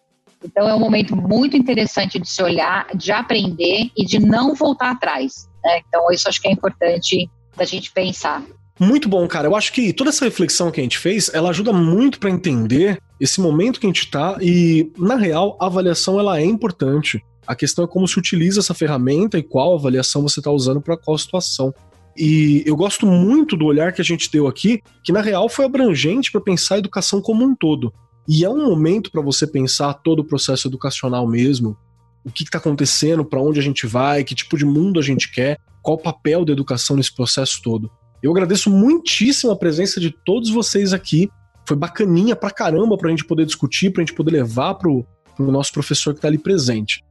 [0.43, 4.89] Então, é um momento muito interessante de se olhar, de aprender e de não voltar
[4.89, 5.47] atrás.
[5.63, 5.79] Né?
[5.87, 8.43] Então, isso acho que é importante da gente pensar.
[8.79, 9.47] Muito bom, cara.
[9.47, 12.99] Eu acho que toda essa reflexão que a gente fez, ela ajuda muito para entender
[13.19, 17.23] esse momento que a gente está e, na real, a avaliação ela é importante.
[17.45, 20.97] A questão é como se utiliza essa ferramenta e qual avaliação você está usando para
[20.97, 21.71] qual situação.
[22.21, 25.63] E eu gosto muito do olhar que a gente deu aqui, que na real foi
[25.63, 27.93] abrangente para pensar a educação como um todo.
[28.27, 31.77] E é um momento para você pensar todo o processo educacional mesmo,
[32.25, 35.31] o que está acontecendo, para onde a gente vai, que tipo de mundo a gente
[35.31, 37.89] quer, qual o papel da educação nesse processo todo.
[38.21, 41.29] Eu agradeço muitíssimo a presença de todos vocês aqui.
[41.65, 45.05] Foi bacaninha pra caramba pra gente poder discutir, pra gente poder levar pro,
[45.37, 47.01] pro nosso professor que tá ali presente.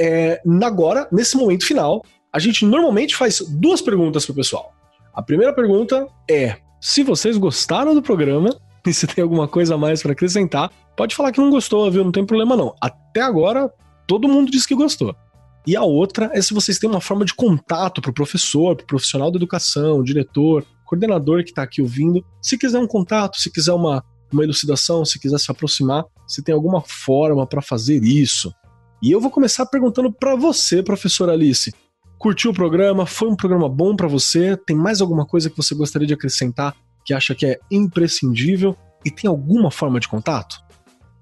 [0.00, 2.02] É, agora, nesse momento final,
[2.34, 4.74] a gente normalmente faz duas perguntas pro pessoal.
[5.14, 8.50] A primeira pergunta é: se vocês gostaram do programa
[8.84, 12.02] e se tem alguma coisa a mais para acrescentar, pode falar que não gostou, viu?
[12.02, 12.74] Não tem problema não.
[12.80, 13.72] Até agora,
[14.04, 15.14] todo mundo disse que gostou.
[15.64, 18.82] E a outra é se vocês têm uma forma de contato para o professor, para
[18.82, 22.22] o profissional da educação, diretor, coordenador que está aqui ouvindo.
[22.42, 26.54] Se quiser um contato, se quiser uma, uma elucidação, se quiser se aproximar, se tem
[26.54, 28.52] alguma forma para fazer isso.
[29.00, 31.72] E eu vou começar perguntando para você, professora Alice.
[32.24, 33.04] Curtiu o programa?
[33.04, 34.56] Foi um programa bom para você?
[34.56, 36.74] Tem mais alguma coisa que você gostaria de acrescentar
[37.04, 38.74] que acha que é imprescindível?
[39.04, 40.58] E tem alguma forma de contato?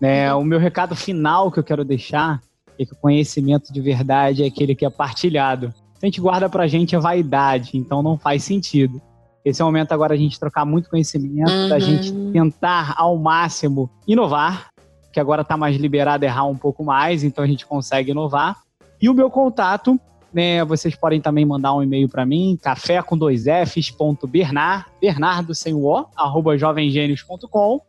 [0.00, 0.32] Né?
[0.34, 2.42] O meu recado final que eu quero deixar
[2.78, 5.72] é que o conhecimento de verdade é aquele que é partilhado.
[5.98, 9.00] Se a gente guarda pra gente a vaidade, então não faz sentido.
[9.44, 11.68] Esse é o momento agora a gente trocar muito conhecimento, uhum.
[11.68, 14.70] da gente tentar ao máximo inovar,
[15.12, 18.56] que agora está mais liberado errar um pouco mais, então a gente consegue inovar.
[19.00, 20.00] E o meu contato
[20.32, 24.86] né, vocês podem também mandar um e-mail para mim, café com dois Fs, ponto Bernard,
[25.00, 27.80] Bernardo sem o O, arroba jovemgênios.com,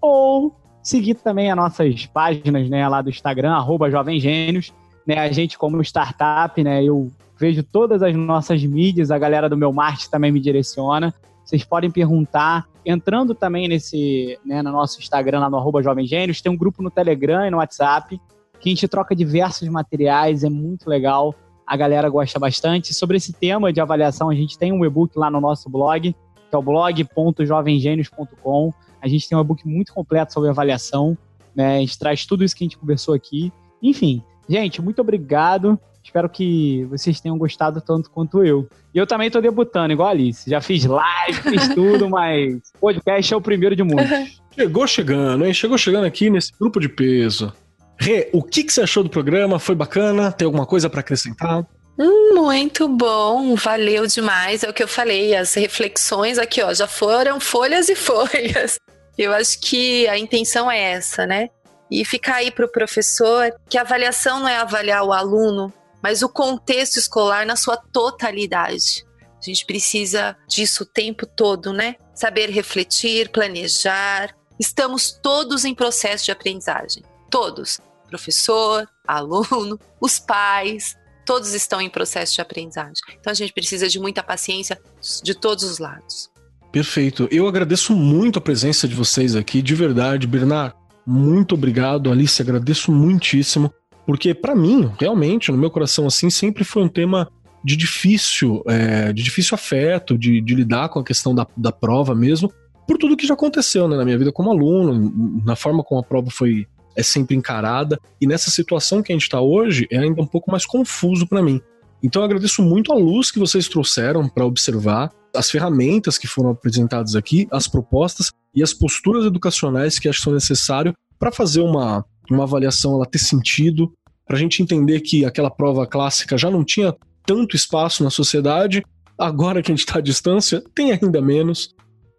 [0.00, 4.72] ou seguir também as nossas páginas, né, lá do Instagram, arroba jovemgênios,
[5.06, 7.10] né, a gente como startup, né, eu
[7.42, 11.12] vejo todas as nossas mídias, a galera do meu marketing também me direciona,
[11.44, 16.52] vocês podem perguntar, entrando também nesse, né, no nosso Instagram, lá no arroba jovemgênios, tem
[16.52, 18.20] um grupo no Telegram e no WhatsApp,
[18.60, 21.34] que a gente troca diversos materiais, é muito legal,
[21.66, 22.94] a galera gosta bastante.
[22.94, 26.54] Sobre esse tema de avaliação, a gente tem um e-book lá no nosso blog, que
[26.54, 28.72] é o blog.jovemgênios.com.
[29.00, 31.18] A gente tem um e-book muito completo sobre avaliação,
[31.56, 31.78] né?
[31.78, 33.52] A gente traz tudo isso que a gente conversou aqui.
[33.82, 35.76] Enfim, gente, muito obrigado.
[36.12, 38.68] Espero que vocês tenham gostado tanto quanto eu.
[38.94, 40.48] E eu também estou debutando, igual a Alice.
[40.48, 44.42] Já fiz live, fiz tudo, mas podcast é o primeiro de muitos.
[44.54, 45.54] Chegou chegando, hein?
[45.54, 47.50] Chegou chegando aqui nesse grupo de peso.
[47.98, 49.58] Rê, o que, que você achou do programa?
[49.58, 50.30] Foi bacana?
[50.30, 51.66] Tem alguma coisa para acrescentar?
[51.98, 54.62] Hum, muito bom, valeu demais.
[54.62, 58.78] É o que eu falei, as reflexões aqui, ó, já foram folhas e folhas.
[59.16, 61.48] Eu acho que a intenção é essa, né?
[61.90, 65.72] E ficar aí para o professor que a avaliação não é avaliar o aluno,
[66.02, 69.04] mas o contexto escolar na sua totalidade.
[69.20, 71.96] A gente precisa disso o tempo todo, né?
[72.14, 74.34] Saber refletir, planejar.
[74.58, 77.02] Estamos todos em processo de aprendizagem.
[77.30, 77.80] Todos
[78.12, 83.02] professor, aluno, os pais, todos estão em processo de aprendizagem.
[83.18, 84.78] Então a gente precisa de muita paciência
[85.22, 86.30] de todos os lados.
[86.70, 87.26] Perfeito.
[87.30, 90.26] Eu agradeço muito a presença de vocês aqui, de verdade.
[90.26, 90.74] Bernard,
[91.06, 92.10] muito obrigado.
[92.10, 93.72] Alice, agradeço muitíssimo.
[94.06, 97.30] Porque, para mim, realmente, no meu coração, assim, sempre foi um tema
[97.64, 102.14] de difícil, é, de difícil afeto, de, de, lidar com a questão da, da prova
[102.14, 102.52] mesmo,
[102.86, 106.04] por tudo que já aconteceu né, na minha vida como aluno, na forma como a
[106.04, 107.98] prova foi é sempre encarada.
[108.20, 111.42] E nessa situação que a gente está hoje, é ainda um pouco mais confuso para
[111.42, 111.60] mim.
[112.02, 116.50] Então eu agradeço muito a luz que vocês trouxeram para observar, as ferramentas que foram
[116.50, 121.60] apresentadas aqui, as propostas e as posturas educacionais que acho que são necessárias para fazer
[121.60, 123.92] uma, uma avaliação ela ter sentido,
[124.26, 126.94] para a gente entender que aquela prova clássica já não tinha
[127.26, 128.82] tanto espaço na sociedade,
[129.18, 131.74] agora que a gente está à distância, tem ainda menos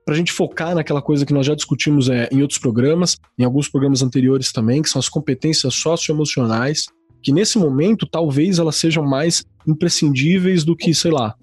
[0.06, 3.44] para a gente focar naquela coisa que nós já discutimos é, em outros programas, em
[3.44, 6.88] alguns programas anteriores também, que são as competências socioemocionais,
[7.22, 11.36] que nesse momento talvez elas sejam mais imprescindíveis do que, sei lá,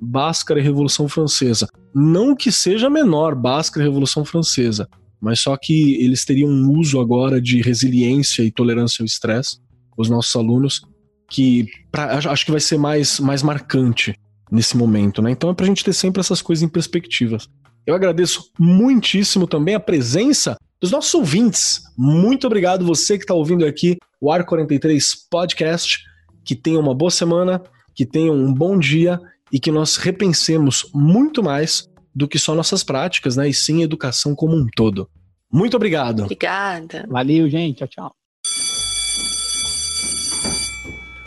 [0.00, 1.68] Bhaskara e Revolução Francesa.
[1.94, 4.88] Não que seja menor Bhaskara e Revolução Francesa,
[5.20, 9.58] mas só que eles teriam um uso agora de resiliência e tolerância ao estresse,
[9.96, 10.82] os nossos alunos,
[11.30, 14.14] que pra, acho que vai ser mais, mais marcante
[14.50, 15.30] nesse momento, né?
[15.30, 17.48] Então é pra gente ter sempre essas coisas em perspectivas.
[17.86, 21.82] Eu agradeço muitíssimo também a presença dos nossos ouvintes.
[21.96, 25.98] Muito obrigado você que está ouvindo aqui o Ar 43 Podcast.
[26.44, 27.62] Que tenha uma boa semana,
[27.94, 29.20] que tenha um bom dia
[29.52, 33.48] e que nós repensemos muito mais do que só nossas práticas, né?
[33.48, 35.08] E sim educação como um todo.
[35.50, 36.24] Muito obrigado.
[36.24, 37.06] Obrigada.
[37.08, 37.78] Valeu, gente.
[37.78, 38.14] Tchau, tchau.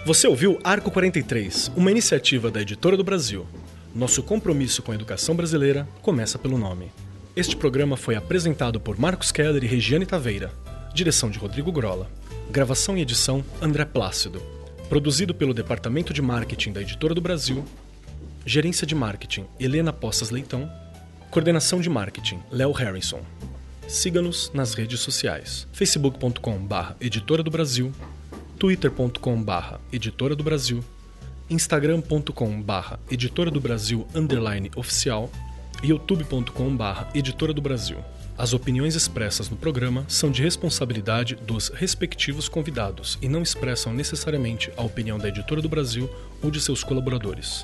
[0.05, 3.45] Você ouviu Arco 43, uma iniciativa da Editora do Brasil.
[3.93, 6.91] Nosso compromisso com a educação brasileira começa pelo nome.
[7.35, 10.51] Este programa foi apresentado por Marcos Keller e Regiane Taveira.
[10.93, 12.09] Direção de Rodrigo Grola.
[12.49, 14.41] Gravação e edição André Plácido.
[14.89, 17.63] Produzido pelo Departamento de Marketing da Editora do Brasil.
[18.45, 20.71] Gerência de Marketing Helena Poças Leitão.
[21.29, 23.21] Coordenação de Marketing Léo Harrison.
[23.87, 27.91] Siga-nos nas redes sociais: facebook.com/barra Editora do Brasil,
[28.57, 30.83] twitter.com/barra Editora do Brasil,
[31.49, 35.29] instagram.com/barra Editora do Brasil underline oficial
[35.83, 37.97] e youtube.com/barra Editora do Brasil.
[38.37, 44.71] As opiniões expressas no programa são de responsabilidade dos respectivos convidados e não expressam necessariamente
[44.75, 46.09] a opinião da Editora do Brasil
[46.41, 47.63] ou de seus colaboradores.